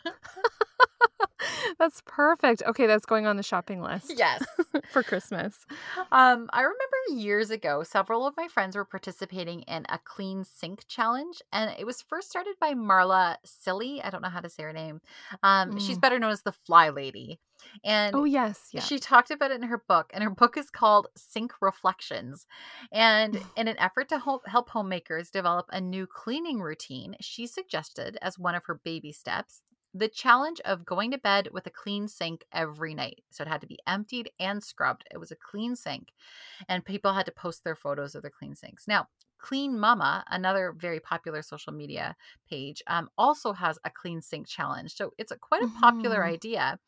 that's 1.79 2.03
perfect. 2.07 2.63
Okay, 2.67 2.87
that's 2.87 3.07
going 3.07 3.27
on 3.27 3.37
the 3.37 3.43
shopping 3.43 3.81
list 3.81 4.13
yes. 4.17 4.45
for 4.91 5.03
Christmas. 5.03 5.67
Um, 6.13 6.49
I 6.53 6.61
remember 6.63 7.21
years 7.21 7.51
ago, 7.51 7.83
several 7.83 8.27
of 8.27 8.35
my 8.37 8.49
friends 8.49 8.77
were 8.77 8.85
participating 8.85 9.63
in 9.63 9.85
a 9.89 9.99
clean 9.99 10.45
sink 10.45 10.87
challenge, 10.87 11.43
and 11.53 11.75
it 11.79 11.85
was 11.87 12.01
first 12.03 12.29
started 12.31 12.55
by 12.61 12.75
Marla 12.75 13.37
Cilley. 13.47 14.01
I 14.05 14.11
don't 14.11 14.23
know 14.23 14.29
how 14.29 14.41
to 14.41 14.49
say 14.49 14.63
her 14.63 14.73
name. 14.73 15.01
Um, 15.43 15.79
she's 15.79 15.99
Mm. 15.99 16.01
better 16.01 16.19
known 16.19 16.31
as 16.31 16.43
the 16.43 16.53
Fly 16.53 16.91
Lady, 16.91 17.41
and 17.85 18.15
Oh, 18.15 18.25
yes. 18.25 18.69
Yeah. 18.73 18.81
she 18.83 18.99
talked 18.99 19.31
about 19.31 19.51
it 19.51 19.57
in 19.61 19.69
her 19.69 19.83
book, 19.89 20.11
and 20.15 20.23
her 20.23 20.31
book 20.31 20.57
is 20.57 20.71
called 20.71 21.09
Sink 21.17 21.53
Reflections. 21.61 22.47
And 22.93 23.39
in 23.57 23.69
an 23.69 23.79
effort 23.79 24.09
to 24.11 24.19
help, 24.19 24.47
help 24.47 24.71
homemakers 24.71 25.31
develop 25.31 25.67
a 25.71 25.81
new 25.81 26.07
cleaning 26.07 26.61
routine, 26.61 27.17
she 27.21 27.47
suggested 27.47 28.17
as 28.23 28.39
one 28.39 28.55
of 28.55 28.65
her 28.67 28.81
baby 28.85 29.13
steps 29.13 29.63
the 29.99 30.09
challenge 30.09 30.61
of 30.61 30.85
going 30.85 31.11
to 31.13 31.19
bed 31.19 31.49
with 31.53 31.67
a 31.67 31.71
clean 31.71 32.09
sink 32.09 32.45
every 32.53 32.95
night. 32.95 33.25
So 33.31 33.43
it 33.43 33.49
had 33.49 33.61
to 33.63 33.67
be 33.67 33.79
emptied 33.87 34.31
and 34.39 34.63
scrubbed. 34.63 35.05
It 35.11 35.19
was 35.19 35.31
a 35.31 35.37
clean 35.37 35.77
sink, 35.77 36.13
and 36.69 36.85
people 36.85 37.13
had 37.15 37.27
to 37.27 37.33
post 37.33 37.65
their 37.65 37.77
photos 37.77 38.15
of 38.15 38.23
their 38.23 38.31
clean 38.31 38.55
sinks. 38.55 38.89
Now, 38.89 39.09
Clean 39.39 39.79
Mama, 39.79 40.25
another 40.29 40.73
very 40.73 40.99
popular 40.99 41.43
social 41.43 41.73
media 41.73 42.17
page, 42.49 42.83
um, 42.89 43.11
also 43.19 43.53
has 43.53 43.79
a 43.85 43.91
clean 43.91 44.23
sink 44.23 44.49
challenge. 44.49 44.95
So 44.95 45.13
it's 45.19 45.31
a, 45.31 45.37
quite 45.39 45.63
a 45.63 45.69
popular 45.69 46.25
Mhm. 46.25 46.27
idea. 46.27 46.81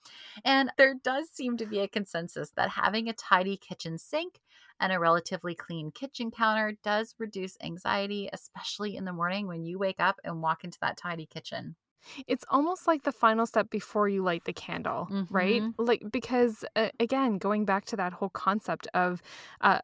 And 0.44 0.70
there 0.78 0.94
does 0.94 1.30
seem 1.30 1.56
to 1.58 1.66
be 1.66 1.80
a 1.80 1.88
consensus 1.88 2.52
that 2.52 2.70
having 2.70 3.08
a 3.08 3.12
tidy 3.14 3.56
kitchen 3.56 3.98
sink 3.98 4.40
and 4.80 4.92
a 4.92 5.00
relatively 5.00 5.54
clean 5.54 5.92
kitchen 5.92 6.30
counter 6.30 6.78
does 6.82 7.14
reduce 7.18 7.56
anxiety, 7.62 8.28
especially 8.32 8.96
in 8.96 9.04
the 9.04 9.12
morning 9.12 9.46
when 9.46 9.64
you 9.64 9.78
wake 9.78 10.00
up 10.00 10.20
and 10.24 10.42
walk 10.42 10.64
into 10.64 10.78
that 10.80 10.96
tidy 10.96 11.26
kitchen. 11.26 11.76
It's 12.26 12.44
almost 12.48 12.86
like 12.86 13.02
the 13.02 13.12
final 13.12 13.46
step 13.46 13.70
before 13.70 14.08
you 14.08 14.22
light 14.22 14.44
the 14.44 14.52
candle, 14.52 15.10
right? 15.30 15.62
Mhm. 15.62 15.78
Like, 15.78 16.02
because 16.10 16.64
uh, 16.76 16.90
again, 17.00 17.38
going 17.38 17.64
back 17.64 17.84
to 17.86 17.96
that 17.96 18.12
whole 18.12 18.30
concept 18.30 18.86
of, 18.94 19.22
uh, 19.60 19.80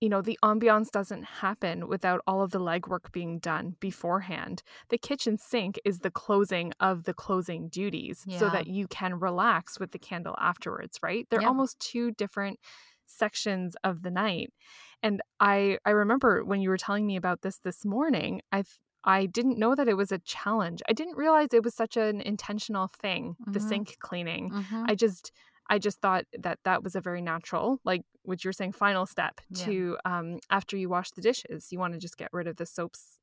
you 0.00 0.08
know, 0.08 0.22
the 0.22 0.38
ambiance 0.44 0.90
doesn't 0.92 1.24
happen 1.24 1.88
without 1.88 2.20
all 2.26 2.40
of 2.42 2.52
the 2.52 2.60
legwork 2.60 3.10
being 3.12 3.40
done 3.40 3.76
beforehand. 3.80 4.62
The 4.90 4.98
kitchen 4.98 5.38
sink 5.38 5.78
is 5.84 6.00
the 6.00 6.10
closing 6.10 6.72
of 6.80 7.04
the 7.04 7.14
closing 7.14 7.68
duties 7.68 8.26
so 8.30 8.48
that 8.50 8.68
you 8.68 8.86
can 8.88 9.18
relax 9.18 9.80
with 9.80 9.90
the 9.90 9.98
candle 9.98 10.36
afterwards, 10.38 10.98
right? 11.02 11.26
They're 11.30 11.40
Yep. 11.40 11.46
almost 11.46 11.80
two 11.80 12.12
different 12.12 12.60
sections 13.06 13.76
of 13.84 14.02
the 14.02 14.10
night. 14.10 14.52
And 15.02 15.22
I 15.40 15.78
I 15.84 15.90
remember 15.90 16.44
when 16.44 16.60
you 16.60 16.68
were 16.70 16.76
telling 16.76 17.06
me 17.06 17.16
about 17.16 17.42
this 17.42 17.58
this 17.60 17.84
morning, 17.84 18.42
I 18.52 18.64
I 19.08 19.26
didn't 19.26 19.58
know 19.58 19.74
that 19.74 19.88
it 19.88 19.96
was 19.96 20.12
a 20.12 20.20
challenge. 20.20 20.82
I 20.88 20.94
didn't 20.94 21.16
realize 21.16 21.48
it 21.52 21.64
was 21.64 21.74
such 21.74 21.96
an 21.96 22.20
intentional 22.22 22.88
thing, 22.88 23.36
the 23.52 23.60
Mhm. 23.60 23.60
sink 23.60 23.96
cleaning. 24.00 24.52
Mhm. 24.52 24.86
I 24.86 24.94
just 24.96 25.32
I 25.70 25.78
just 25.78 26.00
thought 26.00 26.26
that 26.38 26.60
that 26.64 26.82
was 26.84 26.96
a 26.96 27.00
very 27.02 27.22
natural, 27.22 27.80
like 27.84 28.02
what 28.22 28.44
you're 28.44 28.54
saying, 28.54 28.72
final 28.72 29.06
step 29.06 29.40
Yeah. 29.50 29.64
to 29.64 29.98
um, 30.06 30.38
after 30.50 30.76
you 30.78 30.88
wash 30.90 31.10
the 31.12 31.22
dishes, 31.22 31.72
you 31.72 31.78
want 31.80 31.94
to 31.94 32.00
just 32.00 32.18
get 32.18 32.30
rid 32.32 32.46
of 32.48 32.56
the 32.56 32.66
soap's 32.66 33.18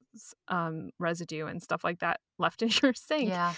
um, 0.47 0.91
residue 0.99 1.47
and 1.47 1.61
stuff 1.63 1.83
like 1.83 1.99
that 1.99 2.19
left 2.37 2.61
in 2.63 2.69
your 2.81 2.93
sink. 2.93 3.29
Yeah. 3.29 3.53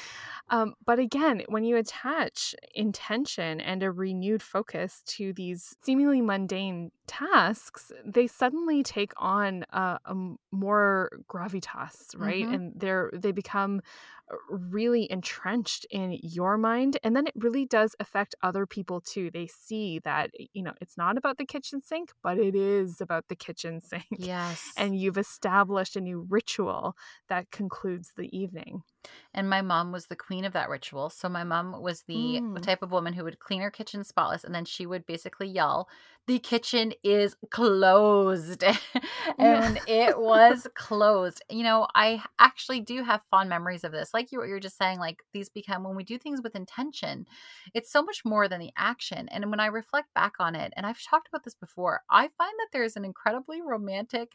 Um, 0.50 0.76
but 0.86 0.98
again, 1.00 1.44
when 1.50 1.66
you 1.66 1.76
attach 1.76 2.56
intention 2.74 3.60
and 3.60 3.84
a 3.84 3.92
renewed 3.92 4.42
focus 4.42 5.04
to 5.08 5.34
these 5.34 5.76
seemingly 5.84 6.22
mundane 6.22 6.92
tasks, 7.06 7.92
they 8.06 8.28
suddenly 8.28 8.82
take 8.84 9.12
on 9.18 9.66
a, 9.72 10.00
a 10.06 10.16
more 10.52 11.10
gravitas, 11.28 12.18
right? 12.18 12.46
Mhm. 12.46 12.54
And 12.54 12.74
they're 12.80 13.10
they 13.14 13.32
become 13.34 13.82
uh, 14.32 14.36
really 14.50 15.10
entrenched 15.12 15.86
in 15.90 16.18
your 16.22 16.58
mind, 16.58 16.98
and 17.04 17.16
then 17.16 17.28
it 17.28 17.34
really 17.36 17.66
does 17.66 17.96
affect 18.00 18.36
other 18.42 18.66
people 18.66 19.00
too. 19.02 19.30
They 19.32 19.48
see 19.48 20.00
that 20.00 20.32
you 20.54 20.62
know 20.64 20.74
it's 20.82 20.98
not 20.98 21.18
about 21.18 21.38
the 21.38 21.46
kitchen 21.46 21.82
sink, 21.82 22.12
but 22.24 22.38
it 22.38 22.56
is 22.56 23.00
about 23.02 23.28
the 23.30 23.36
kitchen 23.36 23.80
sink, 23.90 24.06
Yes. 24.18 24.72
and 24.78 24.98
you've 25.00 25.18
established 25.18 25.96
a 25.96 26.02
new 26.02 26.26
ritual 26.30 26.96
that 27.30 27.52
concludes 27.52 28.12
the 28.18 28.30
evening. 28.38 28.67
And 29.34 29.50
my 29.50 29.62
mom 29.62 29.92
was 29.92 30.08
the 30.08 30.16
queen 30.16 30.46
of 30.46 30.54
that 30.54 30.70
ritual. 30.70 31.10
So 31.10 31.30
my 31.30 31.44
mom 31.44 31.82
was 31.82 32.04
the 32.04 32.42
Mm. 32.48 32.62
type 32.62 32.82
of 32.82 32.92
woman 32.92 33.14
who 33.14 33.24
would 33.24 33.40
clean 33.40 33.62
her 33.62 33.72
kitchen 33.72 34.04
spotless 34.04 34.44
and 34.44 34.54
then 34.56 34.66
she 34.66 34.86
would 34.86 35.06
basically 35.06 35.48
yell, 35.48 35.88
"The 36.28 36.40
kitchen 36.40 36.94
is 37.04 37.36
closed." 37.52 38.64
and 39.40 39.80
it 39.86 40.18
was 40.20 40.68
closed. 40.76 41.42
You 41.50 41.64
know, 41.64 41.88
I 41.96 42.24
actually 42.40 42.82
do 42.82 43.04
have 43.04 43.22
fond 43.30 43.50
memories 43.50 43.84
of 43.84 43.92
this. 43.92 44.14
Like 44.14 44.32
you 44.32 44.40
what 44.40 44.48
you're 44.48 44.60
just 44.60 44.78
saying 44.78 45.00
like 45.00 45.24
these 45.34 45.50
become 45.50 45.84
when 45.84 45.96
we 45.96 46.04
do 46.04 46.18
things 46.18 46.42
with 46.42 46.56
intention, 46.56 47.26
it's 47.74 47.92
so 47.92 48.02
much 48.04 48.24
more 48.26 48.48
than 48.48 48.60
the 48.60 48.72
action. 48.78 49.30
And 49.30 49.50
when 49.50 49.60
I 49.60 49.68
reflect 49.68 50.14
back 50.14 50.34
on 50.40 50.56
it, 50.56 50.74
and 50.76 50.86
I've 50.86 51.02
talked 51.04 51.28
about 51.28 51.44
this 51.44 51.56
before, 51.56 52.02
I 52.10 52.30
find 52.38 52.54
that 52.60 52.70
there's 52.72 52.96
an 52.98 53.06
incredibly 53.06 53.62
romantic 53.62 54.34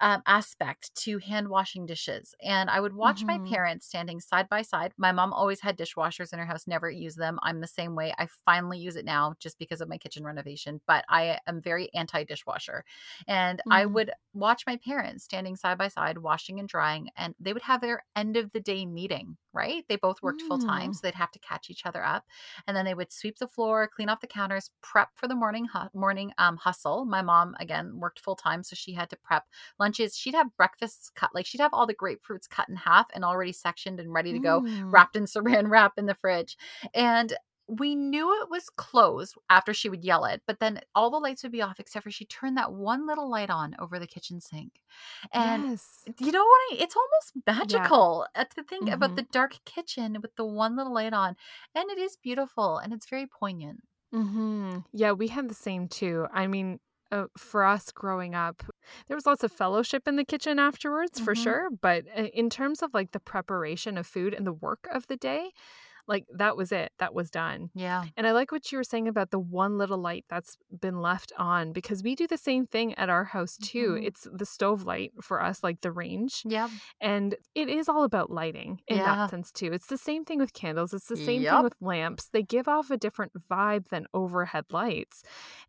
um, 0.00 0.22
aspect 0.26 0.94
to 0.96 1.18
hand 1.18 1.48
washing 1.48 1.86
dishes. 1.86 2.34
And 2.42 2.70
I 2.70 2.80
would 2.80 2.94
watch 2.94 3.24
my 3.26 3.38
Mhm. 3.38 3.48
parents 3.48 3.86
standing 3.86 4.20
side 4.20 4.48
by 4.48 4.62
side. 4.62 4.92
My 4.96 5.12
mom 5.12 5.32
always 5.32 5.60
had 5.60 5.76
dishwashers 5.76 6.32
in 6.32 6.38
her 6.38 6.46
house, 6.46 6.66
never 6.66 6.90
used 6.90 7.18
them. 7.18 7.38
I'm 7.42 7.60
the 7.60 7.66
same 7.66 7.94
way. 7.94 8.14
I 8.18 8.26
finally 8.44 8.78
use 8.78 8.96
it 8.96 9.04
now 9.04 9.34
just 9.40 9.58
because 9.58 9.80
of 9.80 9.88
my 9.88 9.98
kitchen 9.98 10.24
renovation, 10.24 10.80
but 10.86 11.04
I 11.08 11.38
am 11.46 11.60
very 11.60 11.92
anti 11.94 12.24
dishwasher. 12.24 12.84
And 13.26 13.62
I 13.70 13.86
Mhm. 13.86 13.86
would 13.86 14.12
watch 14.32 14.64
my 14.66 14.76
parents 14.76 15.24
standing 15.24 15.56
side 15.56 15.78
by 15.78 15.88
side, 15.88 16.18
washing 16.18 16.58
and 16.60 16.68
drying, 16.68 17.10
and 17.16 17.34
they 17.40 17.52
would 17.52 17.62
have 17.62 17.80
their 17.80 18.04
end 18.16 18.36
of 18.36 18.52
the 18.52 18.60
day 18.60 18.86
meeting, 18.86 19.36
right? 19.52 19.84
They 19.88 19.96
both 19.96 20.22
worked 20.22 20.42
full 20.42 20.58
time, 20.58 20.92
Mm. 20.92 20.94
so 20.94 21.00
they'd 21.06 21.14
have 21.14 21.30
to 21.32 21.38
catch 21.40 21.70
each 21.70 21.86
other 21.86 22.04
up. 22.04 22.24
And 22.66 22.76
then 22.76 22.84
they 22.84 22.94
would 22.94 23.12
sweep 23.12 23.38
the 23.38 23.48
floor, 23.48 23.88
clean 23.88 24.08
off 24.08 24.20
the 24.20 24.26
counters, 24.26 24.70
prep 24.82 25.10
for 25.16 25.26
the 25.28 25.34
morning 25.34 25.66
hu- 25.66 25.88
morning 25.98 26.32
um, 26.38 26.56
hustle. 26.56 27.04
My 27.04 27.22
mom 27.22 27.56
again 27.58 27.98
worked 27.98 28.20
full 28.20 28.36
time, 28.36 28.62
so 28.62 28.74
she 28.76 28.92
had 28.92 29.10
to 29.10 29.16
prep 29.16 29.44
lunches. 29.88 30.16
She'd 30.16 30.34
have 30.34 30.56
breakfasts 30.56 31.10
cut, 31.14 31.34
like 31.34 31.46
she'd 31.46 31.60
have 31.60 31.74
all 31.74 31.86
the 31.86 31.94
grapefruits 31.94 32.48
cut 32.48 32.68
in 32.68 32.76
half 32.76 33.06
and 33.14 33.24
already 33.24 33.52
sectioned 33.52 34.00
and 34.00 34.12
ready 34.12 34.32
to 34.32 34.38
go, 34.40 34.62
Mm. 34.62 34.92
wrapped 34.92 35.16
in 35.16 35.24
saran 35.24 35.68
wrap 35.70 35.98
in 35.98 36.06
the 36.06 36.14
fridge. 36.14 36.56
And 36.94 37.32
we 37.70 37.94
knew 37.94 38.42
it 38.42 38.48
was 38.50 38.70
closed 38.70 39.34
after 39.50 39.74
she 39.74 39.90
would 39.90 40.02
yell 40.04 40.24
it, 40.24 40.40
but 40.46 40.58
then 40.58 40.80
all 40.94 41.10
the 41.10 41.18
lights 41.18 41.42
would 41.42 41.52
be 41.52 41.60
off 41.62 41.78
except 41.80 42.04
for 42.04 42.10
she 42.10 42.24
turned 42.24 42.56
that 42.56 42.72
one 42.72 43.06
little 43.06 43.28
light 43.28 43.50
on 43.50 43.76
over 43.78 43.98
the 43.98 44.06
kitchen 44.06 44.40
sink. 44.40 44.80
And 45.32 45.64
yes. 45.64 46.04
you 46.18 46.32
know 46.32 46.44
what? 46.44 46.72
I, 46.72 46.76
it's 46.80 46.96
almost 46.96 47.46
magical 47.46 48.26
uh, 48.34 48.44
to 48.56 48.62
think 48.62 48.88
about 48.88 49.10
Mhm. 49.10 49.16
the 49.16 49.26
dark 49.32 49.52
kitchen 49.66 50.18
with 50.22 50.34
the 50.36 50.46
one 50.46 50.76
little 50.76 50.94
light 50.94 51.12
on. 51.12 51.36
And 51.74 51.90
it 51.90 51.98
is 51.98 52.16
beautiful 52.16 52.78
and 52.78 52.92
it's 52.94 53.08
very 53.08 53.26
poignant. 53.26 53.80
hmm 54.12 54.78
Yeah, 54.92 55.12
we 55.12 55.28
had 55.28 55.48
the 55.48 55.54
same 55.54 55.88
too. 55.88 56.26
I 56.32 56.46
mean, 56.46 56.80
uh, 57.12 57.26
for 57.36 57.64
us 57.64 57.92
growing 57.92 58.34
up, 58.34 58.62
there 59.06 59.16
was 59.16 59.26
lots 59.26 59.42
of 59.44 59.52
fellowship 59.52 60.06
in 60.08 60.16
the 60.16 60.24
kitchen 60.24 60.58
afterwards, 60.58 61.18
for 61.20 61.34
Mhm. 61.34 61.34
sure. 61.34 61.70
But 61.70 62.06
uh, 62.16 62.24
in 62.34 62.50
terms 62.50 62.82
of 62.82 62.94
like 62.94 63.12
the 63.12 63.20
preparation 63.20 63.98
of 63.98 64.06
food 64.06 64.34
and 64.34 64.46
the 64.46 64.52
work 64.52 64.86
of 64.90 65.06
the 65.08 65.16
day, 65.16 65.52
like 66.08 66.24
that 66.34 66.56
was 66.56 66.72
it 66.72 66.90
that 66.98 67.14
was 67.14 67.30
done 67.30 67.70
Yeah. 67.74 68.04
and 68.16 68.26
i 68.26 68.32
like 68.32 68.50
what 68.50 68.72
you 68.72 68.78
were 68.78 68.84
saying 68.84 69.06
about 69.08 69.30
the 69.30 69.38
one 69.38 69.78
little 69.78 69.98
light 69.98 70.24
that's 70.28 70.56
been 70.80 71.00
left 71.00 71.32
on 71.38 71.72
because 71.72 72.02
we 72.02 72.14
do 72.14 72.26
the 72.26 72.36
same 72.38 72.66
thing 72.66 72.94
at 72.94 73.08
our 73.08 73.24
house 73.24 73.56
too 73.58 73.90
Mhm. 73.92 74.04
it's 74.06 74.26
the 74.32 74.46
stove 74.46 74.84
light 74.84 75.12
for 75.22 75.42
us 75.42 75.62
like 75.62 75.82
the 75.82 75.92
range 75.92 76.42
Yeah. 76.44 76.68
and 77.00 77.34
it 77.54 77.68
is 77.68 77.88
all 77.88 78.04
about 78.04 78.30
lighting 78.30 78.80
in 78.88 78.96
Yeah. 78.96 79.14
that 79.16 79.30
sense 79.30 79.52
too 79.52 79.70
it's 79.72 79.86
the 79.86 79.98
same 79.98 80.24
thing 80.24 80.38
with 80.38 80.52
candles 80.52 80.92
it's 80.94 81.06
the 81.08 81.16
same 81.16 81.42
Yup. 81.42 81.54
thing 81.56 81.64
with 81.64 81.74
lamps 81.80 82.28
they 82.30 82.42
give 82.42 82.66
off 82.68 82.90
a 82.90 82.96
different 82.96 83.32
vibe 83.50 83.88
than 83.88 84.06
overhead 84.14 84.64
lights 84.70 85.22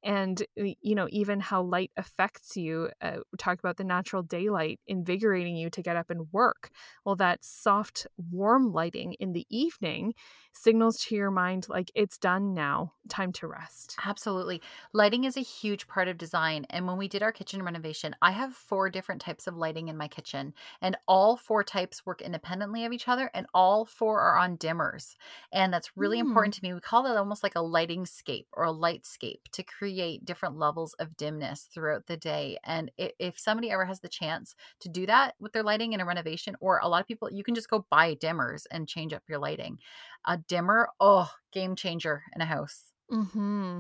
and 0.04 0.43
you 0.56 0.95
know 0.95 1.08
even 1.12 1.39
how 1.39 1.62
light 1.62 1.91
affects 1.97 2.56
you 2.56 2.89
uh, 3.02 3.17
talk 3.38 3.60
about 3.60 3.78
the 3.78 3.84
natural 3.84 4.23
daylight 4.23 4.80
invigorating 4.88 5.56
you 5.56 5.69
to 5.69 5.82
get 5.82 5.95
up 5.97 6.10
and 6.10 6.32
work 6.32 6.69
well 7.06 7.15
that 7.15 7.43
soft 7.43 8.08
warm 8.32 8.71
lighting 8.71 9.13
in 9.19 9.34
the 9.34 9.45
evening 9.49 10.13
signals 10.54 10.98
to 11.00 11.15
your 11.15 11.32
mind 11.32 11.68
like 11.70 11.92
it's 11.96 12.18
done 12.18 12.54
now 12.54 12.94
time 13.10 13.32
to 13.34 13.48
rest 13.48 14.02
Absolutely. 14.02 14.62
Lighting 14.94 15.26
is 15.26 15.36
a 15.36 15.42
huge 15.42 15.86
part 15.86 16.08
of 16.08 16.18
design. 16.18 16.65
And 16.70 16.88
when 16.88 16.98
we 16.98 17.10
did 17.10 17.22
our 17.22 17.34
kitchen 17.34 17.62
renovation, 17.62 18.15
I 18.22 18.32
have 18.32 18.56
four 18.56 18.89
different 18.89 19.20
types 19.20 19.46
of 19.46 19.58
lighting 19.58 19.89
in 19.89 19.98
my 19.98 20.08
kitchen, 20.08 20.54
and 20.82 20.96
all 21.06 21.36
four 21.36 21.65
types 21.65 22.06
work 22.06 22.22
independently 22.22 22.86
of 22.86 22.94
each 22.94 23.10
other, 23.10 23.30
and 23.34 23.46
all 23.54 23.84
four 23.84 24.22
are 24.22 24.38
on 24.38 24.58
dimmers. 24.58 25.15
And 25.52 25.74
that's 25.74 25.98
really 25.98 26.18
Mm. 26.18 26.20
important 26.20 26.54
to 26.54 26.63
me. 26.63 26.74
We 26.74 26.80
call 26.80 27.06
it 27.08 27.18
almost 27.18 27.44
like 27.44 27.56
a 27.56 27.62
lighting 27.62 28.06
scape 28.06 28.48
or 28.54 28.63
a 28.63 28.72
lightscape 28.72 29.50
to 29.52 29.63
create 29.63 30.24
different 30.24 30.56
levels 30.58 30.94
of 30.94 31.18
dimness 31.18 31.63
throughout 31.65 32.06
the 32.08 32.15
day. 32.15 32.58
And 32.63 32.90
if 32.98 33.38
somebody 33.38 33.69
ever 33.71 33.84
has 33.84 34.00
the 34.00 34.08
chance 34.08 34.56
to 34.80 34.88
do 34.88 35.06
that 35.08 35.36
with 35.42 35.52
their 35.52 35.63
lighting 35.63 35.92
in 35.92 36.00
a 36.00 36.06
renovation, 36.06 36.56
or 36.62 36.80
a 36.80 36.88
lot 36.88 37.02
of 37.02 37.08
people, 37.08 37.30
you 37.34 37.44
can 37.44 37.54
just 37.54 37.69
go 37.69 37.86
buy 37.92 38.15
dimmers 38.15 38.65
and 38.71 38.88
change 38.88 39.12
up 39.12 39.23
your 39.27 39.40
lighting. 39.40 39.80
A 40.26 40.38
dimmer, 40.38 40.90
oh, 41.00 41.30
game 41.52 41.76
changer 41.76 42.24
in 42.36 42.42
a 42.42 42.46
house. 42.46 42.92
mm-hmm. 43.12 43.80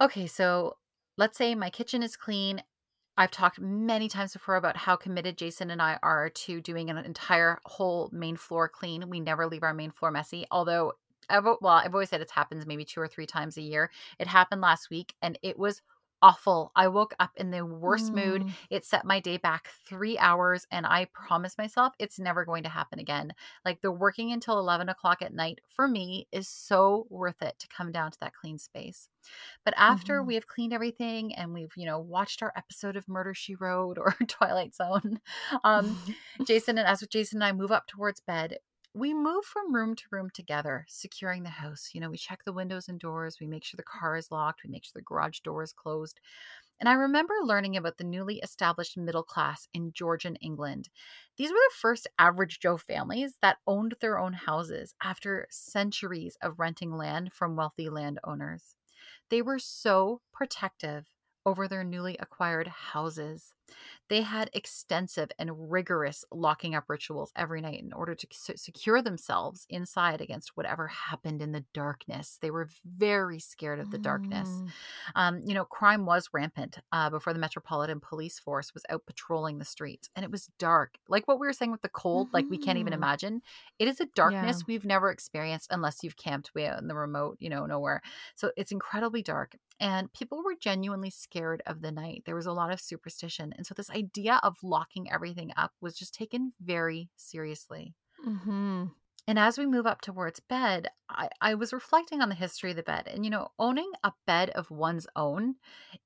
Okay, 0.00 0.26
so 0.26 0.76
let's 1.16 1.38
say 1.38 1.54
my 1.54 1.70
kitchen 1.70 2.02
is 2.02 2.16
clean. 2.16 2.62
I've 3.16 3.30
talked 3.30 3.60
many 3.60 4.08
times 4.08 4.32
before 4.32 4.56
about 4.56 4.76
how 4.76 4.96
committed 4.96 5.36
Jason 5.36 5.70
and 5.70 5.82
I 5.82 5.98
are 6.02 6.30
to 6.30 6.60
doing 6.60 6.88
an 6.88 6.96
entire 6.98 7.58
whole 7.64 8.08
main 8.12 8.36
floor 8.36 8.68
clean. 8.68 9.10
We 9.10 9.20
never 9.20 9.46
leave 9.46 9.62
our 9.62 9.74
main 9.74 9.90
floor 9.90 10.10
messy. 10.10 10.46
Although, 10.50 10.94
I've, 11.28 11.44
well, 11.44 11.74
I've 11.74 11.94
always 11.94 12.08
said 12.08 12.20
it 12.22 12.30
happens 12.30 12.66
maybe 12.66 12.84
two 12.84 13.00
or 13.00 13.08
three 13.08 13.26
times 13.26 13.56
a 13.56 13.62
year. 13.62 13.90
It 14.18 14.26
happened 14.26 14.62
last 14.62 14.90
week 14.90 15.14
and 15.20 15.38
it 15.42 15.58
was 15.58 15.82
awful. 16.22 16.72
I 16.76 16.88
woke 16.88 17.14
up 17.20 17.32
in 17.36 17.50
the 17.50 17.66
worst 17.66 18.12
mood. 18.12 18.42
Mm. 18.44 18.52
It 18.70 18.84
set 18.84 19.04
my 19.04 19.20
day 19.20 19.36
back 19.36 19.68
three 19.86 20.16
hours, 20.18 20.66
and 20.70 20.86
I 20.86 21.06
promised 21.12 21.58
myself 21.58 21.92
it's 21.98 22.18
never 22.18 22.44
going 22.44 22.62
to 22.62 22.68
happen 22.68 22.98
again. 23.00 23.34
Like 23.64 23.80
the 23.82 23.90
working 23.90 24.32
until 24.32 24.58
11 24.58 24.88
o'clock 24.88 25.20
at 25.22 25.34
night 25.34 25.60
for 25.68 25.88
me 25.88 26.28
is 26.32 26.48
so 26.48 27.06
worth 27.10 27.42
it 27.42 27.58
to 27.58 27.68
come 27.68 27.92
down 27.92 28.12
to 28.12 28.20
that 28.20 28.34
clean 28.34 28.58
space. 28.58 29.08
But 29.64 29.74
after 29.76 30.22
Mhm. 30.22 30.26
we 30.26 30.34
have 30.34 30.46
cleaned 30.46 30.72
everything 30.72 31.34
and 31.34 31.52
we've, 31.52 31.72
you 31.76 31.86
know, 31.86 31.98
watched 31.98 32.42
our 32.42 32.52
episode 32.56 32.96
of 32.96 33.08
Murder 33.08 33.34
She 33.34 33.54
Wrote 33.54 33.98
or 33.98 34.14
Twilight 34.28 34.74
Zone, 34.74 35.20
um, 35.64 35.98
Jason 36.46 36.78
and 36.78 36.86
as 36.88 37.00
with 37.00 37.10
Jason 37.10 37.38
and 37.38 37.44
I 37.44 37.52
move 37.52 37.72
up 37.72 37.86
towards 37.86 38.20
bed, 38.20 38.58
we 38.94 39.14
move 39.14 39.44
from 39.44 39.74
room 39.74 39.96
to 39.96 40.04
room 40.10 40.28
together, 40.30 40.84
securing 40.88 41.42
the 41.42 41.50
house. 41.50 41.90
You 41.94 42.00
know, 42.00 42.10
we 42.10 42.18
check 42.18 42.44
the 42.44 42.52
windows 42.52 42.88
and 42.88 43.00
doors, 43.00 43.38
we 43.40 43.46
make 43.46 43.64
sure 43.64 43.76
the 43.76 43.82
car 43.82 44.16
is 44.16 44.30
locked, 44.30 44.62
we 44.64 44.70
make 44.70 44.84
sure 44.84 44.92
the 44.94 45.02
garage 45.02 45.40
door 45.40 45.62
is 45.62 45.72
closed. 45.72 46.20
And 46.78 46.88
I 46.88 46.94
remember 46.94 47.34
learning 47.42 47.76
about 47.76 47.96
the 47.96 48.04
newly 48.04 48.40
established 48.40 48.96
middle 48.96 49.22
class 49.22 49.66
in 49.72 49.92
Georgian 49.92 50.36
England. 50.36 50.90
These 51.36 51.50
were 51.50 51.56
the 51.56 51.76
first 51.78 52.08
average 52.18 52.60
Joe 52.60 52.76
families 52.76 53.36
that 53.40 53.58
owned 53.66 53.94
their 54.00 54.18
own 54.18 54.32
houses 54.32 54.94
after 55.02 55.46
centuries 55.50 56.36
of 56.42 56.58
renting 56.58 56.96
land 56.96 57.32
from 57.32 57.56
wealthy 57.56 57.88
landowners. 57.88 58.74
They 59.30 59.42
were 59.42 59.58
so 59.58 60.20
protective 60.32 61.06
over 61.44 61.68
their 61.68 61.84
newly 61.84 62.16
acquired 62.18 62.68
houses. 62.68 63.54
They 64.08 64.22
had 64.22 64.50
extensive 64.52 65.30
and 65.38 65.70
rigorous 65.70 66.24
locking 66.30 66.74
up 66.74 66.84
rituals 66.88 67.32
every 67.36 67.60
night 67.60 67.80
in 67.80 67.92
order 67.92 68.14
to 68.14 68.26
secure 68.30 69.02
themselves 69.02 69.66
inside 69.70 70.20
against 70.20 70.56
whatever 70.56 70.88
happened 70.88 71.42
in 71.42 71.52
the 71.52 71.64
darkness. 71.72 72.38
They 72.40 72.50
were 72.50 72.68
very 72.84 73.38
scared 73.38 73.80
of 73.80 73.90
the 73.90 73.98
darkness. 73.98 74.62
Mm. 74.62 74.72
Um, 75.14 75.40
you 75.46 75.54
know, 75.54 75.64
crime 75.64 76.06
was 76.06 76.28
rampant 76.32 76.78
uh, 76.92 77.10
before 77.10 77.32
the 77.32 77.38
Metropolitan 77.38 78.00
Police 78.00 78.38
Force 78.38 78.74
was 78.74 78.84
out 78.88 79.06
patrolling 79.06 79.58
the 79.58 79.64
streets, 79.64 80.08
and 80.14 80.24
it 80.24 80.30
was 80.30 80.46
dark. 80.58 80.98
Like 81.08 81.26
what 81.28 81.40
we 81.40 81.46
were 81.46 81.52
saying 81.52 81.72
with 81.72 81.82
the 81.82 81.88
cold, 81.88 82.30
like 82.32 82.46
we 82.50 82.58
can't 82.58 82.78
even 82.78 82.92
Mhm. 82.92 82.92
imagine. 82.92 83.42
It 83.78 83.88
is 83.88 84.00
a 84.00 84.06
darkness 84.14 84.66
we've 84.66 84.84
never 84.84 85.10
experienced 85.10 85.68
unless 85.70 86.02
you've 86.02 86.16
camped 86.16 86.54
way 86.54 86.66
out 86.66 86.80
in 86.80 86.88
the 86.88 86.94
remote, 86.94 87.36
you 87.40 87.48
know, 87.50 87.66
nowhere. 87.66 88.02
So 88.34 88.52
it's 88.56 88.72
incredibly 88.72 89.22
dark, 89.22 89.56
and 89.82 90.12
people 90.14 90.42
were 90.44 90.56
genuinely 90.56 91.10
scared 91.10 91.62
of 91.66 91.82
the 91.82 91.92
night. 91.92 92.24
There 92.26 92.36
was 92.36 92.46
a 92.46 92.54
lot 92.54 92.72
of 92.72 92.80
superstition, 92.80 93.52
and 93.54 93.66
so 93.66 93.74
this 93.74 93.90
idea 93.90 94.40
of 94.44 94.56
locking 94.64 95.12
everything 95.12 95.52
up 95.56 95.72
was 95.82 95.96
just 95.98 96.14
taken 96.14 96.54
very 96.60 97.10
seriously. 97.16 97.94
Mhm. 98.24 98.94
And 99.28 99.38
as 99.38 99.56
we 99.56 99.66
move 99.66 99.86
up 99.86 100.00
towards 100.00 100.40
bed, 100.40 100.88
I, 101.08 101.28
I 101.40 101.54
was 101.54 101.72
reflecting 101.72 102.20
on 102.22 102.28
the 102.28 102.34
history 102.34 102.70
of 102.70 102.76
the 102.76 102.82
bed. 102.82 103.06
And, 103.06 103.24
you 103.24 103.30
know, 103.30 103.48
owning 103.58 103.90
a 104.02 104.12
bed 104.26 104.50
of 104.50 104.70
one's 104.70 105.06
own 105.14 105.56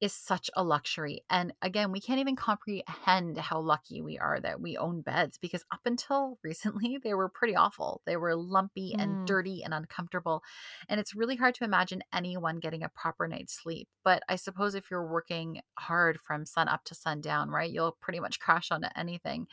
is 0.01 0.13
such 0.13 0.51
a 0.55 0.63
luxury. 0.65 1.23
And 1.31 1.53
again, 1.63 1.93
we 1.93 2.01
can't 2.01 2.19
even 2.21 2.37
comprehend 2.37 3.39
how 3.39 3.61
lucky 3.61 4.03
we 4.03 4.19
are 4.19 4.41
that 4.41 4.61
we 4.61 4.77
own 4.77 5.01
beds 5.01 5.39
because 5.39 5.65
up 5.73 5.81
until 5.87 6.39
recently, 6.45 6.99
they 7.03 7.15
were 7.15 7.29
pretty 7.29 7.55
awful. 7.57 8.03
They 8.05 8.17
were 8.17 8.35
lumpy 8.37 8.95
Mm. 8.97 9.03
and 9.03 9.27
dirty 9.27 9.63
and 9.65 9.73
uncomfortable. 9.73 10.43
And 10.89 11.01
it's 11.01 11.15
really 11.15 11.37
hard 11.37 11.55
to 11.57 11.65
imagine 11.65 12.03
anyone 12.13 12.59
getting 12.61 12.83
a 12.83 12.89
proper 12.89 13.27
night's 13.29 13.55
sleep. 13.55 13.89
But 14.05 14.23
I 14.29 14.37
suppose 14.37 14.75
if 14.75 14.91
you're 14.91 15.11
working 15.11 15.61
hard 15.79 16.21
from 16.21 16.45
sun 16.47 16.69
up 16.69 16.85
to 16.85 16.95
sundown, 16.95 17.51
right, 17.51 17.71
you'll 17.71 17.97
pretty 18.01 18.21
much 18.21 18.41
crash 18.41 18.71
onto 18.71 18.89
anything. 18.97 19.47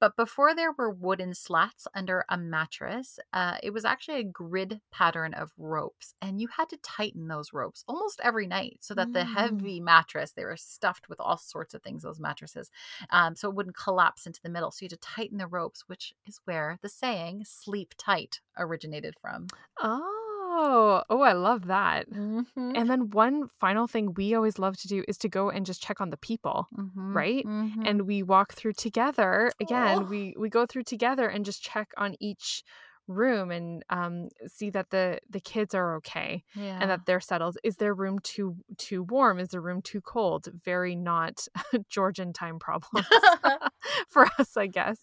But 0.00 0.16
before 0.16 0.54
there 0.54 0.72
were 0.72 0.90
wooden 0.90 1.34
slats 1.34 1.86
under 1.94 2.24
a 2.28 2.36
mattress, 2.38 3.03
uh, 3.32 3.56
it 3.62 3.70
was 3.70 3.84
actually 3.84 4.20
a 4.20 4.24
grid 4.24 4.80
pattern 4.92 5.34
of 5.34 5.52
ropes, 5.58 6.14
and 6.22 6.40
you 6.40 6.48
had 6.48 6.68
to 6.70 6.76
tighten 6.78 7.28
those 7.28 7.52
ropes 7.52 7.84
almost 7.88 8.20
every 8.22 8.46
night 8.46 8.78
so 8.80 8.94
that 8.94 9.12
the 9.12 9.20
Mm. 9.20 9.34
heavy 9.34 9.80
mattress 9.80 10.32
they 10.32 10.44
were 10.44 10.56
stuffed 10.56 11.08
with 11.08 11.20
all 11.20 11.36
sorts 11.38 11.74
of 11.74 11.82
things. 11.82 12.02
Those 12.02 12.20
mattresses, 12.20 12.70
um, 13.10 13.34
so 13.36 13.48
it 13.48 13.54
wouldn't 13.54 13.76
collapse 13.76 14.26
into 14.26 14.40
the 14.42 14.48
middle. 14.50 14.70
So 14.70 14.78
you 14.82 14.86
had 14.86 15.00
to 15.00 15.08
tighten 15.08 15.38
the 15.38 15.46
ropes, 15.46 15.84
which 15.88 16.14
is 16.26 16.40
where 16.44 16.78
the 16.82 16.88
saying 16.88 17.44
"sleep 17.44 17.94
tight" 17.98 18.40
originated 18.58 19.14
from. 19.20 19.46
Oh, 19.80 21.02
oh, 21.10 21.20
I 21.20 21.32
love 21.32 21.66
that. 21.66 22.08
Mm-hmm. 22.10 22.72
And 22.76 22.88
then 22.88 23.10
one 23.10 23.48
final 23.58 23.86
thing 23.86 24.14
we 24.14 24.34
always 24.34 24.58
love 24.58 24.76
to 24.78 24.88
do 24.88 25.04
is 25.08 25.18
to 25.18 25.28
go 25.28 25.50
and 25.50 25.66
just 25.66 25.82
check 25.82 26.00
on 26.00 26.10
the 26.10 26.16
people, 26.16 26.68
Mm-hmm. 26.76 27.16
right? 27.16 27.44
Mm-hmm. 27.44 27.82
And 27.84 28.02
we 28.02 28.22
walk 28.22 28.54
through 28.54 28.74
together. 28.74 29.50
Again, 29.60 29.98
Oh. 30.02 30.04
we 30.04 30.34
we 30.38 30.48
go 30.48 30.64
through 30.66 30.84
together 30.84 31.28
and 31.28 31.44
just 31.44 31.62
check 31.62 31.88
on 31.96 32.14
each 32.20 32.62
room 33.06 33.50
and 33.50 33.84
um 33.90 34.28
see 34.46 34.70
that 34.70 34.90
the 34.90 35.18
the 35.28 35.40
kids 35.40 35.74
are 35.74 35.96
okay 35.96 36.42
yeah. 36.54 36.78
and 36.80 36.90
that 36.90 37.06
they're 37.06 37.20
settled. 37.20 37.58
Is 37.62 37.76
their 37.76 37.94
room 37.94 38.18
too 38.20 38.56
too 38.78 39.02
warm? 39.02 39.38
Is 39.38 39.50
their 39.50 39.60
room 39.60 39.82
too 39.82 40.00
cold? 40.00 40.48
Very 40.64 40.96
not 40.96 41.46
Georgian 41.88 42.32
time 42.32 42.58
problems 42.58 43.06
for 44.08 44.26
us, 44.38 44.56
I 44.56 44.66
guess. 44.66 44.98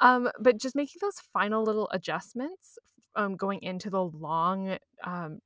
Um, 0.00 0.30
but 0.40 0.58
just 0.58 0.76
making 0.76 0.98
those 1.00 1.20
final 1.32 1.62
little 1.62 1.88
adjustments 1.92 2.78
um, 3.14 3.36
going 3.36 3.62
into 3.62 3.90
the 3.90 4.04
long 4.04 4.78
um, 5.04 5.40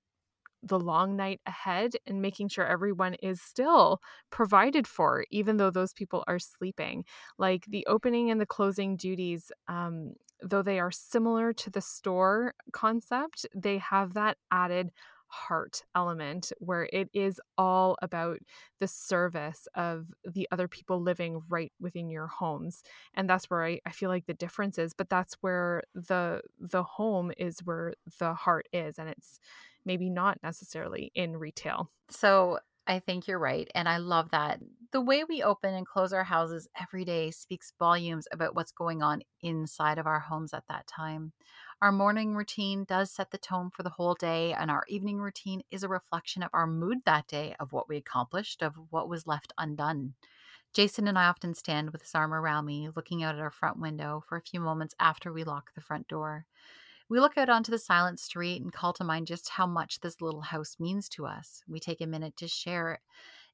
the 0.62 0.78
long 0.78 1.16
night 1.16 1.40
ahead 1.46 1.92
and 2.06 2.20
making 2.20 2.48
sure 2.48 2.66
everyone 2.66 3.14
is 3.14 3.40
still 3.40 4.00
provided 4.30 4.86
for 4.86 5.24
even 5.30 5.56
though 5.56 5.70
those 5.70 5.92
people 5.92 6.24
are 6.26 6.38
sleeping. 6.38 7.04
Like 7.38 7.64
the 7.66 7.86
opening 7.86 8.30
and 8.30 8.40
the 8.40 8.46
closing 8.46 8.96
duties 8.96 9.50
um, 9.68 10.14
though 10.42 10.62
they 10.62 10.80
are 10.80 10.90
similar 10.90 11.52
to 11.52 11.70
the 11.70 11.80
store 11.80 12.54
concept 12.72 13.46
they 13.54 13.78
have 13.78 14.14
that 14.14 14.36
added 14.50 14.90
heart 15.26 15.82
element 15.94 16.52
where 16.58 16.88
it 16.92 17.08
is 17.14 17.40
all 17.56 17.96
about 18.02 18.38
the 18.80 18.88
service 18.88 19.68
of 19.76 20.06
the 20.24 20.48
other 20.50 20.66
people 20.66 21.00
living 21.00 21.40
right 21.48 21.72
within 21.78 22.10
your 22.10 22.26
homes 22.26 22.82
and 23.14 23.30
that's 23.30 23.48
where 23.48 23.64
I, 23.64 23.80
I 23.86 23.90
feel 23.90 24.08
like 24.10 24.26
the 24.26 24.34
difference 24.34 24.76
is 24.76 24.92
but 24.92 25.08
that's 25.08 25.34
where 25.40 25.84
the 25.94 26.42
the 26.58 26.82
home 26.82 27.30
is 27.38 27.60
where 27.60 27.94
the 28.18 28.34
heart 28.34 28.66
is 28.72 28.98
and 28.98 29.08
it's 29.08 29.38
maybe 29.84 30.10
not 30.10 30.38
necessarily 30.42 31.10
in 31.14 31.36
retail 31.36 31.90
So 32.08 32.58
I 32.86 32.98
think 32.98 33.28
you're 33.28 33.38
right. 33.38 33.70
And 33.74 33.88
I 33.88 33.98
love 33.98 34.30
that. 34.30 34.58
The 34.92 35.00
way 35.00 35.22
we 35.22 35.44
open 35.44 35.74
and 35.74 35.86
close 35.86 36.12
our 36.12 36.24
houses 36.24 36.66
every 36.80 37.04
day 37.04 37.30
speaks 37.30 37.72
volumes 37.78 38.26
about 38.32 38.56
what's 38.56 38.72
going 38.72 39.00
on 39.00 39.22
inside 39.42 39.98
of 39.98 40.08
our 40.08 40.18
homes 40.18 40.52
at 40.52 40.64
that 40.68 40.88
time. 40.88 41.32
Our 41.80 41.92
morning 41.92 42.34
routine 42.34 42.84
does 42.84 43.12
set 43.12 43.30
the 43.30 43.38
tone 43.38 43.70
for 43.70 43.84
the 43.84 43.90
whole 43.90 44.14
day, 44.14 44.52
and 44.52 44.72
our 44.72 44.84
evening 44.88 45.18
routine 45.18 45.62
is 45.70 45.84
a 45.84 45.88
reflection 45.88 46.42
of 46.42 46.50
our 46.52 46.66
mood 46.66 46.98
that 47.06 47.28
day, 47.28 47.54
of 47.60 47.72
what 47.72 47.88
we 47.88 47.96
accomplished, 47.96 48.60
of 48.60 48.74
what 48.90 49.08
was 49.08 49.26
left 49.26 49.52
undone. 49.56 50.14
Jason 50.72 51.06
and 51.06 51.18
I 51.18 51.26
often 51.26 51.54
stand 51.54 51.90
with 51.90 52.02
his 52.02 52.14
arm 52.14 52.34
around 52.34 52.64
me, 52.66 52.88
looking 52.96 53.22
out 53.22 53.36
at 53.36 53.40
our 53.40 53.50
front 53.52 53.78
window 53.78 54.24
for 54.28 54.36
a 54.36 54.42
few 54.42 54.60
moments 54.60 54.94
after 54.98 55.32
we 55.32 55.44
lock 55.44 55.72
the 55.74 55.80
front 55.80 56.08
door. 56.08 56.46
We 57.10 57.18
look 57.18 57.36
out 57.36 57.48
onto 57.48 57.72
the 57.72 57.78
silent 57.78 58.20
street 58.20 58.62
and 58.62 58.72
call 58.72 58.92
to 58.94 59.04
mind 59.04 59.26
just 59.26 59.48
how 59.48 59.66
much 59.66 59.98
this 59.98 60.20
little 60.20 60.42
house 60.42 60.76
means 60.78 61.08
to 61.10 61.26
us. 61.26 61.60
We 61.68 61.80
take 61.80 62.00
a 62.00 62.06
minute 62.06 62.36
to 62.36 62.46
share 62.46 63.00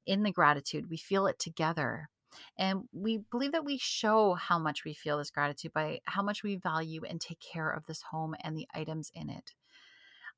in 0.05 0.23
the 0.23 0.31
gratitude. 0.31 0.91
We 0.91 0.99
feel 0.99 1.27
it 1.27 1.39
together. 1.39 2.11
And 2.59 2.83
we 2.93 3.25
believe 3.31 3.53
that 3.53 3.65
we 3.65 3.79
show 3.79 4.35
how 4.35 4.59
much 4.59 4.85
we 4.85 4.93
feel 4.93 5.17
this 5.17 5.31
gratitude 5.31 5.73
by 5.73 6.01
how 6.05 6.23
much 6.23 6.43
we 6.43 6.57
value 6.57 7.01
and 7.09 7.19
take 7.19 7.41
care 7.41 7.71
of 7.71 7.87
this 7.87 8.03
home 8.03 8.35
and 8.43 8.55
the 8.55 8.69
items 8.75 9.11
in 9.15 9.31
it. 9.31 9.55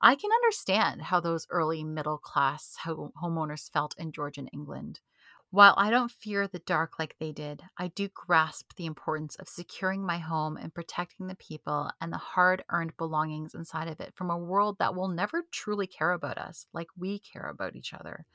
I 0.00 0.14
can 0.14 0.30
understand 0.30 1.02
how 1.02 1.18
those 1.18 1.48
early 1.50 1.82
middle 1.82 2.18
class 2.18 2.76
homeowners 2.84 3.68
felt 3.72 3.96
in 3.98 4.12
Georgian 4.12 4.46
England. 4.48 5.00
While 5.50 5.72
I 5.78 5.88
don't 5.88 6.10
fear 6.10 6.46
the 6.46 6.58
dark 6.58 6.98
like 6.98 7.16
they 7.18 7.32
did, 7.32 7.62
I 7.78 7.88
do 7.88 8.10
grasp 8.12 8.74
the 8.76 8.84
importance 8.84 9.34
of 9.36 9.48
securing 9.48 10.04
my 10.04 10.18
home 10.18 10.58
and 10.58 10.74
protecting 10.74 11.26
the 11.26 11.36
people 11.36 11.90
and 12.02 12.12
the 12.12 12.18
hard 12.18 12.64
earned 12.68 12.98
belongings 12.98 13.54
inside 13.54 13.88
of 13.88 13.98
it 13.98 14.12
from 14.14 14.30
a 14.30 14.36
world 14.36 14.76
that 14.78 14.94
will 14.94 15.08
never 15.08 15.44
truly 15.50 15.86
care 15.86 16.12
about 16.12 16.36
us 16.36 16.66
like 16.74 16.88
we 16.98 17.18
care 17.18 17.48
about 17.48 17.76
each 17.76 17.94
other. 17.94 18.26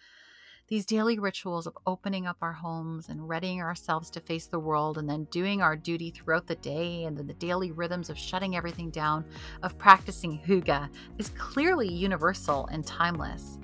These 0.69 0.87
daily 0.87 1.19
rituals 1.19 1.67
of 1.67 1.77
opening 1.85 2.25
up 2.25 2.37
our 2.41 2.53
homes 2.53 3.09
and 3.09 3.29
readying 3.29 3.61
ourselves 3.61 4.09
to 4.09 4.19
face 4.19 4.47
the 4.47 4.57
world 4.57 4.97
and 4.97 5.07
then 5.07 5.25
doing 5.25 5.61
our 5.61 5.75
duty 5.75 6.09
throughout 6.09 6.47
the 6.47 6.55
day 6.55 7.03
and 7.03 7.15
then 7.15 7.27
the 7.27 7.35
daily 7.35 7.71
rhythms 7.71 8.09
of 8.09 8.17
shutting 8.17 8.55
everything 8.55 8.89
down, 8.89 9.23
of 9.61 9.77
practicing 9.77 10.39
hygge, 10.39 10.89
is 11.19 11.29
clearly 11.37 11.87
universal 11.87 12.65
and 12.71 12.87
timeless. 12.87 13.59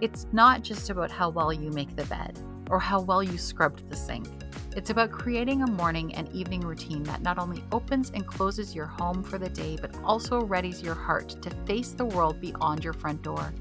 It's 0.00 0.28
not 0.30 0.62
just 0.62 0.88
about 0.88 1.10
how 1.10 1.30
well 1.30 1.52
you 1.52 1.72
make 1.72 1.96
the 1.96 2.04
bed 2.04 2.40
or 2.70 2.78
how 2.78 3.00
well 3.00 3.22
you 3.22 3.38
scrubbed 3.38 3.88
the 3.88 3.96
sink. 3.96 4.28
It's 4.76 4.90
about 4.90 5.10
creating 5.10 5.62
a 5.62 5.66
morning 5.66 6.14
and 6.14 6.28
evening 6.34 6.60
routine 6.60 7.02
that 7.04 7.22
not 7.22 7.38
only 7.38 7.64
opens 7.72 8.10
and 8.10 8.26
closes 8.26 8.74
your 8.74 8.84
home 8.84 9.22
for 9.22 9.38
the 9.38 9.48
day, 9.48 9.78
but 9.80 9.96
also 10.04 10.42
readies 10.42 10.82
your 10.82 10.94
heart 10.94 11.30
to 11.40 11.50
face 11.64 11.92
the 11.92 12.04
world 12.04 12.42
beyond 12.42 12.84
your 12.84 12.92
front 12.92 13.22
door. 13.22 13.54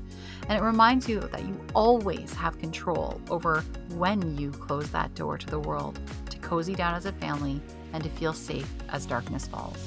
And 0.50 0.58
it 0.60 0.62
reminds 0.62 1.08
you 1.08 1.22
that 1.22 1.46
you 1.46 1.58
always 1.74 2.34
have 2.34 2.60
control 2.60 3.22
over 3.30 3.64
when 3.94 4.38
you 4.38 4.52
close 4.52 4.92
that 4.92 5.16
door 5.16 5.38
to 5.38 5.48
the 5.48 5.60
world, 5.60 6.02
to 6.32 6.38
cozy 6.40 6.76
down 6.76 6.96
as 6.96 7.06
a 7.06 7.14
family, 7.14 7.62
and 7.94 8.04
to 8.04 8.10
feel 8.10 8.34
safe 8.34 8.70
as 8.90 9.06
darkness 9.06 9.48
falls. 9.48 9.78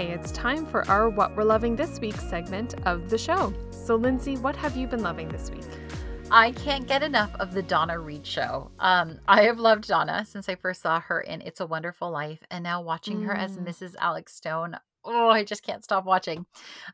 Okay, 0.00 0.12
it's 0.12 0.32
time 0.32 0.64
for 0.64 0.88
our 0.88 1.10
What 1.10 1.36
We're 1.36 1.44
Loving 1.44 1.76
This 1.76 2.00
Week 2.00 2.16
segment 2.16 2.74
of 2.86 3.10
the 3.10 3.18
show. 3.18 3.52
So, 3.70 3.96
Lindsay, 3.96 4.38
what 4.38 4.56
have 4.56 4.74
you 4.74 4.86
been 4.86 5.02
loving 5.02 5.28
this 5.28 5.50
week? 5.50 5.66
I 6.30 6.52
can't 6.52 6.88
get 6.88 7.02
enough 7.02 7.34
of 7.34 7.52
the 7.52 7.62
Donna 7.62 7.98
Reed 7.98 8.26
show. 8.26 8.70
Um, 8.78 9.18
I 9.28 9.42
have 9.42 9.58
loved 9.58 9.88
Donna 9.88 10.24
since 10.24 10.48
I 10.48 10.54
first 10.54 10.80
saw 10.80 11.00
her 11.00 11.20
in 11.20 11.42
It's 11.42 11.60
a 11.60 11.66
Wonderful 11.66 12.10
Life, 12.10 12.42
and 12.50 12.64
now 12.64 12.80
watching 12.80 13.18
mm. 13.18 13.26
her 13.26 13.34
as 13.34 13.58
Mrs. 13.58 13.90
Mm. 13.90 13.96
Alex 14.00 14.34
Stone. 14.34 14.78
Oh, 15.04 15.30
I 15.30 15.44
just 15.44 15.62
can't 15.62 15.82
stop 15.82 16.04
watching. 16.04 16.44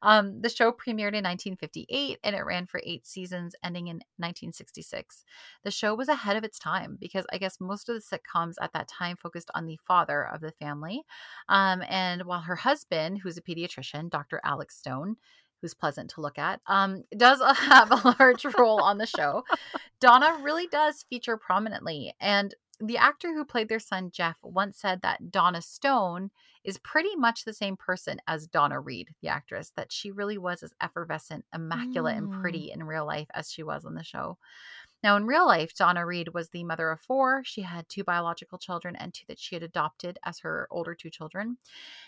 Um, 0.01 0.41
the 0.41 0.49
show 0.49 0.71
premiered 0.71 1.15
in 1.15 1.25
1958 1.25 2.19
and 2.23 2.37
it 2.37 2.45
ran 2.45 2.67
for 2.67 2.81
eight 2.85 3.07
seasons, 3.07 3.57
ending 3.65 3.89
in 3.89 3.97
1966. 4.19 5.25
The 5.65 5.71
show 5.71 5.95
was 5.95 6.09
ahead 6.09 6.37
of 6.37 6.45
its 6.45 6.59
time 6.59 6.97
because 7.01 7.27
I 7.33 7.39
guess 7.39 7.61
most 7.61 7.89
of 7.89 7.97
the 7.97 8.19
sitcoms 8.19 8.55
at 8.61 8.73
that 8.75 8.89
time 8.89 9.17
focused 9.17 9.51
on 9.55 9.67
the 9.67 9.79
father 9.87 10.23
of 10.29 10.41
the 10.41 10.53
family. 10.53 11.03
Um, 11.49 11.83
and 11.89 12.23
while 12.27 12.41
her 12.41 12.57
husband, 12.57 13.19
who's 13.23 13.39
a 13.39 13.43
pediatrician, 13.43 14.09
Dr. 14.09 14.41
Alex 14.45 14.77
Stone, 14.77 15.17
who's 15.61 15.75
pleasant 15.75 16.11
to 16.11 16.21
look 16.21 16.39
at, 16.39 16.61
um, 16.67 17.03
does 17.17 17.41
have 17.57 17.91
a 17.91 18.15
large 18.21 18.45
role 18.57 18.81
on 18.81 18.99
the 18.99 19.07
show. 19.07 19.43
Donna 20.01 20.39
really 20.43 20.69
does 20.69 21.05
feature 21.09 21.37
prominently. 21.37 22.15
And 22.21 22.55
the 22.81 22.99
actor 22.99 23.33
who 23.33 23.45
played 23.45 23.69
their 23.69 23.79
son, 23.79 24.11
Jeff, 24.13 24.37
once 24.43 24.79
said 24.79 25.03
that 25.03 25.31
Donna 25.31 25.63
Stone 25.63 26.31
is 26.65 26.79
pretty 26.79 27.15
much 27.17 27.45
the 27.45 27.53
same 27.53 27.77
person 27.77 28.21
as 28.27 28.47
Donna 28.47 28.81
Reed, 28.81 29.15
the 29.23 29.29
actress, 29.29 29.73
that 29.77 29.93
she 29.93 30.11
really 30.11 30.37
was 30.37 30.63
as 30.63 30.75
effervescent, 30.81 31.45
immaculate, 31.55 32.17
mm. 32.17 32.19
and 32.19 32.41
pretty 32.41 32.71
in 32.73 32.85
real 32.85 33.07
life 33.07 33.29
as 33.35 33.51
she 33.51 33.63
was 33.63 33.85
on 33.85 33.95
the 33.95 34.03
show. 34.03 34.37
Now, 35.03 35.17
in 35.17 35.27
real 35.27 35.47
life, 35.47 35.75
Donna 35.75 36.05
Reed 36.05 36.35
was 36.35 36.49
the 36.49 36.65
mother 36.65 36.91
of 36.91 37.01
four. 37.01 37.43
She 37.45 37.63
had 37.63 37.89
two 37.89 38.05
biological 38.05 38.59
children 38.59 38.97
and 38.97 39.15
two 39.15 39.25
that 39.29 39.39
she 39.39 39.55
had 39.55 39.63
adopted 39.63 40.19
as 40.25 40.41
her 40.41 40.67
older 40.71 40.95
two 40.95 41.11
children. 41.11 41.59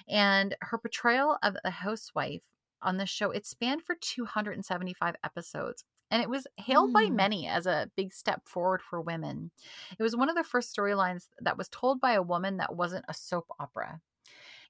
And 0.09 0.57
her 0.61 0.79
portrayal 0.79 1.39
of 1.43 1.57
the 1.63 1.71
housewife 1.71 2.43
on 2.83 2.97
the 2.97 3.07
show. 3.07 3.31
It 3.31 3.47
spanned 3.47 3.83
for 3.83 3.97
275 4.01 5.17
episodes. 5.25 5.85
And 6.11 6.23
it 6.23 6.31
was 6.31 6.47
hailed 6.57 6.91
mm. 6.91 6.95
by 6.95 7.11
many 7.11 7.47
as 7.47 7.67
a 7.67 7.91
big 7.97 8.13
step 8.13 8.43
forward 8.47 8.81
for 8.83 9.01
women. 9.01 9.51
It 9.99 10.03
was 10.03 10.17
one 10.17 10.29
of 10.29 10.37
the 10.37 10.45
first 10.45 10.75
storylines 10.75 11.29
that 11.41 11.59
was 11.59 11.69
told 11.69 12.01
by 12.01 12.13
a 12.13 12.23
woman 12.23 12.57
that 12.59 12.75
wasn't 12.75 13.05
a 13.09 13.15
soap 13.15 13.47
opera. 13.59 14.01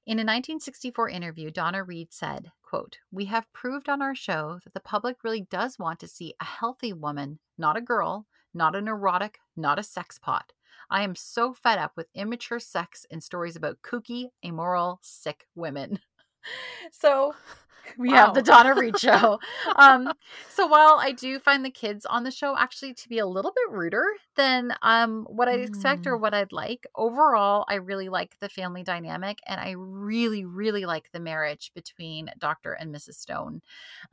In 0.06 0.18
a 0.18 0.24
1964 0.24 1.10
interview, 1.10 1.50
Donna 1.50 1.84
Reed 1.84 2.12
said, 2.12 2.50
quote, 2.62 2.98
We 3.12 3.26
have 3.26 3.52
proved 3.52 3.88
on 3.90 4.00
our 4.00 4.14
show 4.14 4.58
that 4.64 4.72
the 4.72 4.80
public 4.80 5.22
really 5.22 5.42
does 5.42 5.78
want 5.78 6.00
to 6.00 6.08
see 6.08 6.34
a 6.40 6.44
healthy 6.44 6.94
woman, 6.94 7.38
not 7.58 7.76
a 7.76 7.82
girl, 7.82 8.26
not 8.54 8.74
a 8.74 8.80
neurotic, 8.80 9.38
not 9.54 9.78
a 9.78 9.82
sex 9.82 10.18
pot. 10.18 10.52
I 10.90 11.02
am 11.02 11.14
so 11.14 11.52
fed 11.52 11.78
up 11.78 11.92
with 11.94 12.08
immature 12.14 12.58
sex 12.58 13.04
and 13.10 13.22
stories 13.22 13.56
about 13.56 13.82
kooky, 13.82 14.30
immoral, 14.42 14.98
sick 15.02 15.46
women. 15.54 15.98
so 16.90 17.34
we 17.96 18.08
wow. 18.08 18.26
have 18.26 18.34
the 18.34 18.42
Donna 18.42 18.74
Reed 18.74 18.98
show. 19.00 19.38
um, 19.76 20.12
so 20.48 20.66
while 20.66 20.98
I 21.00 21.12
do 21.12 21.38
find 21.38 21.64
the 21.64 21.70
kids 21.70 22.04
on 22.06 22.24
the 22.24 22.30
show 22.30 22.56
actually 22.56 22.94
to 22.94 23.08
be 23.08 23.18
a 23.18 23.26
little 23.26 23.52
bit 23.52 23.74
ruder 23.74 24.04
than 24.36 24.72
um, 24.82 25.26
what 25.28 25.48
I'd 25.48 25.60
mm. 25.60 25.68
expect 25.68 26.06
or 26.06 26.16
mm. 26.16 26.20
what 26.20 26.34
I'd 26.34 26.52
like, 26.52 26.86
overall, 26.94 27.64
I 27.68 27.74
really 27.74 28.08
like 28.08 28.38
the 28.40 28.48
family 28.48 28.82
dynamic 28.82 29.38
and 29.46 29.60
I 29.60 29.72
really, 29.76 30.44
really 30.44 30.84
like 30.84 31.10
the 31.12 31.20
marriage 31.20 31.72
between 31.74 32.30
Dr. 32.38 32.72
and 32.72 32.94
Mrs. 32.94 33.14
Stone. 33.14 33.62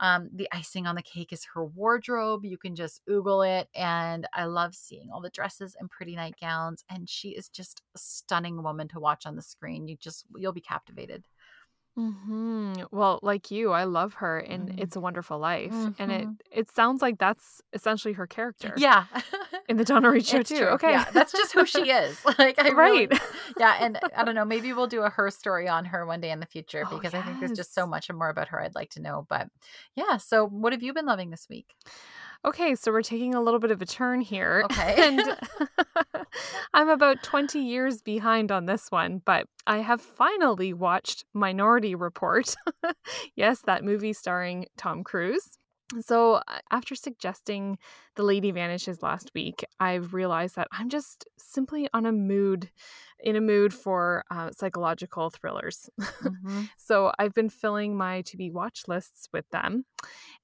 Um, 0.00 0.28
the 0.32 0.48
icing 0.52 0.86
on 0.86 0.94
the 0.94 1.02
cake 1.02 1.32
is 1.32 1.46
her 1.54 1.64
wardrobe. 1.64 2.44
You 2.44 2.58
can 2.58 2.74
just 2.74 3.02
oogle 3.08 3.46
it. 3.46 3.68
And 3.74 4.26
I 4.32 4.44
love 4.44 4.74
seeing 4.74 5.10
all 5.12 5.20
the 5.20 5.30
dresses 5.30 5.76
and 5.78 5.90
pretty 5.90 6.16
nightgowns. 6.16 6.84
And 6.90 7.08
she 7.08 7.30
is 7.30 7.48
just 7.48 7.82
a 7.94 7.98
stunning 7.98 8.62
woman 8.62 8.88
to 8.88 9.00
watch 9.00 9.26
on 9.26 9.36
the 9.36 9.42
screen. 9.42 9.88
You 9.88 9.96
just, 9.96 10.24
you'll 10.36 10.52
be 10.52 10.60
captivated. 10.60 11.26
Hmm 11.96 12.74
Well, 12.92 13.18
like 13.22 13.50
you, 13.50 13.72
I 13.72 13.84
love 13.84 14.14
her 14.14 14.38
in 14.38 14.70
Mm. 14.70 14.76
It's 14.76 14.96
a 14.96 15.00
Wonderful 15.00 15.38
Life, 15.38 15.88
and 15.98 16.12
it 16.12 16.30
hmm 16.30 16.36
it 16.50 16.70
sounds 16.70 17.00
like 17.02 17.18
that's 17.18 17.62
essentially 17.72 18.14
her 18.14 18.26
character 18.26 18.82
Yeah. 18.82 19.06
in 19.68 19.76
the 19.78 19.84
Donna 19.84 20.10
Reed 20.10 20.26
show 20.26 20.42
It's 20.42 20.52
too. 20.52 20.56
true. 20.56 20.68
Okay, 20.68 20.98
Yeah, 20.98 21.04
that's 21.12 21.34
just 21.34 21.52
who 21.52 21.64
she 21.66 21.90
is. 21.90 22.20
Like 22.38 22.58
I 22.58 22.68
really 22.70 23.08
right. 23.08 23.10
yeah, 23.58 23.76
and 23.80 23.98
I 24.16 24.24
don't 24.24 24.34
know, 24.34 24.44
maybe 24.44 24.72
we'll 24.72 24.86
do 24.88 25.02
a 25.02 25.10
her 25.10 25.30
story 25.30 25.68
on 25.68 25.84
her 25.86 26.04
one 26.06 26.20
day 26.20 26.30
in 26.30 26.40
the 26.40 26.46
future 26.46 26.84
Oh 26.84 26.86
because 26.86 27.14
I 27.14 27.22
think 27.22 27.38
there's 27.38 27.52
just 27.52 27.74
so 27.74 27.86
yes. 27.86 27.86
much 27.86 28.10
more 28.10 28.28
about 28.28 28.48
her 28.48 28.60
I'd 28.60 28.74
like 28.74 28.90
to 28.90 29.00
know. 29.02 29.26
But 29.28 29.48
yeah, 29.94 30.16
so 30.18 30.46
what 30.46 30.72
have 30.72 30.82
you 30.82 30.92
been 30.92 31.06
loving 31.06 31.30
this 31.30 31.48
week? 31.48 31.74
Okay, 32.44 32.74
so 32.74 32.92
we're 32.92 33.02
taking 33.02 33.34
a 33.34 33.40
little 33.40 33.58
bit 33.60 33.70
of 33.70 33.82
a 33.82 33.86
turn 33.86 34.20
here, 34.20 34.64
Okay. 34.70 35.08
and 35.08 35.20
I'm 36.74 36.88
about 36.88 37.22
20 37.22 37.58
years 37.60 38.02
behind 38.02 38.52
on 38.52 38.66
this 38.66 38.88
one, 38.90 39.22
but 39.24 39.46
I 39.66 39.78
have 39.78 40.00
finally 40.00 40.72
watched 40.72 41.24
Minority 41.34 41.94
Report. 41.94 42.54
yes, 43.36 43.60
that 43.62 43.84
movie 43.84 44.12
starring 44.12 44.66
Tom 44.76 45.02
Cruise. 45.02 45.58
So, 46.00 46.40
after 46.72 46.96
suggesting 46.96 47.78
The 48.16 48.24
Lady 48.24 48.50
Vanishes 48.50 49.02
last 49.02 49.30
week, 49.34 49.64
I've 49.78 50.14
realized 50.14 50.56
that 50.56 50.66
I'm 50.72 50.88
just 50.88 51.26
simply 51.38 51.88
on 51.94 52.06
a 52.06 52.12
mood, 52.12 52.70
in 53.20 53.36
a 53.36 53.40
mood 53.40 53.72
for 53.74 54.24
uh, 54.30 54.50
psychological 54.52 55.30
thrillers. 55.30 55.88
hmm 56.22 56.68
so, 56.76 57.12
I've 57.18 57.34
been 57.34 57.48
filling 57.48 57.96
my 57.96 58.22
to 58.22 58.36
be 58.36 58.50
watch 58.50 58.82
lists 58.88 59.28
with 59.32 59.48
them. 59.50 59.84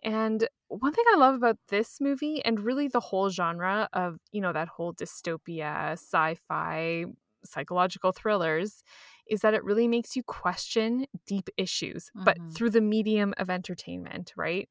And 0.02 0.48
one 0.68 0.92
thing 0.92 1.04
I 1.12 1.16
love 1.16 1.34
about 1.34 1.58
this 1.68 2.00
movie 2.00 2.44
and 2.44 2.60
really 2.60 2.88
the 2.88 3.00
whole 3.00 3.30
genre 3.30 3.88
of, 3.92 4.18
you 4.32 4.40
know, 4.40 4.52
that 4.52 4.68
whole 4.68 4.94
dystopia, 4.94 5.92
sci 5.92 6.36
fi, 6.48 7.04
psychological 7.44 8.12
thrillers 8.12 8.82
is 9.28 9.40
that 9.40 9.54
it 9.54 9.64
really 9.64 9.88
makes 9.88 10.16
you 10.16 10.22
question 10.22 11.06
deep 11.26 11.48
issues, 11.56 12.10
but 12.24 12.38
hmm 12.38 12.54
through 12.54 12.70
the 12.70 12.80
medium 12.80 13.34
of 13.38 13.50
entertainment, 13.50 14.32
right? 14.36 14.68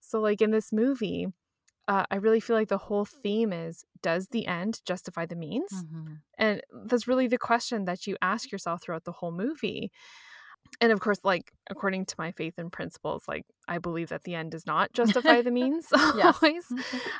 So, 0.00 0.20
like 0.20 0.40
in 0.42 0.50
this 0.50 0.72
movie, 0.72 1.28
uh, 1.88 2.04
I 2.10 2.16
really 2.16 2.40
feel 2.40 2.54
like 2.54 2.68
the 2.68 2.78
whole 2.78 3.04
theme 3.04 3.52
is 3.52 3.84
does 4.02 4.28
the 4.28 4.46
end 4.46 4.80
justify 4.84 5.26
the 5.26 5.36
means? 5.36 5.70
hmm 5.72 6.14
And 6.38 6.62
that's 6.86 7.08
really 7.08 7.26
the 7.26 7.38
question 7.38 7.84
that 7.86 8.06
you 8.06 8.16
ask 8.22 8.52
yourself 8.52 8.82
throughout 8.82 9.04
the 9.04 9.12
whole 9.12 9.32
movie. 9.32 9.90
And 10.80 10.92
of 10.92 11.00
course, 11.00 11.18
like 11.24 11.52
according 11.70 12.04
to 12.06 12.14
my 12.18 12.30
faith 12.30 12.54
and 12.58 12.70
principles, 12.70 13.24
like 13.26 13.44
I 13.66 13.78
believe 13.78 14.10
that 14.10 14.24
the 14.24 14.34
end 14.34 14.50
does 14.52 14.66
not 14.66 14.92
justify 14.92 15.42
the 15.42 15.50
means 15.60 15.86
always. 16.22 16.66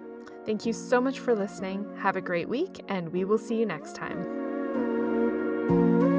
Thank 0.45 0.67
you 0.67 0.73
so 0.73 1.01
much 1.01 1.21
for 1.21 1.35
listening. 1.35 1.87
Have 1.99 2.17
a 2.17 2.21
great 2.21 2.49
week, 2.49 2.85
and 2.89 3.13
we 3.13 3.25
will 3.25 3.39
see 3.39 3.59
you 3.59 3.67
next 3.67 3.95
time. 3.95 6.12